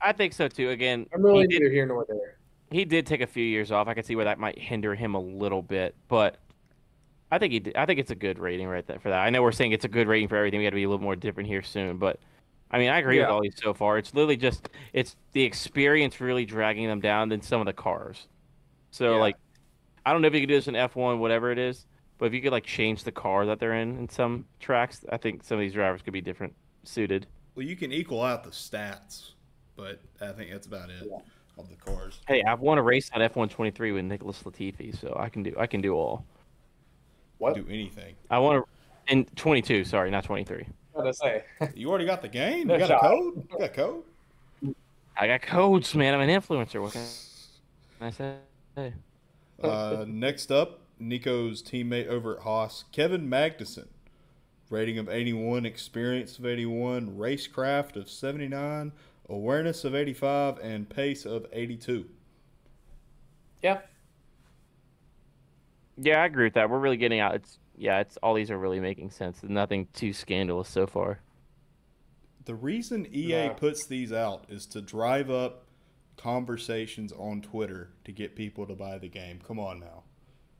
I 0.00 0.12
think 0.12 0.32
so 0.32 0.48
too. 0.48 0.70
Again, 0.70 1.06
I'm 1.12 1.22
really 1.22 1.42
he 1.42 1.46
did, 1.48 1.60
neither 1.60 1.72
here 1.72 1.86
nor 1.86 2.04
there. 2.08 2.38
he 2.70 2.84
did 2.84 3.06
take 3.06 3.20
a 3.20 3.26
few 3.26 3.44
years 3.44 3.72
off. 3.72 3.88
I 3.88 3.94
can 3.94 4.04
see 4.04 4.16
where 4.16 4.24
that 4.26 4.38
might 4.38 4.58
hinder 4.58 4.94
him 4.94 5.14
a 5.14 5.20
little 5.20 5.62
bit, 5.62 5.94
but 6.08 6.38
I 7.30 7.38
think 7.38 7.52
he 7.52 7.60
did, 7.60 7.76
I 7.76 7.84
think 7.86 7.98
it's 8.00 8.10
a 8.10 8.14
good 8.14 8.38
rating 8.38 8.68
right 8.68 8.86
there 8.86 8.98
for 8.98 9.10
that. 9.10 9.18
I 9.20 9.30
know 9.30 9.42
we're 9.42 9.52
saying 9.52 9.72
it's 9.72 9.84
a 9.84 9.88
good 9.88 10.06
rating 10.08 10.28
for 10.28 10.36
everything. 10.36 10.60
We 10.60 10.64
got 10.64 10.70
to 10.70 10.76
be 10.76 10.84
a 10.84 10.88
little 10.88 11.02
more 11.02 11.16
different 11.16 11.48
here 11.48 11.62
soon, 11.62 11.98
but 11.98 12.18
I 12.70 12.78
mean, 12.78 12.90
I 12.90 12.98
agree 12.98 13.18
with 13.18 13.28
all 13.28 13.42
these 13.42 13.56
so 13.56 13.74
far. 13.74 13.98
It's 13.98 14.14
literally 14.14 14.36
just 14.36 14.68
it's 14.92 15.16
the 15.32 15.42
experience 15.42 16.20
really 16.20 16.44
dragging 16.44 16.86
them 16.86 17.00
down 17.00 17.28
than 17.28 17.40
some 17.42 17.60
of 17.60 17.66
the 17.66 17.72
cars. 17.72 18.28
So 18.90 19.14
Yeah. 19.14 19.20
like, 19.20 19.36
I 20.06 20.12
don't 20.12 20.22
know 20.22 20.28
if 20.28 20.34
you 20.34 20.40
could 20.40 20.48
do 20.48 20.54
this 20.54 20.68
in 20.68 20.74
F1, 20.74 21.18
whatever 21.18 21.50
it 21.50 21.58
is, 21.58 21.86
but 22.18 22.26
if 22.26 22.34
you 22.34 22.40
could 22.40 22.52
like 22.52 22.64
change 22.64 23.04
the 23.04 23.12
car 23.12 23.44
that 23.46 23.58
they're 23.58 23.74
in 23.74 23.98
in 23.98 24.08
some 24.08 24.46
tracks, 24.60 25.04
I 25.10 25.16
think 25.18 25.44
some 25.44 25.56
of 25.56 25.60
these 25.60 25.72
drivers 25.74 26.02
could 26.02 26.12
be 26.12 26.20
different 26.20 26.54
suited. 26.84 27.26
Well, 27.54 27.66
you 27.66 27.76
can 27.76 27.92
equal 27.92 28.22
out 28.22 28.44
the 28.44 28.50
stats, 28.50 29.32
but 29.78 30.00
I 30.20 30.32
think 30.32 30.50
that's 30.50 30.66
about 30.66 30.90
it 30.90 31.08
of 31.56 31.68
the 31.70 31.76
cars. 31.76 32.20
Hey, 32.26 32.42
I've 32.42 32.60
won 32.60 32.76
a 32.76 32.82
race 32.82 33.10
on 33.14 33.22
F 33.22 33.36
one 33.36 33.48
twenty 33.48 33.70
three 33.70 33.92
with 33.92 34.04
Nicholas 34.04 34.42
Latifi, 34.42 34.98
so 35.00 35.16
I 35.18 35.30
can 35.30 35.42
do 35.42 35.54
I 35.58 35.66
can 35.66 35.80
do 35.80 35.94
all. 35.94 36.26
What? 37.38 37.54
Do 37.54 37.64
anything. 37.70 38.14
I 38.30 38.38
want 38.40 38.64
to 38.64 39.12
in 39.12 39.24
22. 39.36 39.84
Sorry, 39.84 40.10
not 40.10 40.24
23. 40.24 40.66
What 40.92 41.04
to 41.04 41.14
say? 41.14 41.44
You 41.74 41.88
already 41.88 42.04
got 42.04 42.20
the 42.20 42.28
game. 42.28 42.66
No 42.66 42.74
You 42.74 42.80
got 42.80 42.88
shot. 42.88 43.04
a 43.04 43.08
code. 43.08 43.34
You 43.50 43.58
got 43.58 43.62
a 43.62 43.68
code. 43.68 44.02
I 45.16 45.26
got 45.28 45.42
codes, 45.42 45.94
man. 45.94 46.14
I'm 46.14 46.20
an 46.20 46.28
influencer. 46.28 46.82
What 46.82 46.92
can 46.92 47.02
I 48.00 48.10
say? 48.10 48.34
Hey. 48.74 48.92
Uh, 49.62 50.04
next 50.06 50.50
up, 50.52 50.80
Nico's 50.98 51.62
teammate 51.62 52.08
over 52.08 52.36
at 52.36 52.42
Haas, 52.42 52.84
Kevin 52.92 53.28
Magnussen. 53.30 53.86
Rating 54.70 54.98
of 54.98 55.08
81, 55.08 55.64
experience 55.64 56.38
of 56.38 56.44
81, 56.44 57.16
racecraft 57.16 57.96
of 57.96 58.10
79, 58.10 58.92
awareness 59.28 59.84
of 59.84 59.94
85, 59.94 60.58
and 60.58 60.88
pace 60.88 61.24
of 61.26 61.46
82. 61.52 62.08
yeah. 63.62 63.80
Yeah, 66.00 66.22
I 66.22 66.26
agree 66.26 66.44
with 66.44 66.54
that. 66.54 66.70
We're 66.70 66.78
really 66.78 66.96
getting 66.96 67.18
out. 67.18 67.34
It's 67.34 67.58
yeah, 67.76 67.98
it's 67.98 68.16
all 68.18 68.34
these 68.34 68.52
are 68.52 68.58
really 68.58 68.78
making 68.78 69.10
sense. 69.10 69.40
Nothing 69.42 69.88
too 69.92 70.12
scandalous 70.12 70.68
so 70.68 70.86
far. 70.86 71.18
The 72.44 72.54
reason 72.54 73.04
EA 73.12 73.28
Yeah. 73.30 73.52
puts 73.54 73.84
these 73.86 74.12
out 74.12 74.44
is 74.48 74.64
to 74.66 74.80
drive 74.80 75.28
up 75.28 75.64
conversations 76.16 77.12
on 77.12 77.40
Twitter 77.42 77.90
to 78.04 78.12
get 78.12 78.36
people 78.36 78.64
to 78.68 78.74
buy 78.76 78.98
the 78.98 79.08
game. 79.08 79.40
Come 79.44 79.58
on 79.58 79.80
now. 79.80 80.04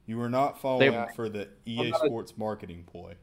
You 0.06 0.20
are 0.22 0.28
not 0.28 0.60
falling 0.60 0.90
They- 0.90 1.06
for 1.14 1.28
the 1.28 1.48
EA 1.66 1.86
I'm 1.88 1.92
a- 1.94 1.96
Sports 2.06 2.36
marketing 2.36 2.82
ploy. 2.84 3.14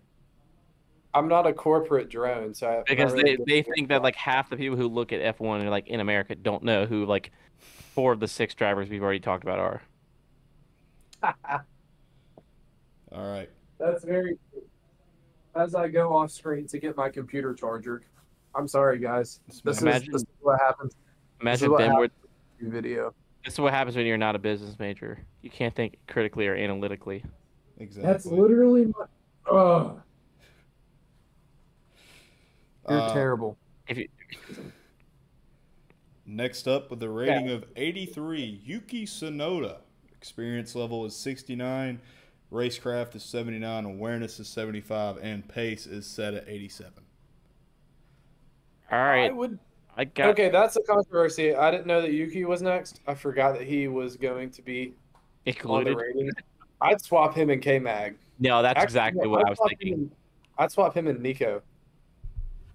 I'm 1.15 1.27
not 1.29 1.47
a 1.47 1.53
corporate 1.53 2.09
drone, 2.09 2.53
so 2.53 2.67
I, 2.67 2.83
Because 2.87 3.13
I 3.13 3.15
they, 3.15 3.23
really 3.23 3.35
they 3.47 3.61
didn't- 3.61 3.73
think 3.73 3.87
that 3.89 4.03
like 4.03 4.15
half 4.15 4.49
the 4.49 4.57
people 4.57 4.77
who 4.77 4.87
look 4.87 5.11
at 5.13 5.21
F1 5.37 5.61
and 5.61 5.69
like 5.71 5.87
in 5.87 5.99
America 6.01 6.35
don't 6.35 6.61
know 6.63 6.85
who 6.85 7.05
like 7.05 7.31
four 7.57 8.11
of 8.11 8.19
the 8.19 8.27
six 8.27 8.53
drivers 8.53 8.89
we've 8.89 9.01
already 9.01 9.21
talked 9.21 9.43
about 9.43 9.57
are. 9.59 9.81
All 13.11 13.31
right. 13.31 13.49
That's 13.79 14.03
very. 14.03 14.37
As 15.55 15.73
I 15.73 15.87
go 15.87 16.13
off 16.15 16.31
screen 16.31 16.67
to 16.67 16.79
get 16.79 16.97
my 16.97 17.07
computer 17.09 17.53
charger, 17.53 18.01
I'm 18.53 18.67
sorry, 18.67 18.99
guys. 18.99 19.39
This 19.47 19.77
is, 19.77 19.81
this 19.83 20.07
is 20.13 20.25
what 20.41 20.59
happens. 20.59 20.95
Imagine 21.41 21.71
what 21.71 21.77
Ben 21.79 21.91
happens. 21.91 22.11
would 22.59 22.65
in 22.67 22.71
Video. 22.71 23.13
this 23.45 23.53
is 23.53 23.59
what 23.59 23.73
happens 23.73 23.95
when 23.95 24.05
you're 24.05 24.17
not 24.17 24.35
a 24.35 24.39
business 24.39 24.77
major. 24.79 25.19
You 25.41 25.49
can't 25.49 25.73
think 25.73 25.97
critically 26.07 26.47
or 26.47 26.55
analytically. 26.55 27.23
Exactly. 27.79 28.11
That's 28.11 28.25
literally 28.25 28.85
my. 28.87 29.05
Oh, 29.49 30.01
you're 32.89 32.99
Uh, 32.99 33.13
terrible. 33.13 33.57
If 33.87 33.97
you 33.97 34.07
Next 36.27 36.67
up, 36.67 36.89
with 36.89 37.03
a 37.03 37.09
rating 37.09 37.49
of 37.49 37.65
83, 37.75 38.61
Yuki 38.63 39.05
Tsunoda. 39.05 39.77
Experience 40.11 40.73
level 40.73 41.05
is 41.05 41.15
69, 41.15 42.01
racecraft 42.51 43.15
is 43.15 43.23
79, 43.23 43.85
awareness 43.85 44.39
is 44.39 44.47
75, 44.47 45.17
and 45.17 45.47
pace 45.47 45.85
is 45.85 46.07
set 46.07 46.33
at 46.33 46.49
87. 46.49 46.93
All 48.91 48.97
right. 48.99 49.29
I 49.29 49.33
would. 49.33 49.59
I 49.97 50.05
got 50.05 50.29
Okay, 50.29 50.49
that's 50.49 50.75
a 50.77 50.81
controversy. 50.81 51.55
I 51.55 51.69
didn't 51.71 51.85
know 51.85 52.01
that 52.01 52.11
Yuki 52.11 52.43
was 52.43 52.61
next. 52.63 53.01
I 53.07 53.13
forgot 53.13 53.53
that 53.53 53.63
he 53.67 53.87
was 53.87 54.17
going 54.17 54.49
to 54.51 54.61
be 54.63 54.87
on 54.87 54.93
the 55.45 55.51
included. 55.51 55.95
rating. 55.95 56.31
I'd 56.81 57.01
swap 57.01 57.35
him 57.35 57.49
and 57.51 57.61
K 57.61 57.77
Mag. 57.79 58.15
No, 58.39 58.61
that's 58.63 58.83
exactly 58.83 59.27
what 59.27 59.45
I 59.45 59.49
was 59.51 59.59
thinking. 59.69 60.11
I'd 60.57 60.71
swap 60.71 60.95
him 60.97 61.07
and 61.07 61.19
Nico. 61.21 61.61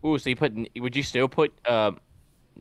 Ooh, 0.05 0.19
so 0.19 0.31
you 0.31 0.37
put? 0.37 0.55
Would 0.77 0.97
you 0.97 1.03
still 1.03 1.29
put 1.29 1.53
uh, 1.67 1.93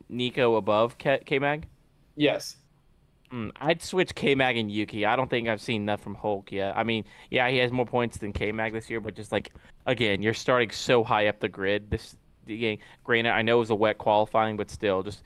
Nico 0.09 0.55
above 0.55 0.97
K 0.97 1.39
Mag? 1.39 1.67
Yes. 2.15 2.57
Hmm, 3.31 3.49
I'd 3.61 3.81
switch 3.81 4.15
K 4.15 4.33
Mag 4.35 4.57
and 4.57 4.71
Yuki. 4.71 5.05
I 5.05 5.15
don't 5.15 5.29
think 5.29 5.47
I've 5.47 5.61
seen 5.61 5.85
that 5.85 5.99
from 5.99 6.15
Hulk 6.15 6.51
yet. 6.51 6.75
I 6.75 6.83
mean, 6.83 7.05
yeah, 7.29 7.47
he 7.49 7.57
has 7.57 7.71
more 7.71 7.85
points 7.85 8.17
than 8.17 8.33
K 8.33 8.51
Mag 8.51 8.73
this 8.73 8.89
year, 8.89 8.99
but 8.99 9.15
just 9.15 9.31
like 9.31 9.53
again, 9.85 10.21
you're 10.21 10.33
starting 10.33 10.71
so 10.71 11.03
high 11.03 11.27
up 11.27 11.39
the 11.39 11.47
grid. 11.49 11.89
This 11.91 12.15
the 12.45 12.57
game, 12.57 12.79
granted, 13.03 13.31
I 13.31 13.41
know 13.43 13.57
it 13.57 13.59
was 13.59 13.69
a 13.69 13.75
wet 13.75 13.99
qualifying, 13.99 14.57
but 14.57 14.69
still, 14.71 15.03
just 15.03 15.23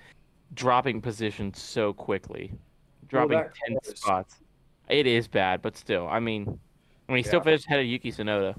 dropping 0.53 1.01
positions 1.01 1.59
so 1.61 1.93
quickly, 1.93 2.51
dropping 3.07 3.37
that 3.37 3.53
ten 3.55 3.77
close. 3.81 3.99
spots. 3.99 4.35
It 4.89 5.07
is 5.07 5.29
bad, 5.29 5.61
but 5.61 5.77
still, 5.77 6.07
I 6.09 6.19
mean, 6.19 6.59
I 7.07 7.13
mean, 7.13 7.17
he 7.17 7.23
still 7.23 7.39
Yeah. 7.39 7.43
finished 7.45 7.65
ahead 7.67 7.79
of 7.79 7.85
Yuki 7.85 8.11
Tsunoda. 8.11 8.55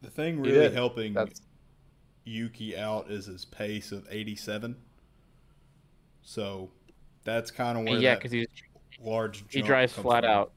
The 0.00 0.10
thing 0.10 0.40
really 0.40 0.72
helping 0.72 1.12
That's 1.12 1.42
Yuki 2.24 2.76
out 2.76 3.10
is 3.10 3.26
his 3.26 3.44
pace 3.44 3.92
of 3.92 4.06
87. 4.10 4.76
So 6.22 6.70
that's 7.24 7.50
kind 7.50 7.78
of 7.78 7.84
where 7.84 7.98
yeah, 8.00 8.14
because 8.16 8.30
he's 8.32 8.46
large 9.02 9.44
he 9.48 9.62
drives 9.62 9.92
flat 9.92 10.24
from. 10.24 10.30
out. 10.32 10.52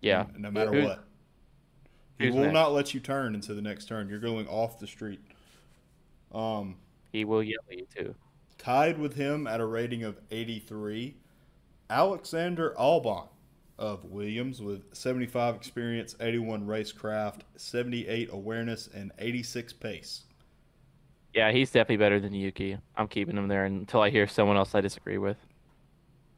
Yeah, 0.00 0.26
No, 0.34 0.38
no 0.38 0.50
matter 0.50 0.72
Who's- 0.72 0.84
what. 0.88 1.04
He 2.18 2.28
will 2.30 2.40
next? 2.42 2.52
not 2.52 2.72
let 2.72 2.92
you 2.92 3.00
turn 3.00 3.34
into 3.34 3.54
the 3.54 3.62
next 3.62 3.86
turn. 3.86 4.08
You're 4.10 4.18
going 4.18 4.46
off 4.46 4.78
the 4.78 4.86
street. 4.86 5.20
Um, 6.32 6.76
he 7.12 7.24
will 7.24 7.42
yell 7.42 7.60
at 7.70 7.78
you 7.78 7.86
too. 7.96 8.14
tied 8.58 8.98
with 8.98 9.14
him 9.14 9.46
at 9.46 9.58
a 9.58 9.64
rating 9.64 10.04
of 10.04 10.20
83, 10.30 11.16
Alexander 11.88 12.74
Albon 12.78 13.28
of 13.80 14.04
Williams 14.04 14.60
with 14.62 14.82
75 14.94 15.56
experience, 15.56 16.14
81 16.20 16.66
racecraft, 16.66 17.40
78 17.56 18.28
awareness, 18.32 18.88
and 18.94 19.10
86 19.18 19.72
pace. 19.72 20.24
Yeah, 21.34 21.50
he's 21.50 21.70
definitely 21.70 21.96
better 21.96 22.20
than 22.20 22.34
Yuki. 22.34 22.76
I'm 22.96 23.08
keeping 23.08 23.36
him 23.36 23.48
there 23.48 23.64
until 23.64 24.02
I 24.02 24.10
hear 24.10 24.28
someone 24.28 24.56
else 24.56 24.74
I 24.74 24.80
disagree 24.80 25.18
with. 25.18 25.38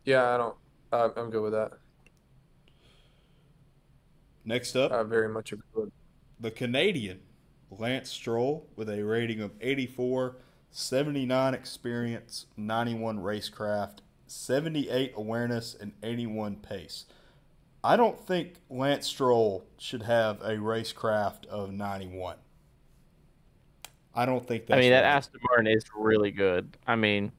yeah. 0.04 0.34
I 0.34 0.36
don't. 0.38 0.56
I'm 0.92 1.10
I'm 1.16 1.30
good 1.30 1.42
with 1.42 1.52
that. 1.52 1.72
Next 4.44 4.76
up, 4.76 4.92
I 4.92 5.02
very 5.02 5.28
much 5.28 5.52
agree 5.52 5.64
with. 5.74 5.90
the 6.40 6.50
Canadian 6.50 7.20
Lance 7.70 8.10
Stroll 8.10 8.68
with 8.76 8.90
a 8.90 9.02
rating 9.02 9.40
of 9.40 9.52
84, 9.60 10.36
79 10.70 11.54
experience, 11.54 12.46
91 12.56 13.18
racecraft, 13.20 13.98
78 14.26 15.12
awareness, 15.16 15.74
and 15.80 15.92
81 16.02 16.56
pace. 16.56 17.06
I 17.84 17.96
don't 17.96 18.18
think 18.18 18.54
Lance 18.70 19.06
Stroll 19.06 19.64
should 19.78 20.02
have 20.02 20.40
a 20.40 20.52
racecraft 20.52 21.46
of 21.46 21.72
91. 21.72 22.36
I 24.14 24.26
don't 24.26 24.46
think 24.46 24.66
that's 24.66 24.78
I 24.78 24.80
mean, 24.80 24.90
that 24.92 25.02
right. 25.02 25.16
Aston 25.16 25.40
Martin 25.48 25.66
is 25.66 25.84
really 25.96 26.30
good. 26.30 26.76
I 26.86 26.96
mean, 26.96 27.32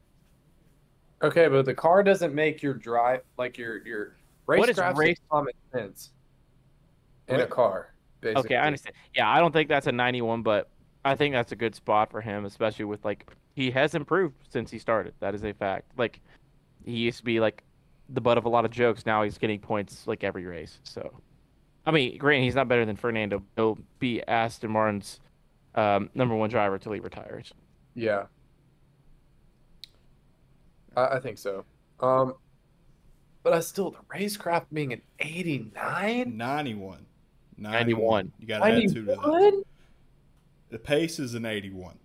Okay, 1.22 1.48
but 1.48 1.64
the 1.64 1.74
car 1.74 2.02
doesn't 2.02 2.34
make 2.34 2.62
your 2.62 2.74
drive 2.74 3.22
like 3.38 3.56
your 3.56 3.86
your 3.86 4.16
What 4.44 4.68
is 4.68 4.78
race- 4.94 5.18
common 5.30 5.54
sense 5.72 6.10
in 7.28 7.40
a 7.40 7.46
car. 7.46 7.94
Basically. 8.20 8.40
okay, 8.40 8.56
I 8.56 8.66
understand. 8.66 8.94
Yeah, 9.14 9.30
I 9.30 9.38
don't 9.38 9.52
think 9.52 9.68
that's 9.68 9.86
a 9.86 9.92
91, 9.92 10.42
but 10.42 10.68
I 11.04 11.14
think 11.14 11.34
that's 11.34 11.52
a 11.52 11.56
good 11.56 11.74
spot 11.74 12.10
for 12.10 12.20
him, 12.20 12.44
especially 12.44 12.84
with 12.84 13.04
like 13.04 13.30
he 13.54 13.70
has 13.70 13.94
improved 13.94 14.34
since 14.50 14.70
he 14.70 14.78
started. 14.78 15.14
That 15.20 15.34
is 15.34 15.44
a 15.44 15.52
fact. 15.54 15.92
Like 15.96 16.20
he 16.84 16.92
used 16.92 17.18
to 17.18 17.24
be 17.24 17.40
like 17.40 17.62
the 18.08 18.20
butt 18.20 18.38
of 18.38 18.44
a 18.44 18.48
lot 18.48 18.64
of 18.64 18.70
jokes. 18.70 19.06
Now 19.06 19.22
he's 19.22 19.38
getting 19.38 19.58
points 19.58 20.06
like 20.06 20.24
every 20.24 20.44
race. 20.44 20.78
So, 20.82 21.20
I 21.86 21.90
mean, 21.90 22.18
granted, 22.18 22.44
he's 22.44 22.54
not 22.54 22.68
better 22.68 22.84
than 22.84 22.96
Fernando. 22.96 23.42
He'll 23.56 23.78
be 23.98 24.22
Aston 24.26 24.70
Martin's 24.70 25.20
um, 25.74 26.10
number 26.14 26.34
one 26.34 26.50
driver 26.50 26.78
till 26.78 26.92
he 26.92 27.00
retires. 27.00 27.52
Yeah. 27.94 28.24
I, 30.96 31.06
I 31.16 31.20
think 31.20 31.38
so. 31.38 31.64
Um, 32.00 32.34
but 33.42 33.52
I 33.52 33.60
still 33.60 33.90
the 33.90 33.98
racecraft 34.14 34.66
being 34.72 34.92
an 34.92 35.02
89. 35.20 36.36
91. 36.36 37.06
91. 37.56 38.32
You 38.38 38.46
got 38.46 38.58
to 38.58 38.64
add 38.64 38.82
two 38.82 38.94
to 38.94 39.02
that. 39.02 39.16
91? 39.18 39.62
The 40.70 40.78
pace 40.78 41.18
is 41.18 41.34
an 41.34 41.44
81. 41.46 41.96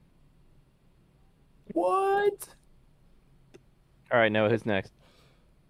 What? 1.74 2.50
All 4.12 4.20
right, 4.20 4.32
Noah, 4.32 4.50
who's 4.50 4.66
next? 4.66 4.92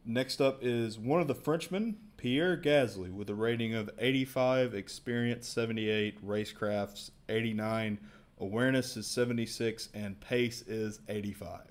Next 0.10 0.42
up 0.42 0.64
is 0.64 0.98
one 0.98 1.22
of 1.22 1.28
the 1.28 1.36
Frenchmen, 1.36 1.96
Pierre 2.18 2.58
Gasly 2.58 3.14
with 3.14 3.30
a 3.30 3.36
rating 3.36 3.76
of 3.76 3.92
85, 4.00 4.74
experience 4.74 5.48
78, 5.48 6.26
racecrafts 6.26 7.12
89, 7.30 8.00
awareness 8.40 8.98
is 8.98 9.06
76, 9.06 9.90
and 9.94 10.20
pace 10.20 10.64
is 10.64 11.02
85. 11.10 11.62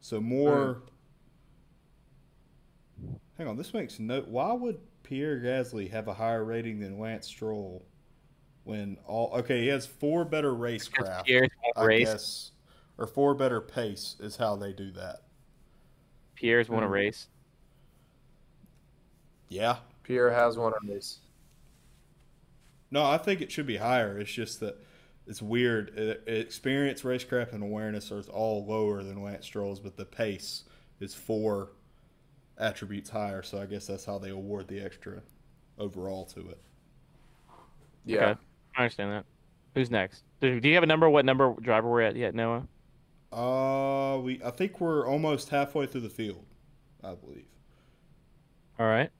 So 0.00 0.20
more. 0.20 0.82
Hang 3.36 3.48
on, 3.48 3.56
this 3.56 3.74
makes 3.74 3.98
no. 3.98 4.20
Why 4.20 4.52
would 4.52 4.78
Pierre 5.02 5.40
Gasly 5.40 5.90
have 5.90 6.06
a 6.06 6.14
higher 6.14 6.44
rating 6.44 6.78
than 6.78 7.00
Lance 7.00 7.26
Stroll 7.26 7.84
when 8.62 8.96
all. 9.04 9.32
Okay, 9.34 9.62
he 9.62 9.66
has 9.66 9.86
four 9.86 10.24
better 10.24 10.54
racecraft. 10.54 11.24
Pierre's 11.24 11.50
won 11.74 11.84
race. 11.84 12.06
guess. 12.06 12.50
Or 12.96 13.08
four 13.08 13.34
better 13.34 13.60
pace 13.60 14.14
is 14.20 14.36
how 14.36 14.54
they 14.54 14.72
do 14.72 14.92
that. 14.92 15.22
Pierre's 16.36 16.68
won 16.68 16.84
a 16.84 16.86
Hmm. 16.86 16.92
race. 16.92 17.26
Yeah. 19.50 19.76
Pierre 20.04 20.30
has 20.30 20.56
one 20.56 20.72
a 20.72 20.92
race. 20.92 21.18
No, 22.90 23.04
I 23.04 23.18
think 23.18 23.42
it 23.42 23.52
should 23.52 23.66
be 23.66 23.76
higher. 23.76 24.18
It's 24.18 24.32
just 24.32 24.60
that 24.60 24.76
it's 25.26 25.42
weird. 25.42 25.92
Uh, 25.96 26.30
Experience, 26.30 27.02
racecraft, 27.02 27.52
and 27.52 27.62
awareness 27.62 28.10
are 28.10 28.22
all 28.32 28.64
lower 28.64 29.02
than 29.02 29.22
Lance 29.22 29.44
Stroll's, 29.44 29.78
but 29.78 29.96
the 29.96 30.04
pace 30.04 30.64
is 30.98 31.14
four 31.14 31.72
attributes 32.58 33.10
higher. 33.10 33.42
So 33.42 33.60
I 33.60 33.66
guess 33.66 33.86
that's 33.86 34.04
how 34.04 34.18
they 34.18 34.30
award 34.30 34.68
the 34.68 34.80
extra 34.80 35.20
overall 35.78 36.24
to 36.26 36.40
it. 36.48 36.60
Yeah. 38.04 38.30
Okay. 38.30 38.40
I 38.76 38.82
understand 38.82 39.12
that. 39.12 39.24
Who's 39.74 39.90
next? 39.90 40.24
Do 40.40 40.58
do 40.58 40.68
you 40.68 40.74
have 40.74 40.82
a 40.82 40.86
number? 40.86 41.08
What 41.08 41.24
number 41.24 41.54
driver 41.60 41.88
we're 41.88 42.02
at 42.02 42.16
yet, 42.16 42.34
Noah? 42.34 42.66
Uh, 43.32 44.18
we 44.18 44.40
I 44.44 44.50
think 44.50 44.80
we're 44.80 45.06
almost 45.06 45.48
halfway 45.50 45.86
through 45.86 46.00
the 46.00 46.10
field, 46.10 46.44
I 47.04 47.14
believe. 47.14 47.46
All 48.78 48.86
right. 48.86 49.10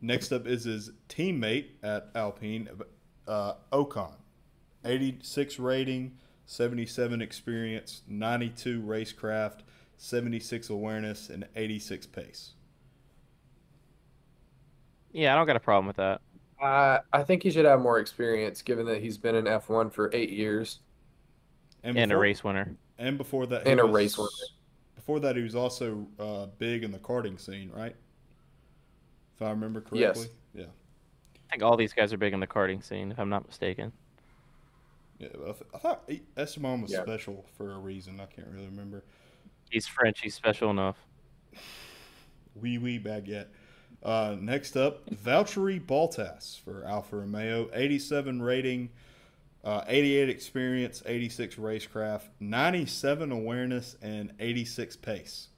Next 0.00 0.32
up 0.32 0.46
is 0.46 0.64
his 0.64 0.90
teammate 1.08 1.66
at 1.82 2.10
Alpine, 2.14 2.68
uh, 3.26 3.54
Ocon. 3.72 4.12
86 4.84 5.58
rating, 5.58 6.16
77 6.44 7.20
experience, 7.20 8.02
92 8.06 8.80
racecraft, 8.82 9.60
76 9.96 10.70
awareness, 10.70 11.28
and 11.30 11.46
86 11.56 12.06
pace. 12.06 12.52
Yeah, 15.12 15.32
I 15.32 15.36
don't 15.36 15.46
got 15.46 15.56
a 15.56 15.60
problem 15.60 15.86
with 15.86 15.96
that. 15.96 16.20
I 16.60 17.00
I 17.12 17.22
think 17.22 17.42
he 17.42 17.50
should 17.50 17.64
have 17.64 17.80
more 17.80 17.98
experience, 17.98 18.62
given 18.62 18.86
that 18.86 19.02
he's 19.02 19.18
been 19.18 19.34
in 19.34 19.44
F1 19.44 19.92
for 19.92 20.10
eight 20.14 20.30
years. 20.30 20.80
And 21.82 22.12
a 22.12 22.16
race 22.16 22.42
winner. 22.44 22.76
And 22.98 23.16
before 23.18 23.46
that, 23.46 23.64
he 23.66 23.70
And 23.72 23.80
a 23.80 23.86
was- 23.86 23.94
race 23.94 24.18
winner. 24.18 24.28
Before 24.94 25.20
that, 25.20 25.36
he 25.36 25.42
was 25.42 25.54
also 25.54 26.06
uh, 26.18 26.46
big 26.58 26.82
in 26.82 26.90
the 26.90 26.98
karting 26.98 27.38
scene, 27.40 27.70
right? 27.70 27.94
If 29.36 29.42
I 29.46 29.50
remember 29.50 29.80
correctly. 29.80 30.00
Yes. 30.00 30.28
Yeah. 30.54 30.64
I 30.64 31.50
think 31.52 31.62
all 31.62 31.76
these 31.76 31.92
guys 31.92 32.12
are 32.12 32.16
big 32.16 32.32
in 32.32 32.40
the 32.40 32.46
karting 32.46 32.82
scene, 32.82 33.12
if 33.12 33.18
I'm 33.18 33.28
not 33.28 33.46
mistaken. 33.46 33.92
Yeah, 35.18 35.28
I, 35.42 35.44
th- 35.52 35.62
I 35.74 35.78
thought 35.78 36.10
Esteban 36.36 36.82
was 36.82 36.90
Yeah. 36.92 37.02
special 37.02 37.44
for 37.56 37.72
a 37.72 37.78
reason. 37.78 38.20
I 38.20 38.26
can't 38.26 38.48
really 38.48 38.66
remember. 38.66 39.04
He's 39.70 39.86
French. 39.86 40.20
He's 40.20 40.34
special 40.34 40.70
enough. 40.70 40.96
Wee 42.54 42.78
wee 42.78 42.98
baguette. 42.98 43.46
Uh, 44.02 44.36
next 44.40 44.76
up, 44.76 45.08
Valtteri 45.10 45.80
Bottas 45.84 46.60
for 46.60 46.84
Alfa 46.84 47.16
Romeo. 47.16 47.68
87 47.74 48.40
rating, 48.40 48.90
uh, 49.64 49.82
88 49.86 50.28
experience, 50.28 51.02
86 51.06 51.56
racecraft, 51.56 52.28
97 52.40 53.32
awareness, 53.32 53.96
and 54.02 54.32
86 54.38 54.96
pace. 54.96 55.48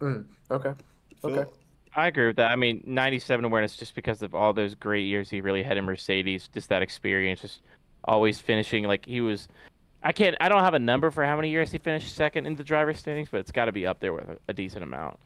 Mm, 0.00 0.24
okay. 0.50 0.72
Phil- 1.20 1.30
Okay. 1.40 1.50
I 1.98 2.06
agree 2.06 2.28
with 2.28 2.36
that. 2.36 2.52
I 2.52 2.56
mean, 2.56 2.84
97 2.86 3.44
awareness 3.44 3.76
just 3.76 3.96
because 3.96 4.22
of 4.22 4.32
all 4.32 4.52
those 4.52 4.76
great 4.76 5.04
years 5.06 5.28
he 5.28 5.40
really 5.40 5.64
had 5.64 5.76
in 5.76 5.84
Mercedes, 5.84 6.48
just 6.54 6.68
that 6.68 6.80
experience, 6.80 7.40
just 7.40 7.60
always 8.04 8.38
finishing 8.38 8.84
like 8.84 9.04
he 9.04 9.20
was. 9.20 9.48
I 10.04 10.12
can't. 10.12 10.36
I 10.40 10.48
don't 10.48 10.62
have 10.62 10.74
a 10.74 10.78
number 10.78 11.10
for 11.10 11.24
how 11.24 11.34
many 11.34 11.50
years 11.50 11.72
he 11.72 11.78
finished 11.78 12.14
second 12.14 12.46
in 12.46 12.54
the 12.54 12.62
driver's 12.62 13.00
standings, 13.00 13.28
but 13.32 13.40
it's 13.40 13.50
got 13.50 13.64
to 13.64 13.72
be 13.72 13.84
up 13.84 13.98
there 13.98 14.12
with 14.12 14.28
a, 14.28 14.38
a 14.46 14.52
decent 14.52 14.84
amount. 14.84 15.18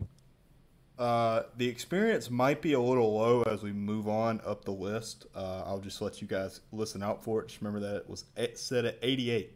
Uh, 0.98 1.42
the 1.58 1.68
experience 1.68 2.30
might 2.30 2.62
be 2.62 2.72
a 2.72 2.80
little 2.80 3.18
low 3.18 3.42
as 3.42 3.62
we 3.62 3.70
move 3.70 4.08
on 4.08 4.40
up 4.46 4.64
the 4.64 4.72
list. 4.72 5.26
Uh, 5.34 5.64
I'll 5.66 5.80
just 5.80 6.00
let 6.00 6.22
you 6.22 6.26
guys 6.26 6.60
listen 6.72 7.02
out 7.02 7.22
for 7.22 7.42
it. 7.42 7.48
Just 7.48 7.60
remember 7.60 7.80
that 7.80 7.96
it 7.96 8.08
was 8.08 8.24
it 8.34 8.58
set 8.58 8.86
at 8.86 8.98
88. 9.02 9.52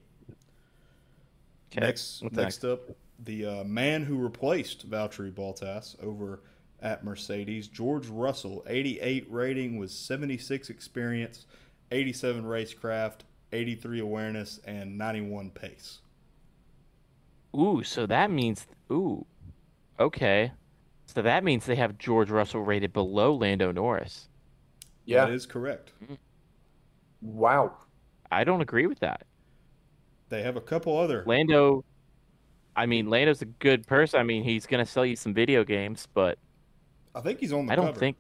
Okay. 1.73 1.81
Next, 1.81 2.23
what's 2.23 2.37
next 2.37 2.63
up, 2.63 2.91
the 3.25 3.47
uh, 3.47 3.65
man 3.65 4.03
who 4.03 4.19
replaced 4.19 4.91
Valtteri 4.91 5.33
Bottas 5.33 5.99
over 6.05 6.41
at 6.83 7.05
Mercedes, 7.05 7.69
George 7.69 8.07
Russell, 8.09 8.65
88 8.69 9.27
rating 9.31 9.79
with 9.79 9.91
76 9.91 10.71
experience, 10.71 11.47
87 11.91 12.45
racecraft, 12.45 13.21
83 13.53 14.01
awareness, 14.01 14.61
and 14.67 14.99
91 14.99 15.51
pace. 15.51 15.99
Ooh, 17.57 17.83
so 17.83 18.07
that 18.07 18.31
means 18.31 18.67
ooh, 18.91 19.25
okay. 19.99 20.53
So 21.07 21.23
that 21.23 21.45
means 21.45 21.65
they 21.65 21.77
have 21.77 21.97
George 21.99 22.31
Russell 22.31 22.63
rated 22.63 22.93
below 22.93 23.35
Lando 23.35 23.73
Norris. 23.73 24.29
Yeah. 25.05 25.25
That 25.25 25.35
is 25.35 25.47
correct. 25.47 25.93
Mm-hmm. 26.03 26.15
Wow. 27.23 27.73
I 28.31 28.45
don't 28.45 28.61
agree 28.61 28.87
with 28.87 28.99
that. 29.01 29.23
They 30.29 30.43
have 30.43 30.57
a 30.57 30.61
couple 30.61 30.99
other. 30.99 31.23
Lando, 31.27 31.85
I 32.75 32.87
mean, 32.87 33.09
Lando's 33.09 33.41
a 33.41 33.47
good 33.47 33.87
person. 33.87 34.19
I 34.21 34.25
mean, 34.25 34.43
he's 34.43 34.67
gonna 34.67 34.85
sell 34.85 35.07
you 35.07 35.17
some 35.17 35.33
video 35.33 35.65
games, 35.65 36.09
but 36.13 36.39
I 37.17 37.21
think 37.21 37.41
he's 37.41 37.53
on 37.53 37.67
the 37.67 37.73
I 37.73 37.77
don't 37.77 37.87
cover. 37.87 37.99
think. 37.99 38.17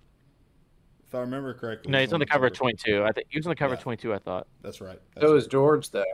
if 1.06 1.14
I 1.14 1.20
remember 1.20 1.52
correctly. 1.54 1.92
No, 1.92 2.00
he's 2.00 2.12
on 2.12 2.18
the 2.20 2.26
cover 2.26 2.46
of 2.46 2.54
22. 2.54 3.04
I 3.04 3.12
think 3.12 3.26
he 3.30 3.38
was 3.38 3.46
on 3.46 3.50
the 3.50 3.56
cover 3.56 3.74
of 3.74 3.80
Yeah. 3.80 3.84
22. 3.84 4.14
I 4.14 4.18
thought. 4.18 4.46
That's 4.62 4.80
right. 4.80 4.98
That's 5.14 5.26
So 5.26 5.36
is 5.36 5.46
George, 5.46 5.90
though. 5.90 6.04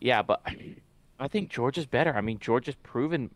Yeah, 0.00 0.22
but 0.22 0.42
I 1.20 1.28
think 1.28 1.48
George 1.50 1.78
is 1.78 1.86
better. 1.86 2.12
I 2.14 2.20
mean, 2.20 2.38
George 2.38 2.66
has 2.66 2.74
proven. 2.82 3.30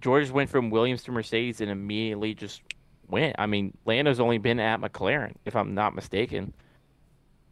George 0.00 0.30
went 0.30 0.48
from 0.48 0.70
Williams 0.70 1.02
to 1.04 1.12
Mercedes 1.12 1.60
and 1.60 1.70
immediately 1.70 2.34
just 2.34 2.62
went. 3.08 3.34
I 3.38 3.46
mean, 3.46 3.76
Lando's 3.84 4.20
only 4.20 4.38
been 4.38 4.60
at 4.60 4.80
McLaren, 4.80 5.34
if 5.44 5.54
I'm 5.56 5.74
not 5.74 5.94
mistaken. 5.94 6.54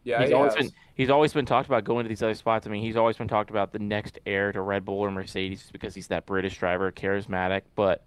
Yeah, 0.05 0.19
he's 0.21 0.29
he 0.29 0.33
always 0.33 0.53
has. 0.55 0.65
been 0.65 0.73
he's 0.95 1.09
always 1.09 1.31
been 1.33 1.45
talked 1.45 1.67
about 1.67 1.83
going 1.85 2.03
to 2.03 2.09
these 2.09 2.21
other 2.23 2.33
spots. 2.33 2.67
I 2.67 2.69
mean, 2.69 2.81
he's 2.83 2.97
always 2.97 3.15
been 3.17 3.27
talked 3.29 3.49
about 3.49 3.71
the 3.71 3.79
next 3.79 4.19
heir 4.25 4.51
to 4.51 4.61
Red 4.61 4.83
Bull 4.85 4.99
or 4.99 5.11
Mercedes 5.11 5.69
because 5.71 5.93
he's 5.95 6.07
that 6.07 6.25
British 6.25 6.57
driver, 6.57 6.91
charismatic. 6.91 7.61
But 7.75 8.03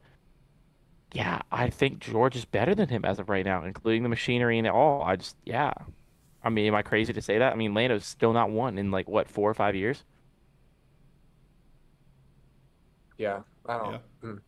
yeah, 1.13 1.43
I 1.51 1.71
think 1.71 2.01
George 2.01 2.37
is 2.37 2.45
better 2.45 2.75
than 2.75 2.89
him 2.89 3.05
as 3.05 3.19
of 3.19 3.29
right 3.29 3.45
now, 3.45 3.65
including 3.65 4.03
the 4.03 4.09
machinery 4.09 4.59
and 4.59 4.67
all. 4.69 5.03
I 5.03 5.17
just 5.17 5.37
yeah. 5.45 5.73
I 6.43 6.49
mean, 6.49 6.67
am 6.67 6.75
I 6.75 6.83
crazy 6.83 7.13
to 7.13 7.23
say 7.23 7.39
that? 7.39 7.53
I 7.53 7.57
mean, 7.57 7.75
Lando's 7.75 8.05
still 8.05 8.33
not 8.33 8.51
won 8.51 8.79
in 8.79 8.91
like 8.91 9.09
what 9.09 9.29
four 9.29 9.51
or 9.51 9.55
five 9.55 9.75
years. 9.75 10.05
Yeah. 13.19 13.41
I 13.67 13.79
don't. 13.79 13.93
Yeah. 13.93 13.99
Mm. 14.23 14.41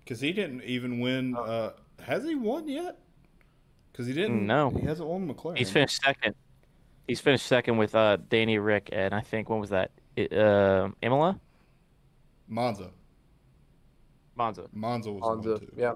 Because 0.00 0.20
he 0.20 0.32
didn't 0.32 0.62
even 0.64 1.00
win. 1.00 1.34
Oh. 1.36 1.42
Uh, 1.42 1.72
has 2.02 2.24
he 2.24 2.34
won 2.34 2.68
yet? 2.68 2.98
Because 3.90 4.06
he 4.06 4.12
didn't. 4.12 4.46
No. 4.46 4.70
he 4.70 4.86
hasn't 4.86 5.08
won 5.08 5.28
McLaren. 5.28 5.58
He's 5.58 5.70
finished 5.70 6.00
second. 6.02 6.34
He's 7.06 7.20
finished 7.20 7.46
second 7.46 7.76
with 7.76 7.94
uh, 7.94 8.18
Danny 8.28 8.58
Rick, 8.58 8.90
and 8.92 9.12
I 9.14 9.20
think 9.20 9.48
when 9.48 9.60
was 9.60 9.70
that? 9.70 9.90
It, 10.14 10.32
uh, 10.32 10.90
Imola, 11.00 11.40
Monza. 12.48 12.90
Monza, 14.42 14.66
Monza 14.72 15.12
was 15.12 15.20
the 15.44 15.50
one 15.50 15.60
too. 15.60 15.72
Yeah. 15.76 15.92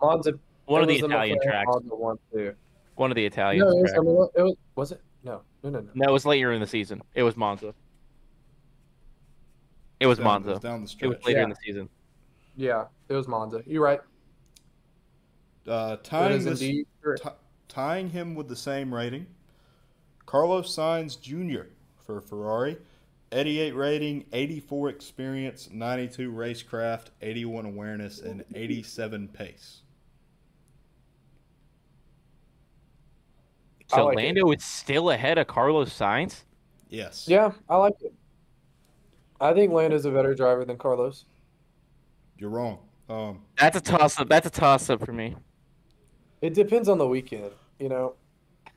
Monza. 0.00 0.32
one 0.66 0.82
of 0.82 0.88
the 0.88 0.94
was 0.94 1.00
the 1.00 1.06
Italian 1.06 1.38
tracks. 1.42 1.66
Monza 1.66 1.94
one 1.94 2.18
too. 2.32 2.54
One 2.96 3.10
of 3.10 3.14
the 3.14 3.24
Italian 3.24 3.64
No, 3.64 3.70
it 3.70 3.80
was, 3.82 3.90
tracks. 3.90 3.98
Imola- 4.02 4.28
it 4.36 4.42
was. 4.42 4.56
Was 4.76 4.92
it? 4.92 5.00
No. 5.24 5.40
No. 5.62 5.70
No. 5.70 5.80
No. 5.80 5.88
No, 5.94 6.08
it 6.08 6.12
was 6.12 6.26
later 6.26 6.52
in 6.52 6.60
the 6.60 6.66
season. 6.66 7.00
It 7.14 7.22
was 7.22 7.36
Monza. 7.36 7.74
It 10.00 10.06
was 10.06 10.18
Down, 10.18 10.26
it 10.26 10.28
Monza. 10.30 10.50
was 10.50 10.60
down 10.60 10.84
the 10.84 10.94
It 11.00 11.06
was 11.08 11.18
later 11.24 11.40
in 11.42 11.48
the 11.50 11.56
season. 11.64 11.88
Yeah, 12.56 12.84
it 13.08 13.14
was 13.14 13.26
Monza. 13.28 13.62
You're 13.66 13.82
right. 13.82 14.00
Uh, 15.66 15.96
tying, 16.02 16.44
this, 16.44 16.60
indeed 16.60 16.86
correct. 17.02 17.22
ti- 17.22 17.28
tying 17.68 18.10
him 18.10 18.34
with 18.34 18.48
the 18.48 18.56
same 18.56 18.92
rating, 18.92 19.26
Carlos 20.26 20.74
Sainz 20.76 21.18
Jr. 21.20 21.68
for 22.04 22.20
Ferrari. 22.20 22.76
88 23.32 23.74
rating, 23.74 24.24
84 24.32 24.90
experience, 24.90 25.68
92 25.72 26.30
racecraft, 26.30 27.06
81 27.22 27.66
awareness, 27.66 28.20
and 28.20 28.44
87 28.54 29.28
pace. 29.28 29.80
So 33.88 34.06
like. 34.06 34.16
Lando 34.16 34.50
is 34.52 34.62
still 34.62 35.10
ahead 35.10 35.38
of 35.38 35.46
Carlos 35.46 35.96
Sainz. 35.96 36.42
Yes. 36.88 37.26
Yeah, 37.28 37.52
I 37.68 37.76
like 37.76 37.94
it. 38.02 38.12
I 39.40 39.52
think 39.54 39.72
Lando's 39.72 40.04
a 40.04 40.10
better 40.10 40.34
driver 40.34 40.64
than 40.64 40.76
Carlos. 40.76 41.24
You're 42.38 42.50
wrong. 42.50 42.78
Um, 43.08 43.42
That's 43.58 43.76
a 43.76 43.80
toss 43.80 44.18
up. 44.20 44.28
That's 44.28 44.46
a 44.46 44.50
toss 44.50 44.88
up 44.88 45.04
for 45.04 45.12
me. 45.12 45.36
It 46.40 46.54
depends 46.54 46.88
on 46.88 46.98
the 46.98 47.06
weekend, 47.06 47.50
you 47.78 47.88
know. 47.88 48.14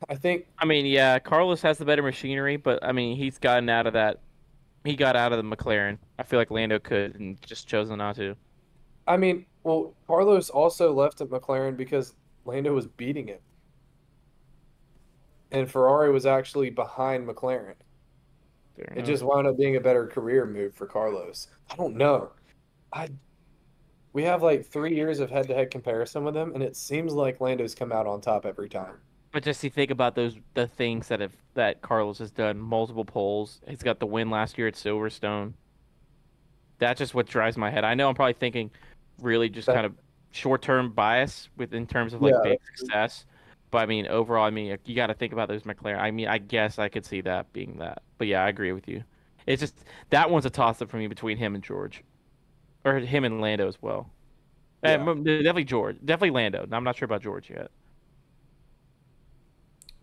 I 0.09 0.15
think 0.15 0.47
I 0.59 0.65
mean, 0.65 0.85
yeah, 0.85 1.19
Carlos 1.19 1.61
has 1.61 1.77
the 1.77 1.85
better 1.85 2.03
machinery, 2.03 2.57
but 2.57 2.83
I 2.83 2.91
mean, 2.91 3.15
he's 3.15 3.37
gotten 3.37 3.69
out 3.69 3.87
of 3.87 3.93
that. 3.93 4.19
He 4.85 4.95
got 4.95 5.15
out 5.15 5.33
of 5.33 5.43
the 5.43 5.55
McLaren. 5.55 5.97
I 6.19 6.23
feel 6.23 6.39
like 6.39 6.51
Lando 6.51 6.79
could 6.79 7.15
and 7.15 7.41
just 7.41 7.67
chosen 7.67 7.97
not 7.97 8.15
to. 8.17 8.35
I 9.07 9.17
mean, 9.17 9.45
well, 9.63 9.95
Carlos 10.07 10.49
also 10.49 10.93
left 10.93 11.21
at 11.21 11.29
McLaren 11.29 11.75
because 11.75 12.13
Lando 12.45 12.73
was 12.73 12.87
beating 12.87 13.27
him. 13.27 13.39
And 15.51 15.69
Ferrari 15.69 16.11
was 16.11 16.25
actually 16.25 16.69
behind 16.69 17.27
McLaren. 17.27 17.75
It 18.77 19.03
just 19.05 19.23
wound 19.23 19.47
up 19.47 19.57
being 19.57 19.77
a 19.77 19.79
better 19.79 20.05
career 20.05 20.45
move 20.45 20.73
for 20.73 20.85
Carlos. 20.85 21.47
I 21.71 21.75
don't 21.75 21.95
know. 21.95 22.31
I 22.91 23.09
we 24.13 24.23
have 24.23 24.43
like 24.43 24.65
three 24.65 24.95
years 24.95 25.19
of 25.19 25.29
head-to-head 25.29 25.71
comparison 25.71 26.23
with 26.23 26.35
him, 26.35 26.53
and 26.53 26.63
it 26.63 26.77
seems 26.77 27.13
like 27.13 27.41
Lando's 27.41 27.75
come 27.75 27.91
out 27.91 28.07
on 28.07 28.21
top 28.21 28.45
every 28.45 28.69
time. 28.69 28.95
But 29.35 29.43
just 29.43 29.59
to 29.59 29.69
think 29.69 29.91
about 29.91 30.15
those 30.15 30.37
the 30.53 30.65
things 30.65 31.09
that 31.09 31.19
have 31.19 31.33
that 31.55 31.81
Carlos 31.81 32.19
has 32.19 32.31
done, 32.31 32.57
multiple 32.57 33.03
poles. 33.03 33.59
He's 33.67 33.83
got 33.83 33.99
the 33.99 34.05
win 34.05 34.29
last 34.29 34.57
year 34.57 34.65
at 34.69 34.75
Silverstone. 34.75 35.51
That's 36.79 36.99
just 36.99 37.13
what 37.13 37.27
drives 37.27 37.57
my 37.57 37.69
head. 37.69 37.83
I 37.83 37.95
know 37.95 38.07
I'm 38.07 38.15
probably 38.15 38.31
thinking 38.31 38.71
really 39.21 39.49
just 39.49 39.65
That- 39.65 39.73
kind 39.75 39.85
of 39.85 39.93
short 40.31 40.61
term 40.61 40.89
bias 40.93 41.49
with 41.57 41.73
in 41.73 41.85
terms 41.85 42.13
of 42.13 42.21
like 42.21 42.33
Yeah. 42.33 42.51
big 42.51 42.59
success. 42.77 43.25
But 43.71 43.79
I 43.79 43.87
mean 43.87 44.07
overall, 44.07 44.45
I 44.45 44.51
mean 44.51 44.77
you 44.85 44.95
got 44.95 45.07
to 45.07 45.13
think 45.13 45.33
about 45.33 45.49
those 45.49 45.63
McLaren. 45.63 45.99
I 45.99 46.11
mean 46.11 46.29
I 46.29 46.37
guess 46.37 46.79
I 46.79 46.87
could 46.87 47.05
see 47.05 47.19
that 47.19 47.51
being 47.51 47.75
that. 47.79 48.03
But 48.17 48.27
yeah, 48.27 48.41
I 48.41 48.47
agree 48.47 48.71
with 48.71 48.87
you. 48.87 49.03
It's 49.47 49.59
just 49.59 49.75
that 50.11 50.29
one's 50.29 50.45
a 50.45 50.49
toss 50.49 50.81
up 50.81 50.89
for 50.89 50.95
me 50.95 51.07
between 51.07 51.37
him 51.37 51.55
and 51.55 51.61
George, 51.63 52.05
or 52.85 52.99
him 52.99 53.25
and 53.25 53.41
Lando 53.41 53.67
as 53.67 53.81
well. 53.81 54.09
Yeah. 54.81 54.91
m- 54.91 55.07
mm, 55.07 55.25
definitely 55.25 55.65
George, 55.65 55.97
definitely 56.05 56.29
Lando. 56.31 56.65
I'm 56.71 56.85
not 56.85 56.95
sure 56.95 57.05
about 57.05 57.21
George 57.21 57.49
yet. 57.49 57.69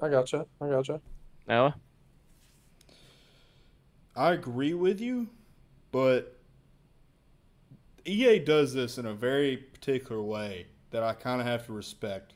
I 0.03 0.09
gotcha. 0.09 0.47
I 0.61 0.69
gotcha. 0.69 1.01
Noah. 1.47 1.77
I 4.15 4.33
agree 4.33 4.75
with 4.75 5.01
you, 5.01 5.29
but 5.91 6.39
EA 8.05 8.41
does 8.41 8.75
this 8.75 8.99
in 8.99 9.07
a 9.07 9.15
very 9.15 9.57
particular 9.57 10.21
way 10.21 10.67
that 10.91 11.03
I 11.03 11.15
kind 11.15 11.41
of 11.41 11.47
have 11.47 11.67
to 11.67 11.73
respect 11.73 12.35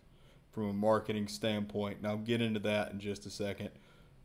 from 0.53 0.71
a 0.71 0.73
marketing 0.73 1.29
standpoint. 1.29 1.99
And 1.99 2.07
I'll 2.07 2.17
get 2.17 2.41
into 2.41 2.61
that 2.61 2.93
in 2.93 3.01
just 3.01 3.27
a 3.27 3.31
second. 3.31 3.71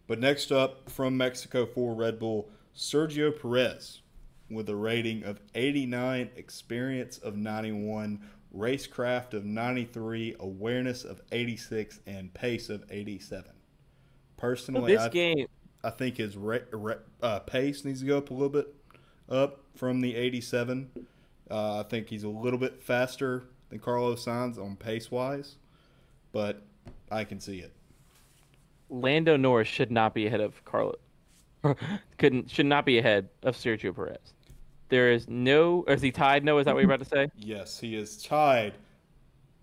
But 0.08 0.20
next 0.20 0.52
up 0.52 0.90
from 0.90 1.18
Mexico 1.18 1.66
for 1.66 1.94
Red 1.94 2.20
Bull, 2.20 2.50
Sergio 2.76 3.38
Perez 3.38 4.02
with 4.50 4.70
a 4.70 4.76
rating 4.76 5.24
of 5.24 5.42
89, 5.56 6.30
experience 6.36 7.18
of 7.18 7.36
91, 7.36 8.22
racecraft 8.56 9.34
of 9.34 9.46
93, 9.46 10.36
awareness 10.40 11.04
of 11.04 11.22
86, 11.32 12.00
and 12.06 12.34
pace 12.34 12.70
of 12.70 12.84
87. 12.90 13.52
Personally, 14.38 14.94
this 14.94 15.04
I, 15.04 15.10
game, 15.10 15.48
I 15.84 15.90
think 15.90 16.18
his 16.18 16.36
re- 16.38 16.62
re- 16.72 16.96
uh, 17.22 17.40
pace 17.40 17.86
needs 17.86 18.02
to 18.02 18.06
go 18.06 18.18
up 18.18 18.30
a 18.30 18.34
little 18.34 18.50
bit 18.50 18.74
up 19.30 19.62
from 19.76 20.02
the 20.02 20.16
87. 20.16 20.90
Uh, 21.50 21.80
I 21.80 21.84
think 21.84 22.10
he's 22.10 22.24
a 22.24 22.30
little 22.30 22.60
bit 22.60 22.82
faster 22.82 23.46
than 23.70 23.80
Carlos 23.80 24.26
Sainz 24.26 24.58
on 24.58 24.76
pace 24.76 25.12
wise, 25.12 25.56
but 26.32 26.62
I 27.10 27.24
can 27.24 27.40
see 27.40 27.60
it. 27.60 27.74
Lando 28.90 29.38
Norris 29.38 29.68
should 29.68 29.92
not 29.92 30.14
be 30.14 30.28
ahead 30.28 30.42
of 30.42 30.64
Carlos. 30.66 30.98
Couldn't 32.18 32.50
should 32.50 32.66
not 32.66 32.86
be 32.86 32.98
ahead 32.98 33.30
of 33.44 33.56
Sergio 33.56 33.96
Perez. 33.96 34.34
There 34.92 35.12
is 35.12 35.28
no. 35.28 35.84
Or 35.88 35.94
is 35.94 36.02
he 36.04 36.12
tied? 36.12 36.44
No, 36.44 36.60
is 36.60 36.66
that 36.66 36.76
what 36.76 36.82
you're 36.82 36.94
about 36.94 37.04
to 37.04 37.10
say? 37.10 37.32
Yes, 37.38 37.80
he 37.80 37.96
is 37.96 38.22
tied, 38.22 38.74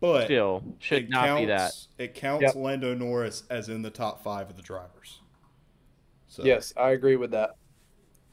but 0.00 0.24
Still, 0.24 0.64
should 0.80 1.04
it 1.04 1.10
not 1.10 1.26
counts, 1.26 1.40
be 1.42 1.46
that. 1.46 1.72
It 1.98 2.14
counts 2.14 2.42
Yep. 2.42 2.54
Lando 2.56 2.94
Norris 2.94 3.44
as 3.50 3.68
in 3.68 3.82
the 3.82 3.90
top 3.90 4.24
five 4.24 4.50
of 4.50 4.56
the 4.56 4.62
drivers. 4.62 5.20
So 6.26 6.42
Yes, 6.44 6.72
I 6.76 6.90
agree 6.90 7.16
with 7.16 7.30
that. 7.32 7.50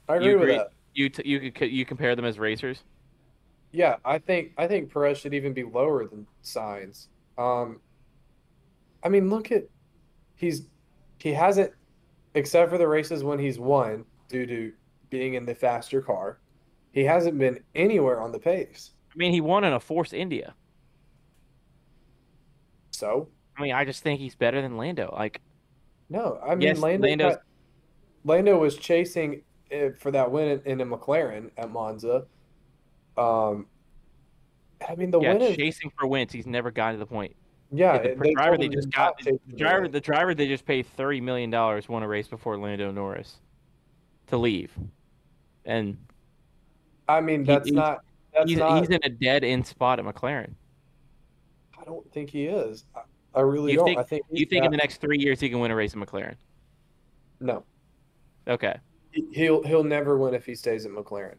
I 0.10 0.16
agree, 0.16 0.30
You 0.32 0.40
with 0.40 0.48
that. 0.50 0.70
You 0.94 1.10
t- 1.10 1.28
you 1.30 1.52
could 1.52 1.70
you 1.72 1.86
compare 1.86 2.16
them 2.16 2.26
as 2.26 2.40
racers? 2.40 2.84
Yeah, 3.74 3.98
I 4.06 4.18
think 4.18 4.54
I 4.58 4.66
think 4.68 4.92
Perez 4.92 5.18
should 5.18 5.34
even 5.34 5.54
be 5.54 5.64
lower 5.64 6.08
than 6.08 6.26
Sainz. 6.44 7.08
Um, 7.38 7.82
I 9.04 9.10
mean, 9.10 9.30
look 9.30 9.52
at 9.52 9.66
he's 10.36 10.68
he 11.20 11.34
hasn't, 11.34 11.74
except 12.36 12.72
for 12.72 12.78
the 12.78 12.88
races 12.88 13.24
when 13.24 13.38
he's 13.40 13.60
won 13.60 14.06
due 14.30 14.46
to 14.46 14.72
being 15.10 15.34
in 15.34 15.46
the 15.46 15.54
faster 15.56 16.02
car, 16.02 16.40
he 16.96 17.04
hasn't 17.04 17.38
been 17.38 17.60
anywhere 17.76 18.20
on 18.22 18.32
the 18.32 18.40
pace. 18.40 18.92
I 19.14 19.18
mean, 19.18 19.32
he 19.32 19.42
won 19.42 19.64
in 19.64 19.74
a 19.74 19.80
Force 19.80 20.14
India. 20.14 20.56
So 22.92 23.28
I 23.58 23.62
mean, 23.62 23.74
I 23.74 23.86
just 23.86 24.02
think 24.04 24.20
he's 24.20 24.36
better 24.36 24.62
than 24.62 24.78
Lando. 24.78 25.14
Like, 25.16 25.42
no, 26.10 26.40
I 26.46 26.56
mean 26.56 26.68
Yes, 26.70 26.80
Lando 26.80 27.30
got- 27.30 27.42
Lando 28.24 28.58
was 28.58 28.76
chasing 28.78 29.44
for 30.00 30.12
that 30.12 30.32
win 30.32 30.62
in, 30.66 30.80
in 30.80 30.82
a 30.82 30.86
McLaren 30.86 31.52
at 31.58 31.70
Monza. 31.70 32.26
Um, 33.18 33.68
I 34.88 34.96
mean 34.96 35.12
the 35.12 35.20
yeah, 35.20 35.34
win 35.34 35.42
is 35.42 35.58
chasing 35.58 35.92
for 35.98 36.08
wins. 36.08 36.32
He's 36.32 36.48
never 36.48 36.72
gotten 36.72 36.96
to 36.96 37.00
the 37.00 37.06
point. 37.06 37.36
yeah. 37.72 37.98
the 37.98 38.16
they 38.20 38.34
driver 38.34 38.58
they 38.58 38.70
just 38.70 38.90
got, 38.92 39.18
the 39.20 39.38
the 39.48 39.58
driver, 39.58 39.88
the 39.88 40.02
driver 40.02 40.34
they 40.34 40.48
just 40.48 40.66
paid 40.66 40.86
thirty 40.86 41.20
million 41.22 41.50
dollars 41.50 41.90
won 41.90 42.04
a 42.04 42.08
race 42.08 42.28
before 42.28 42.58
Lando 42.58 42.92
Norris 42.92 43.38
to 44.28 44.38
leave, 44.38 44.72
and 45.66 45.98
I 47.08 47.22
mean 47.22 47.44
that's 47.44 47.66
he's- 47.66 47.76
not 47.76 48.00
that's 48.34 48.50
he's, 48.50 48.60
not. 48.60 48.80
he's 48.80 48.90
in 48.90 49.00
a 49.04 49.10
dead 49.10 49.44
end 49.44 49.66
spot 49.66 50.00
at 50.00 50.06
McLaren. 50.06 50.54
I 51.80 51.84
don't 51.86 52.10
think 52.12 52.30
he 52.30 52.46
is. 52.48 52.86
I, 52.96 53.02
I 53.36 53.42
really 53.42 53.72
You 53.74 53.78
don't. 53.78 53.86
think- 53.88 54.00
I 54.00 54.04
think 54.04 54.24
You 54.32 54.46
think 54.46 54.66
in 54.66 54.72
the 54.72 54.78
next 54.78 55.00
three 55.02 55.18
years 55.20 55.40
he 55.40 55.50
can 55.50 55.60
win 55.60 55.72
a 55.72 55.76
race 55.76 55.94
in 55.94 56.02
McLaren? 56.02 56.36
no. 57.40 57.64
Okay, 58.48 58.76
He- 59.12 59.26
He'll 59.34 59.64
he'll 59.64 59.84
never 59.84 60.18
win 60.18 60.34
if 60.36 60.46
he 60.46 60.54
stays 60.56 60.86
at 60.86 60.92
McLaren. 60.92 61.36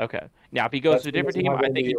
okay. 0.00 0.28
Now 0.52 0.66
if 0.66 0.72
he 0.72 0.80
goes 0.80 1.02
That's- 1.02 1.02
to 1.04 1.08
a 1.10 1.12
different 1.12 1.36
team, 1.36 1.50
I 1.52 1.68
think 1.70 1.92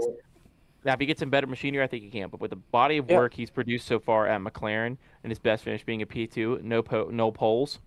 now 0.86 0.94
if 0.94 1.00
he 1.00 1.06
gets 1.06 1.20
some 1.20 1.30
better 1.30 1.48
machinery, 1.48 1.84
I 1.84 1.88
think 1.88 2.04
he 2.04 2.10
can. 2.10 2.30
But 2.30 2.40
with 2.42 2.50
the 2.52 2.56
body 2.58 2.98
of 2.98 3.10
Yeah. 3.10 3.18
work 3.18 3.34
he's 3.34 3.50
produced 3.50 3.88
so 3.88 4.00
far 4.00 4.28
at 4.28 4.42
McLaren 4.42 4.98
and 5.24 5.32
his 5.32 5.40
best 5.40 5.64
finish 5.64 5.84
being 5.86 6.02
a 6.02 6.06
P 6.06 6.28
two, 6.28 6.60
no 6.64 6.82
po- 6.84 7.10
no 7.12 7.32
poles, 7.32 7.80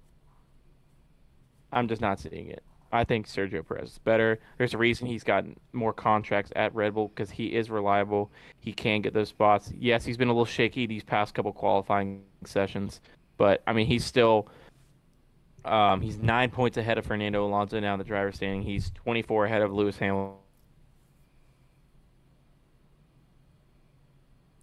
I'm 1.73 1.87
just 1.89 2.01
not 2.01 2.19
seeing 2.21 2.49
it. 2.49 2.63
I 2.93 3.05
think 3.05 3.27
Sergio 3.29 3.67
Perez 3.67 3.93
is 3.93 3.99
better. 3.99 4.41
There's 4.59 4.75
a 4.75 4.79
reason 4.79 5.07
he's 5.07 5.23
gotten 5.25 5.59
more 5.73 5.93
contracts 5.93 6.51
at 6.57 6.75
Red 6.75 6.95
Bull 6.95 7.09
because 7.09 7.31
he 7.31 7.55
is 7.55 7.71
reliable. 7.71 8.31
He 8.59 8.73
can 8.73 9.01
get 9.01 9.15
those 9.15 9.29
spots. 9.29 9.73
Yes, 9.79 10.05
he's 10.05 10.17
been 10.17 10.29
a 10.29 10.33
little 10.33 10.45
shaky 10.45 10.87
these 10.87 11.05
past 11.05 11.35
couple 11.35 11.53
qualifying 11.53 12.23
sessions, 12.45 13.01
but 13.37 13.63
I 13.67 13.73
mean 13.73 13.87
he's 13.87 14.05
still 14.05 14.49
um, 15.65 16.01
he's 16.01 16.17
nine 16.19 16.51
points 16.51 16.79
ahead 16.79 16.99
of 16.99 17.07
Fernando 17.07 17.47
Alonso 17.47 17.79
now 17.81 17.93
in 17.95 17.99
the 17.99 18.05
driver's 18.05 18.37
standing. 18.37 18.63
He's 18.63 18.91
24 18.93 19.47
ahead 19.47 19.63
of 19.63 19.73
Lewis 19.73 19.99
Hamilton. 19.99 20.37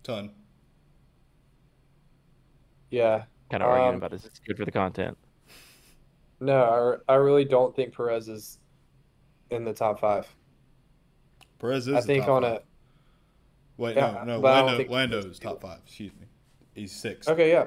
ton. 0.03 0.31
Yeah. 2.89 3.25
Kind 3.51 3.61
of 3.63 3.69
arguing 3.69 3.89
Um, 3.89 3.95
about 3.95 4.11
this. 4.11 4.25
It's 4.25 4.39
good 4.39 4.57
for 4.57 4.65
the 4.65 4.71
content. 4.71 5.17
No, 6.39 6.99
I, 7.07 7.13
I 7.13 7.15
really 7.15 7.45
don't 7.45 7.75
think 7.75 7.95
Perez 7.95 8.27
is 8.29 8.59
in 9.49 9.65
the 9.65 9.73
top 9.73 9.99
five. 9.99 10.27
Perez 11.59 11.87
is. 11.87 11.95
I 11.95 12.01
the 12.01 12.05
think 12.05 12.25
top 12.25 12.29
on 12.35 12.41
five. 12.43 12.51
a 12.57 12.61
Wait, 13.77 13.95
Yeah, 13.95 14.11
no, 14.25 14.35
no. 14.35 14.41
but 14.41 14.53
I 14.53 14.57
don't 14.59 14.65
Lando, 14.67 14.77
think- 14.77 14.89
Lando's 14.89 15.39
top 15.39 15.61
five. 15.61 15.79
Excuse 15.85 16.11
me. 16.19 16.27
He's 16.75 16.91
six. 16.91 17.27
okay, 17.27 17.49
yeah. 17.51 17.65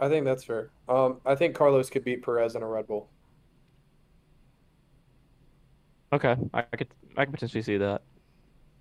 I 0.00 0.08
think 0.08 0.24
that's 0.24 0.44
fair. 0.44 0.70
Um, 0.88 1.20
I 1.26 1.34
think 1.34 1.56
Carlos 1.56 1.90
could 1.90 2.04
beat 2.04 2.22
Perez 2.22 2.54
in 2.54 2.62
a 2.62 2.66
Red 2.66 2.86
Bull. 2.86 3.08
Okay, 6.12 6.36
I, 6.54 6.60
I 6.72 6.76
could 6.76 6.88
I 7.16 7.24
could 7.24 7.34
potentially 7.34 7.62
see 7.62 7.76
that. 7.78 8.02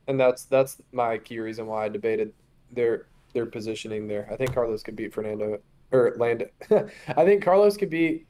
and 0.07 0.19
that's 0.19 0.45
that's 0.45 0.81
my 0.91 1.17
key 1.17 1.39
reason 1.39 1.65
why 1.67 1.85
I 1.85 1.89
debated 1.89 2.33
their 2.71 3.07
their 3.33 3.45
positioning 3.45 4.07
there. 4.07 4.27
I 4.31 4.35
think 4.37 4.53
Carlos 4.53 4.81
could 4.83 4.95
beat 4.95 5.13
Fernando 5.13 5.59
or 5.91 6.15
Lando. 6.17 6.47
I 6.69 7.25
think 7.25 7.43
Carlos 7.43 7.77
could 7.77 7.89
beat 7.89 8.27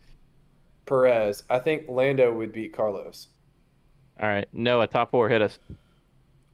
Perez. 0.86 1.44
I 1.50 1.60
think 1.60 1.86
Lando 1.88 2.34
would 2.34 2.52
beat 2.52 2.74
Carlos. 2.74 3.28
All 4.20 4.28
right, 4.28 4.48
Noah, 4.52 4.88
top 4.88 5.12
four, 5.12 5.30
hit 5.30 5.42
us. 5.42 5.60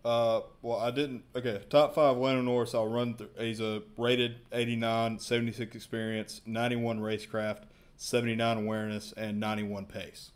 Uh, 0.03 0.41
well, 0.61 0.79
I 0.79 0.91
didn't. 0.91 1.23
Okay, 1.35 1.61
top 1.69 1.95
five. 1.95 2.17
Lando 2.17 2.41
Norris. 2.41 2.75
I'll 2.75 2.89
run 2.89 3.15
through. 3.15 3.29
He's 3.39 3.61
a 3.61 3.83
rated 3.97 4.35
89, 4.51 5.19
76 5.19 5.75
experience, 5.75 6.41
91 6.45 6.99
racecraft, 6.99 7.63
79 7.95 8.57
awareness, 8.57 9.13
and 9.15 9.39
91 9.39 9.85
pace. 9.85 10.31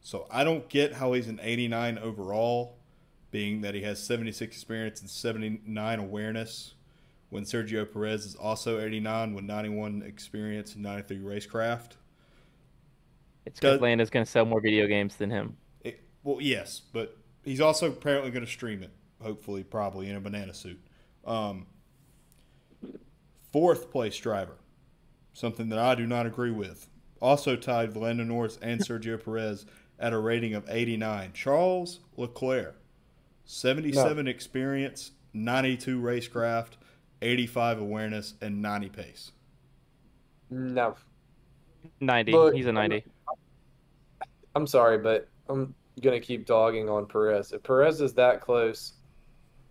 So 0.00 0.26
I 0.30 0.42
don't 0.42 0.68
get 0.68 0.94
how 0.94 1.12
he's 1.12 1.28
an 1.28 1.38
89 1.40 1.98
overall, 1.98 2.78
being 3.30 3.60
that 3.60 3.74
he 3.74 3.82
has 3.82 4.02
76 4.02 4.56
experience 4.56 5.00
and 5.00 5.08
79 5.10 5.98
awareness, 5.98 6.74
when 7.30 7.44
Sergio 7.44 7.90
Perez 7.90 8.24
is 8.24 8.34
also 8.34 8.80
89 8.80 9.34
with 9.34 9.44
91 9.44 10.02
experience 10.02 10.74
and 10.74 10.82
93 10.82 11.18
racecraft. 11.18 11.92
It's 13.44 13.60
because 13.60 13.74
Does- 13.76 13.80
Lando's 13.80 14.10
going 14.10 14.24
to 14.24 14.30
sell 14.30 14.44
more 14.44 14.60
video 14.60 14.86
games 14.86 15.16
than 15.16 15.30
him. 15.30 15.56
It, 15.82 16.02
well, 16.22 16.38
yes, 16.40 16.82
but 16.92 17.16
he's 17.42 17.60
also 17.60 17.88
apparently 17.88 18.30
going 18.30 18.44
to 18.44 18.50
stream 18.50 18.82
it. 18.82 18.90
Hopefully, 19.20 19.64
probably 19.64 20.08
in 20.08 20.16
a 20.16 20.20
banana 20.20 20.54
suit. 20.54 20.80
Um, 21.26 21.66
fourth 23.52 23.90
place 23.90 24.16
driver, 24.16 24.56
something 25.32 25.68
that 25.70 25.78
I 25.78 25.94
do 25.94 26.06
not 26.06 26.26
agree 26.26 26.52
with. 26.52 26.88
Also 27.20 27.56
tied 27.56 27.88
with 27.88 27.96
Lando 27.96 28.22
Norris 28.22 28.58
and 28.62 28.80
Sergio 28.80 29.22
Perez 29.22 29.66
at 29.98 30.12
a 30.12 30.18
rating 30.18 30.54
of 30.54 30.64
89. 30.68 31.32
Charles 31.32 32.00
Leclerc 32.16 32.76
77 33.44 34.28
experience, 34.28 35.12
92 35.32 36.00
racecraft, 36.00 36.72
85 37.22 37.80
awareness, 37.80 38.34
and 38.40 38.60
90 38.62 38.88
pace. 38.90 39.32
No, 40.50 40.94
90. 42.00 42.32
Look, 42.32 42.54
He's 42.54 42.66
a 42.66 42.72
90. 42.72 43.04
I'm 44.54 44.66
sorry, 44.66 44.98
but 44.98 45.28
I'm 45.48 45.74
gonna 46.02 46.20
keep 46.20 46.46
dogging 46.46 46.88
on 46.88 47.06
Perez. 47.06 47.52
If 47.52 47.62
Perez 47.62 48.00
is 48.00 48.14
that 48.14 48.40
close 48.40 48.94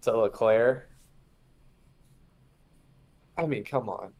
to 0.01 0.15
Leclerc, 0.15 0.89
I 3.37 3.45
mean, 3.45 3.63
come 3.63 3.89
on. 3.89 4.11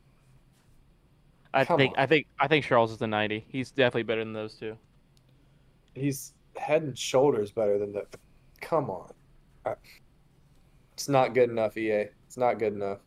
I 1.54 1.66
Come 1.66 1.78
think 1.78 1.98
on. 1.98 2.04
I 2.04 2.06
think 2.06 2.28
I 2.40 2.48
think 2.48 2.66
Charles 2.66 2.92
is 2.92 3.02
a 3.02 3.08
90. 3.08 3.46
He's 3.50 3.72
definitely 3.72 4.04
better 4.04 4.24
than 4.24 4.34
those 4.34 4.56
two. 4.56 4.78
He's 5.96 6.34
head 6.56 6.84
and 6.84 6.98
shoulders 6.98 7.52
better 7.52 7.80
than 7.80 7.94
that. 7.94 8.16
Come 8.62 8.90
on. 8.90 9.12
It's 10.94 11.10
not 11.10 11.34
good 11.34 11.50
enough, 11.50 11.78
EA. 11.78 12.06
It's 12.26 12.38
not 12.38 12.60
good 12.60 12.74
enough. 12.74 13.00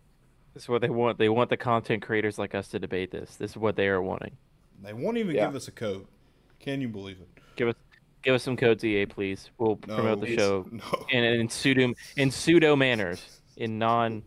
This 0.60 0.66
is 0.66 0.68
what 0.68 0.82
they 0.82 0.90
want. 0.90 1.16
They 1.16 1.30
want 1.30 1.48
the 1.48 1.56
content 1.56 2.02
creators 2.02 2.38
like 2.38 2.54
us 2.54 2.68
to 2.68 2.78
debate 2.78 3.10
this. 3.10 3.36
This 3.36 3.52
is 3.52 3.56
what 3.56 3.76
they 3.76 3.88
are 3.88 4.02
wanting. 4.02 4.36
They 4.82 4.92
won't 4.92 5.16
even 5.16 5.34
Yeah. 5.34 5.46
give 5.46 5.54
us 5.54 5.68
a 5.68 5.72
code. 5.72 6.06
Can 6.58 6.82
you 6.82 6.88
believe 6.88 7.18
it? 7.18 7.28
Give 7.56 7.68
us 7.68 7.76
give 8.22 8.34
us 8.34 8.42
some 8.42 8.58
codes, 8.58 8.84
EA, 8.84 9.06
please. 9.06 9.48
We'll 9.56 9.78
No. 9.86 9.94
promote 9.94 10.20
the 10.20 10.36
show 10.36 10.66
No. 10.70 11.06
in 11.08 11.24
in 11.24 11.48
pseudo 11.48 11.94
in 12.18 12.30
pseudo 12.30 12.76
manners. 12.76 13.40
In 13.56 13.78
non, 13.78 14.22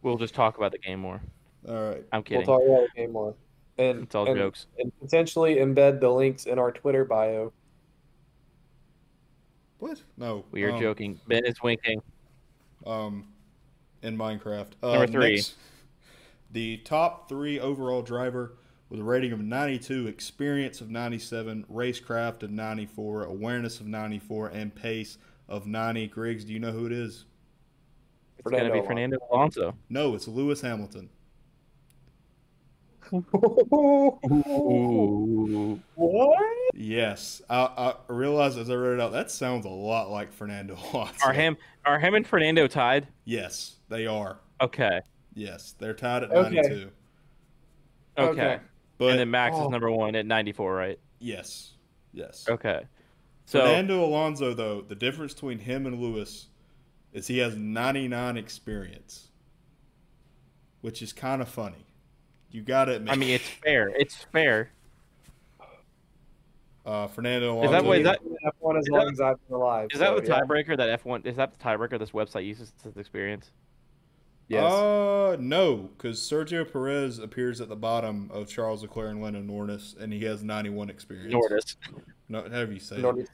we'll 0.00 0.16
just 0.16 0.34
talk 0.34 0.56
about 0.56 0.72
the 0.72 0.78
game 0.78 1.00
more. 1.00 1.20
All 1.68 1.74
right. 1.74 2.04
I'm 2.12 2.22
kidding. 2.22 2.46
We'll 2.46 2.58
talk 2.58 2.66
about 2.66 2.88
the 2.94 3.02
game 3.02 3.12
more. 3.12 3.34
And, 3.76 4.04
it's 4.04 4.14
all 4.14 4.26
and, 4.26 4.38
jokes. 4.38 4.68
and 4.78 4.90
potentially 5.00 5.56
embed 5.56 6.00
the 6.00 6.08
links 6.08 6.46
in 6.46 6.58
our 6.58 6.72
Twitter 6.72 7.04
bio. 7.04 7.52
What? 9.80 10.02
No. 10.16 10.46
We 10.50 10.64
are 10.64 10.72
um, 10.72 10.80
joking. 10.80 11.20
Ben 11.28 11.44
is 11.44 11.62
winking. 11.62 12.00
Um, 12.86 13.28
in 14.02 14.16
Minecraft. 14.16 14.72
Uh, 14.82 14.92
Number 14.92 15.06
three. 15.06 15.34
next, 15.36 15.54
the 16.50 16.78
top 16.78 17.28
three 17.28 17.58
overall 17.58 18.02
driver 18.02 18.54
with 18.88 19.00
a 19.00 19.04
rating 19.04 19.32
of 19.32 19.40
92, 19.40 20.06
experience 20.06 20.80
of 20.82 20.90
97, 20.90 21.64
racecraft 21.72 22.42
of 22.42 22.50
94, 22.50 23.24
awareness 23.24 23.80
of 23.80 23.86
94, 23.86 24.48
and 24.48 24.74
pace 24.74 25.16
of 25.48 25.66
90. 25.66 26.08
Griggs, 26.08 26.44
do 26.44 26.52
you 26.52 26.60
know 26.60 26.72
who 26.72 26.84
it 26.86 26.92
is? 26.92 27.24
It's 28.38 28.50
gonna 28.50 28.72
be 28.72 28.82
Fernando 28.86 29.18
Alonso. 29.30 29.74
No, 29.88 30.14
it's 30.14 30.28
Lewis 30.28 30.60
Hamilton. 30.60 31.08
What? 35.94 36.38
Yes, 36.74 37.42
I, 37.50 37.94
I 38.08 38.12
realized 38.12 38.58
as 38.58 38.70
I 38.70 38.74
wrote 38.74 38.94
it 38.94 39.00
out 39.00 39.12
that 39.12 39.30
sounds 39.30 39.66
a 39.66 39.68
lot 39.68 40.10
like 40.10 40.32
Fernando 40.32 40.74
Alonso. 40.92 41.26
Are 41.26 41.32
him 41.34 41.56
are 41.84 41.98
him 41.98 42.14
and 42.14 42.26
Fernando 42.26 42.66
tied? 42.66 43.08
Yes, 43.24 43.76
they 43.92 44.06
are. 44.06 44.38
Okay. 44.60 45.00
Yes, 45.34 45.74
they're 45.78 45.94
tied 45.94 46.24
at 46.24 46.30
Okay. 46.30 46.56
92. 46.56 46.90
Okay. 48.18 48.30
Okay. 48.30 48.60
But 48.98 49.10
and 49.10 49.18
then 49.20 49.30
Max 49.30 49.56
Oh. 49.58 49.64
is 49.66 49.70
number 49.70 49.90
one 49.90 50.14
at 50.14 50.26
94, 50.26 50.74
right? 50.74 50.98
yes, 51.20 51.74
yes. 52.12 52.46
Okay. 52.48 52.82
So 53.44 53.60
Fernando 53.60 54.04
Alonso, 54.04 54.54
though, 54.54 54.80
the 54.82 54.94
difference 54.94 55.34
between 55.34 55.58
him 55.58 55.86
and 55.86 56.00
Lewis 56.00 56.48
is 57.12 57.26
he 57.26 57.38
has 57.38 57.56
99 57.56 58.36
experience, 58.36 59.28
which 60.80 61.02
is 61.02 61.12
kind 61.12 61.42
of 61.42 61.48
funny. 61.48 61.86
You 62.50 62.62
got 62.62 62.86
to 62.86 62.96
admit. 62.96 63.12
I 63.12 63.16
mean, 63.16 63.30
it's 63.30 63.48
fair. 63.48 63.88
It's 63.88 64.14
fair. 64.32 64.70
uh, 66.86 67.08
Fernando 67.08 67.62
Is 67.62 67.68
Alonso. 67.70 67.72
that 67.72 67.84
what- 67.84 67.98
is 67.98 68.04
that- 68.04 68.20
F1 68.60 68.78
as 68.78 68.84
is 68.84 68.90
long 68.90 69.04
that- 69.06 69.12
as 69.12 69.20
I've 69.20 69.46
been 69.48 69.56
alive. 69.56 69.88
Is 69.92 69.98
that 70.00 70.08
so, 70.16 70.20
the 70.20 70.26
yeah. 70.28 70.40
tiebreaker 70.40 70.76
that 70.76 71.00
F1 71.02 71.26
is 71.26 71.36
that 71.36 71.52
the 71.52 71.58
tiebreaker 71.58 71.98
this 71.98 72.10
website 72.10 72.44
uses 72.46 72.72
to 72.82 72.98
experience? 72.98 73.50
Yes. 74.48 74.70
Uh, 74.70 75.36
no, 75.40 75.90
because 75.96 76.18
Sergio 76.18 76.70
Perez 76.70 77.18
appears 77.18 77.60
at 77.60 77.68
the 77.68 77.76
bottom 77.76 78.30
of 78.32 78.48
Charles 78.48 78.82
Leclerc 78.82 79.10
and 79.10 79.22
Lennon 79.22 79.46
Norris, 79.46 79.94
and 79.98 80.12
he 80.12 80.24
has 80.24 80.42
91 80.42 80.90
experience. 80.90 81.32
Nordis. 81.32 81.76
No, 82.28 82.42
however 82.42 82.72
you 82.72 82.80
say 82.80 82.96
it. 82.96 83.02
Nordis. 83.02 83.28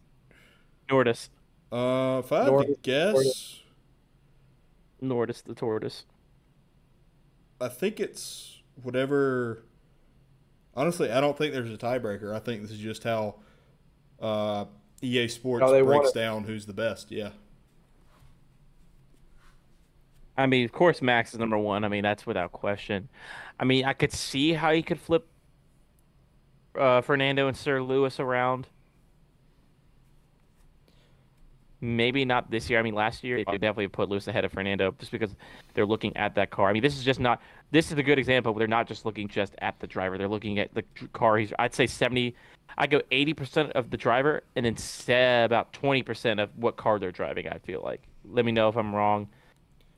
Nordis. 0.89 1.29
Uh, 1.71 2.23
if 2.25 2.33
I 2.33 2.45
had 2.45 2.67
to 2.67 2.77
guess, 2.83 3.61
Nordis 5.03 5.43
the 5.43 5.55
tortoise. 5.55 6.05
I 7.61 7.69
think 7.69 8.01
it's 8.01 8.63
whatever. 8.83 9.65
Honestly, 10.75 11.11
I 11.11 11.21
don't 11.21 11.37
think 11.37 11.53
there's 11.53 11.73
a 11.73 11.77
tiebreaker. 11.77 12.35
I 12.35 12.39
think 12.39 12.63
this 12.63 12.71
is 12.71 12.79
just 12.79 13.03
how 13.03 13.37
uh, 14.21 14.67
EA 15.03 15.29
Sports 15.29 15.63
How 15.63 15.85
breaks 15.85 16.13
down 16.13 16.45
who's 16.45 16.67
the 16.67 16.73
best. 16.73 17.11
Yeah. 17.11 17.31
I 20.39 20.47
mean, 20.47 20.65
of 20.65 20.71
course, 20.71 21.03
Max 21.03 21.33
is 21.33 21.41
number 21.41 21.59
one. 21.59 21.85
I 21.85 21.89
mean, 21.89 22.05
that's 22.05 22.25
without 22.25 22.53
question. 22.53 23.09
I 23.59 23.65
mean, 23.65 23.85
I 23.85 23.93
could 23.93 24.13
see 24.13 24.53
how 24.53 24.73
he 24.73 24.83
could 24.83 25.01
flip 25.01 25.27
uh, 26.79 27.01
Fernando 27.01 27.49
and 27.49 27.57
Sir 27.57 27.83
Lewis 27.83 28.21
around. 28.21 28.69
Maybe 31.81 32.25
not 32.25 32.53
this 32.53 32.71
year. 32.71 32.79
I 32.79 32.83
mean, 32.83 32.95
last 32.95 33.25
year 33.25 33.39
they 33.39 33.59
definitely 33.59 33.89
put 33.89 34.09
Lewis 34.09 34.29
ahead 34.29 34.45
of 34.45 34.53
Fernando 34.53 34.93
just 34.99 35.11
because 35.11 35.35
they're 35.75 35.87
looking 35.87 36.17
at 36.17 36.37
that 36.37 36.51
car. 36.51 36.69
I 36.69 36.73
mean, 36.73 36.83
this 36.83 36.97
is 36.97 37.05
just 37.05 37.21
not. 37.21 37.41
This 37.73 37.91
is 37.91 37.99
a 37.99 38.03
good 38.03 38.19
example. 38.19 38.53
Where 38.53 38.61
they're 38.61 38.69
not 38.69 38.87
just 38.87 39.05
looking 39.05 39.29
just 39.29 39.55
at 39.59 39.79
the 39.81 39.87
driver. 39.87 40.19
They're 40.19 40.29
looking 40.29 40.61
at 40.61 40.73
the 40.75 40.83
car. 41.13 41.37
He's. 41.39 41.53
I'd 41.59 41.75
say 41.75 41.87
seventy. 41.87 42.35
I 42.77 42.87
go 42.87 43.01
eighty 43.11 43.35
percent 43.35 43.73
of 43.73 43.91
the 43.91 43.97
driver, 43.97 44.43
and 44.57 44.67
then 44.67 45.45
about 45.45 45.73
twenty 45.73 46.03
percent 46.03 46.41
of 46.41 46.51
what 46.57 46.77
car 46.77 46.99
they're 46.99 47.13
driving. 47.13 47.49
I 47.49 47.59
feel 47.59 47.81
like. 47.83 48.03
Let 48.25 48.45
me 48.45 48.53
know 48.53 48.69
if 48.69 48.77
I'm 48.77 48.95
wrong. 48.95 49.29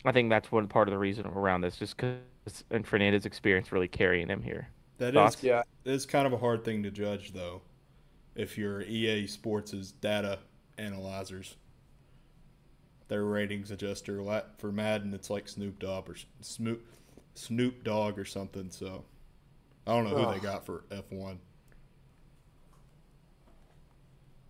I 0.05 0.13
think 0.13 0.31
that's 0.31 0.51
one 0.51 0.67
part 0.67 0.89
of 0.89 0.93
the 0.93 0.99
reason 0.99 1.27
around 1.27 1.61
this, 1.61 1.77
just 1.77 1.97
because 1.97 2.65
and 2.71 2.87
Fernandez's 2.87 3.27
experience 3.27 3.71
really 3.71 3.89
carrying 3.89 4.29
him 4.29 4.43
here. 4.43 4.69
That 4.99 5.15
Thoughts? 5.15 5.37
is 5.37 5.43
Yeah. 5.45 5.63
it's 5.85 6.07
kind 6.07 6.27
of 6.27 6.33
a 6.33 6.39
hard 6.39 6.65
thing 6.65 6.83
to 6.85 6.91
judge 6.91 7.33
though, 7.33 7.61
if 8.35 8.57
you're 8.57 8.83
EA 8.83 9.27
Sports' 9.27 9.93
data 9.93 10.39
analyzers. 10.79 11.57
Their 13.09 13.25
ratings 13.25 13.71
adjuster 13.71 14.23
La- 14.23 14.43
for 14.59 14.71
Madden, 14.73 15.13
it's 15.15 15.31
like 15.31 15.49
Snoop 15.49 15.79
Dogg 15.81 16.09
or 16.09 16.17
Snoop 16.41 16.87
Snoop 17.35 17.83
Dogg 17.85 18.19
or 18.19 18.25
something. 18.25 18.71
So 18.71 19.05
I 19.87 19.93
don't 19.93 20.09
know 20.11 20.17
who 20.25 20.33
they 20.33 20.41
got 20.41 20.65
for 20.65 20.85
F 20.91 21.11
one. 21.11 21.41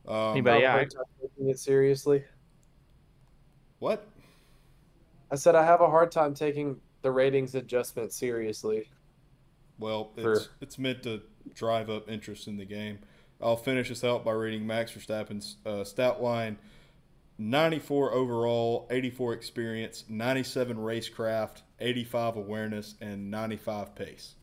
Um, 0.06 0.32
Anybody- 0.32 0.62
yeah, 0.62 0.68
have 0.72 0.74
a 0.74 0.78
hard 0.80 0.90
time 0.90 1.04
taking 1.20 1.48
it 1.50 1.58
seriously. 1.58 2.24
what? 3.78 4.06
I 5.30 5.36
said 5.36 5.54
I 5.54 5.64
have 5.64 5.80
a 5.80 5.88
hard 5.88 6.10
time 6.10 6.34
taking 6.34 6.80
the 7.02 7.10
ratings 7.10 7.54
adjustment 7.54 8.12
seriously. 8.12 8.88
Well, 9.78 10.10
For- 10.20 10.32
it's 10.34 10.48
it's 10.60 10.78
meant 10.78 11.02
to 11.04 11.22
drive 11.54 11.88
up 11.88 12.10
interest 12.10 12.46
in 12.48 12.56
the 12.56 12.64
game. 12.64 12.98
I'll 13.40 13.56
finish 13.56 13.88
this 13.88 14.04
out 14.04 14.24
by 14.24 14.32
reading 14.32 14.66
Max 14.66 14.92
Verstappen's 14.92 15.56
uh, 15.64 15.84
stat 15.84 16.20
line: 16.22 16.58
94 17.38 18.12
overall, 18.12 18.86
84 18.90 19.32
experience, 19.32 20.04
97 20.08 20.76
racecraft, 20.76 21.62
85 21.78 22.36
awareness, 22.36 22.94
and 23.00 23.30
95 23.30 23.94
pace. 23.94 24.34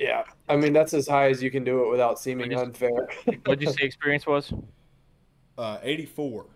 Yeah. 0.00 0.24
I 0.48 0.56
mean, 0.56 0.72
that's 0.72 0.92
as 0.92 1.06
high 1.06 1.30
as 1.30 1.40
you 1.40 1.50
can 1.52 1.62
do 1.62 1.84
it 1.84 1.90
without 1.90 2.18
seeming 2.18 2.50
I 2.52 2.54
just- 2.54 2.64
unfair. 2.66 3.08
What 3.44 3.58
did 3.60 3.62
you 3.62 3.70
say 3.72 3.84
experience 3.84 4.26
was? 4.26 4.52
Uh, 5.56 5.78
84. 5.82 6.46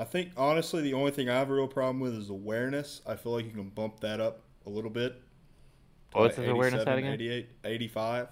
I 0.00 0.04
think 0.04 0.30
honestly, 0.34 0.80
the 0.80 0.94
only 0.94 1.10
thing 1.10 1.28
I 1.28 1.34
have 1.38 1.50
a 1.50 1.52
real 1.52 1.68
problem 1.68 2.00
with 2.00 2.14
is 2.14 2.30
awareness. 2.30 3.02
I 3.06 3.16
feel 3.16 3.32
like 3.32 3.44
you 3.44 3.50
can 3.50 3.68
bump 3.68 4.00
that 4.00 4.18
up 4.18 4.40
a 4.64 4.70
little 4.70 4.88
bit. 4.88 5.12
to 6.12 6.18
What's 6.18 6.38
like 6.38 6.46
his 6.46 6.54
awareness 6.54 6.80
at 6.86 6.88
87, 6.88 6.98
again? 7.04 7.12
88, 7.12 7.48
85. 7.64 8.28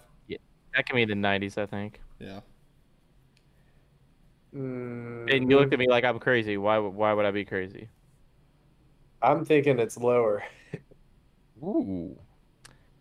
That 0.74 0.86
can 0.86 0.96
be 0.96 1.04
the 1.04 1.14
90s, 1.14 1.58
I 1.58 1.66
think. 1.66 2.00
Yeah. 2.20 2.40
Mm, 4.54 5.30
And 5.34 5.50
you 5.50 5.58
looked 5.58 5.72
at 5.74 5.78
me 5.78 5.88
like 5.88 6.04
I'm 6.04 6.18
crazy. 6.18 6.56
Why? 6.56 6.78
would- 6.78 6.94
Why 6.94 7.12
would 7.12 7.26
I 7.26 7.30
be 7.32 7.44
crazy? 7.44 7.88
I'm 9.20 9.44
thinking 9.44 9.78
it's 9.78 9.98
lower. 9.98 10.44
Ooh. 11.62 12.16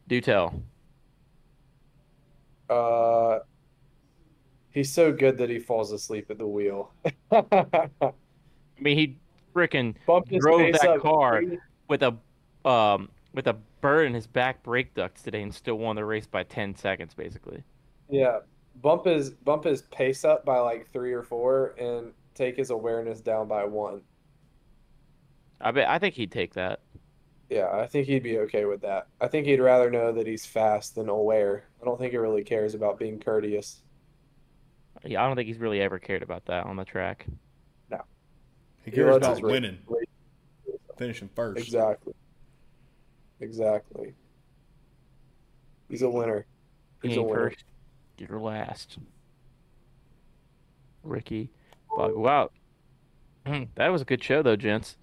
Do 0.09 0.19
tell. 0.19 0.61
Uh, 2.69 3.39
he's 4.71 4.91
so 4.91 5.13
good 5.13 5.37
that 5.37 5.49
he 5.49 5.59
falls 5.59 5.91
asleep 5.93 6.29
at 6.31 6.37
the 6.37 6.47
wheel. 6.47 6.91
I 8.77 8.81
mean, 8.81 8.97
he 8.97 9.17
freaking 9.55 9.95
Drove 10.39 10.71
that 10.73 10.87
up. 10.87 11.01
car. 11.01 11.41
with 11.87 12.03
a 12.03 12.17
um 12.67 13.09
with 13.33 13.47
a 13.47 13.53
bird 13.81 14.07
in 14.07 14.13
his 14.13 14.27
back 14.27 14.63
brake 14.63 14.93
ducts 14.93 15.21
today 15.23 15.41
and 15.41 15.53
still 15.53 15.75
won 15.77 15.95
the 15.95 16.03
race 16.05 16.27
by 16.27 16.43
10 16.43 16.75
seconds 16.75 17.13
basically. 17.13 17.63
Yeah, 18.09 18.39
bump 18.81 19.05
his 19.05 19.31
bump 19.31 19.63
his 19.63 19.83
pace 19.83 20.23
up 20.25 20.45
by 20.45 20.59
like 20.59 20.91
three 20.91 21.13
or 21.13 21.23
four, 21.23 21.75
and 21.79 22.13
take 22.35 22.55
his 22.57 22.69
awareness 22.69 23.21
down 23.21 23.47
by 23.47 23.65
one. 23.65 24.01
I 25.59 25.71
bet 25.71 25.87
I 25.89 25.99
think 25.99 26.15
he'd 26.15 26.31
take 26.31 26.53
that. 26.53 26.81
Yeah, 27.49 27.69
I 27.71 27.87
think 27.87 28.07
he'd 28.07 28.23
be 28.23 28.39
okay 28.39 28.65
with 28.65 28.81
that. 28.81 29.07
I 29.21 29.27
think 29.27 29.47
he'd 29.47 29.59
rather 29.61 29.89
know 29.89 30.11
that 30.11 30.27
he's 30.27 30.45
fast 30.45 30.95
than 30.95 31.07
aware. 31.09 31.63
I 31.81 31.85
don't 31.85 31.97
think 31.97 32.11
he 32.11 32.17
really 32.17 32.43
cares 32.43 32.73
about 32.75 32.99
being 32.99 33.19
courteous. 33.19 33.81
Yeah, 35.05 35.23
I 35.23 35.27
don't 35.27 35.35
think 35.35 35.47
he's 35.47 35.57
really 35.59 35.79
ever 35.81 35.99
cared 35.99 36.23
about 36.23 36.45
that 36.45 36.65
on 36.65 36.75
the 36.75 36.83
track. 36.85 37.25
He 38.87 38.91
He 38.91 38.95
cares 38.95 39.15
lets 39.15 39.25
about 39.25 39.35
his 39.35 39.43
race- 39.43 39.51
winning, 39.51 39.77
finishing 40.97 41.29
first. 41.35 41.59
Exactly. 41.61 42.13
Exactly. 43.41 44.15
He's 45.89 46.03
a 46.03 46.09
winner. 46.09 46.45
He 47.01 47.09
He's 47.09 47.17
a 47.17 47.21
winner. 47.21 47.49
first, 47.49 47.65
you're 48.17 48.39
last. 48.39 48.97
Ricky, 51.03 51.49
Wow, 51.97 52.49
Hmm, 53.45 53.63
that 53.75 53.89
was 53.89 54.01
a 54.03 54.05
good 54.05 54.23
show 54.23 54.41
though, 54.41 54.55
gents. 54.55 54.95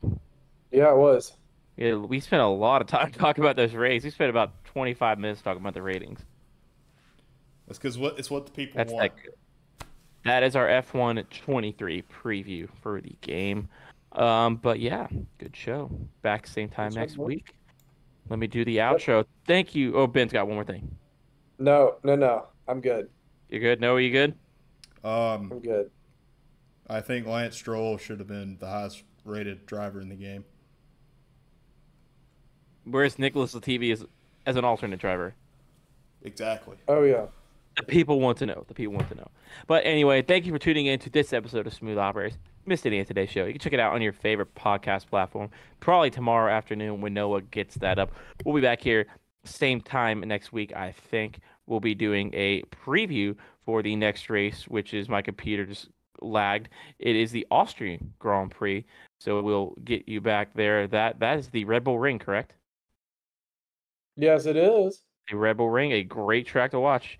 Yeah, 0.72 0.91
it 0.93 0.97
was. 0.97 1.35
Yeah, 1.76 1.97
we 1.97 2.20
spent 2.20 2.41
a 2.41 2.47
lot 2.47 2.80
of 2.80 2.89
time 2.89 3.12
talking 3.12 3.45
about 3.45 3.57
those 3.57 3.74
ratings. 3.74 4.05
We 4.05 4.11
spent 4.11 4.30
about 4.30 4.64
25 4.64 5.18
minutes 5.18 5.43
talking 5.43 5.61
about 5.61 5.74
the 5.74 5.82
ratings. 5.82 6.20
That's 7.66 7.78
because 7.78 7.99
what 7.99 8.18
it's 8.18 8.30
what 8.30 8.47
the 8.47 8.53
people 8.53 8.78
That's 8.78 8.93
want. 8.95 9.12
that. 9.14 9.35
That 10.25 10.43
is 10.43 10.57
our 10.57 10.66
F1 10.66 11.25
23 11.45 12.03
preview 12.03 12.68
for 12.83 13.01
the 13.01 13.14
game. 13.20 13.68
Um, 14.12 14.57
but 14.57 14.81
yeah, 14.81 15.07
good 15.39 15.55
show. 15.55 15.91
Back 16.22 16.47
same 16.47 16.68
time 16.68 16.91
Good 16.91 16.99
next 17.01 17.12
job, 17.12 17.18
boys. 17.18 17.27
week. 17.27 17.55
Let 18.31 18.39
me 18.39 18.47
do 18.47 18.64
the 18.64 18.79
outro. 18.79 19.27
Thank 19.47 19.75
you. 19.75 19.95
Oh, 19.97 20.07
Ben's 20.07 20.33
got 20.33 20.47
one 20.47 20.55
more 20.55 20.64
thing. 20.64 20.97
No, 21.59 21.97
no, 22.03 22.14
no. 22.16 22.47
I'm 22.66 22.81
good. 22.81 23.11
You 23.51 23.61
good? 23.61 23.81
No, 23.81 23.95
are 23.95 24.01
you 24.01 24.11
good? 24.11 24.35
Um, 25.05 25.51
I'm 25.53 25.61
good. 25.61 25.91
I 26.89 27.01
think 27.01 27.27
Lance 27.27 27.57
Stroll 27.57 27.99
should 27.99 28.18
have 28.18 28.29
been 28.29 28.57
the 28.59 28.66
highest 28.66 29.05
rated 29.25 29.66
driver 29.66 30.01
in 30.01 30.09
the 30.09 30.14
game. 30.14 30.45
Where's 32.85 33.18
Nicholas 33.18 33.55
Latifi 33.55 33.93
as, 33.93 34.05
as 34.47 34.57
an 34.57 34.64
alternate 34.64 35.01
driver? 35.01 35.35
Exactly. 36.22 36.77
Oh 36.89 37.03
yeah. 37.03 37.27
The 37.77 37.83
people 37.83 38.20
want 38.20 38.39
to 38.39 38.47
know. 38.47 38.64
The 38.68 38.75
people 38.75 38.95
want 38.95 39.09
to 39.09 39.16
know. 39.16 39.29
But 39.66 39.85
anyway, 39.85 40.22
thank 40.22 40.47
you 40.47 40.53
for 40.53 40.59
tuning 40.59 40.87
in 40.87 40.99
to 41.01 41.11
this 41.11 41.33
episode 41.33 41.66
of 41.66 41.75
Smooth 41.75 41.99
Operators. 41.99 42.39
Missed 42.66 42.87
any 42.87 43.01
of 43.01 43.07
today's 43.09 43.31
show? 43.31 43.45
You 43.45 43.53
can 43.53 43.61
check 43.61 43.72
it 43.72 43.81
out 43.81 43.93
on 43.95 44.01
your 44.01 44.12
favorite 44.12 44.55
podcast 44.55 45.09
platform. 45.09 45.51
Probably 45.81 46.11
tomorrow 46.11 46.53
afternoon 46.53 47.01
when 47.01 47.14
Noah 47.14 47.43
gets 47.43 47.75
that 47.77 47.99
up. 47.99 48.12
We'll 48.45 48.55
be 48.55 48.61
back 48.61 48.81
here 48.81 49.07
same 49.45 49.81
time 49.81 50.20
next 50.20 50.53
week. 50.53 50.75
I 50.75 50.93
think 50.93 51.41
we'll 51.66 51.81
be 51.81 51.95
doing 51.95 52.31
a 52.33 52.62
preview 52.64 53.37
for 53.66 53.83
the 53.83 53.97
next 53.97 54.31
race, 54.31 54.66
which 54.68 54.95
is 54.95 55.09
my 55.09 55.20
computer 55.20 55.66
just 55.66 55.89
lagged. 56.22 56.68
It 56.99 57.16
is 57.16 57.33
the 57.33 57.47
Austrian 57.51 58.14
Grand 58.18 58.53
Prix, 58.53 58.85
so 59.20 59.43
we'll 59.43 59.75
get 59.85 60.09
you 60.09 60.20
back 60.20 60.55
there. 60.55 60.87
That 60.87 61.18
that 61.20 61.39
is 61.39 61.49
the 61.49 61.64
Red 61.64 61.85
Bull 61.85 61.99
Ring, 61.99 62.18
correct? 62.18 62.55
Yes, 64.16 64.47
it 64.47 64.57
is. 64.57 65.03
the 65.29 65.37
Red 65.37 65.57
Bull 65.57 65.70
Ring, 65.70 65.93
a 65.93 66.03
great 66.05 66.47
track 66.47 66.70
to 66.70 66.81
watch. 66.81 67.18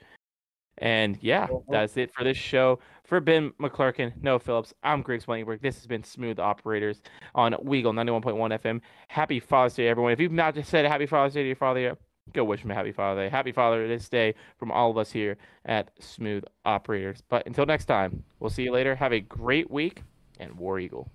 And 0.79 1.18
yeah, 1.22 1.47
Mhm. 1.47 1.64
that's 1.68 1.97
it 1.97 2.12
for 2.12 2.25
this 2.25 2.37
show. 2.37 2.79
For 3.05 3.20
Ben 3.20 3.51
McClurkin, 3.61 4.20
No 4.22 4.39
Phillips, 4.39 4.72
I'm 4.83 5.03
Greg 5.03 5.20
Swanenberg. 5.20 5.61
This 5.61 5.77
has 5.77 5.87
been 5.87 6.03
Smooth 6.03 6.39
Operators 6.41 7.03
on 7.35 7.53
Weagle 7.55 7.95
91.1 7.95 8.51
FM. 8.53 8.81
Happy 9.09 9.39
Father's 9.41 9.75
Day, 9.75 9.89
everyone. 9.89 10.12
If 10.12 10.20
you've 10.20 10.33
not 10.33 10.55
just 10.55 10.70
said 10.70 10.85
Happy 10.87 11.07
Father's 11.07 11.35
Day 11.35 11.43
to 11.43 11.47
your 11.47 11.57
father 11.57 11.81
yet, 11.81 11.99
go 12.33 12.43
wish 12.45 12.64
him 12.64 12.70
a 12.70 12.75
Happy 12.75 12.93
Father's 12.93 13.27
Day. 13.27 13.29
Happy 13.29 13.53
Father's 13.53 14.09
day 14.09 14.35
from 14.57 14.72
all 14.72 14.91
of 14.91 14.97
us 14.97 15.12
here 15.12 15.37
at 15.66 15.91
Smooth 16.03 16.45
Operators. 16.64 17.22
But 17.29 17.47
until 17.47 17.66
next 17.66 17.85
time, 17.85 18.25
we'll 18.41 18.51
see 18.51 18.62
you 18.64 18.72
later. 18.72 18.95
Have 18.95 19.12
a 19.12 19.20
great 19.20 19.70
week 19.70 20.03
and 20.41 20.55
War 20.57 20.79
Eagle. 20.81 21.11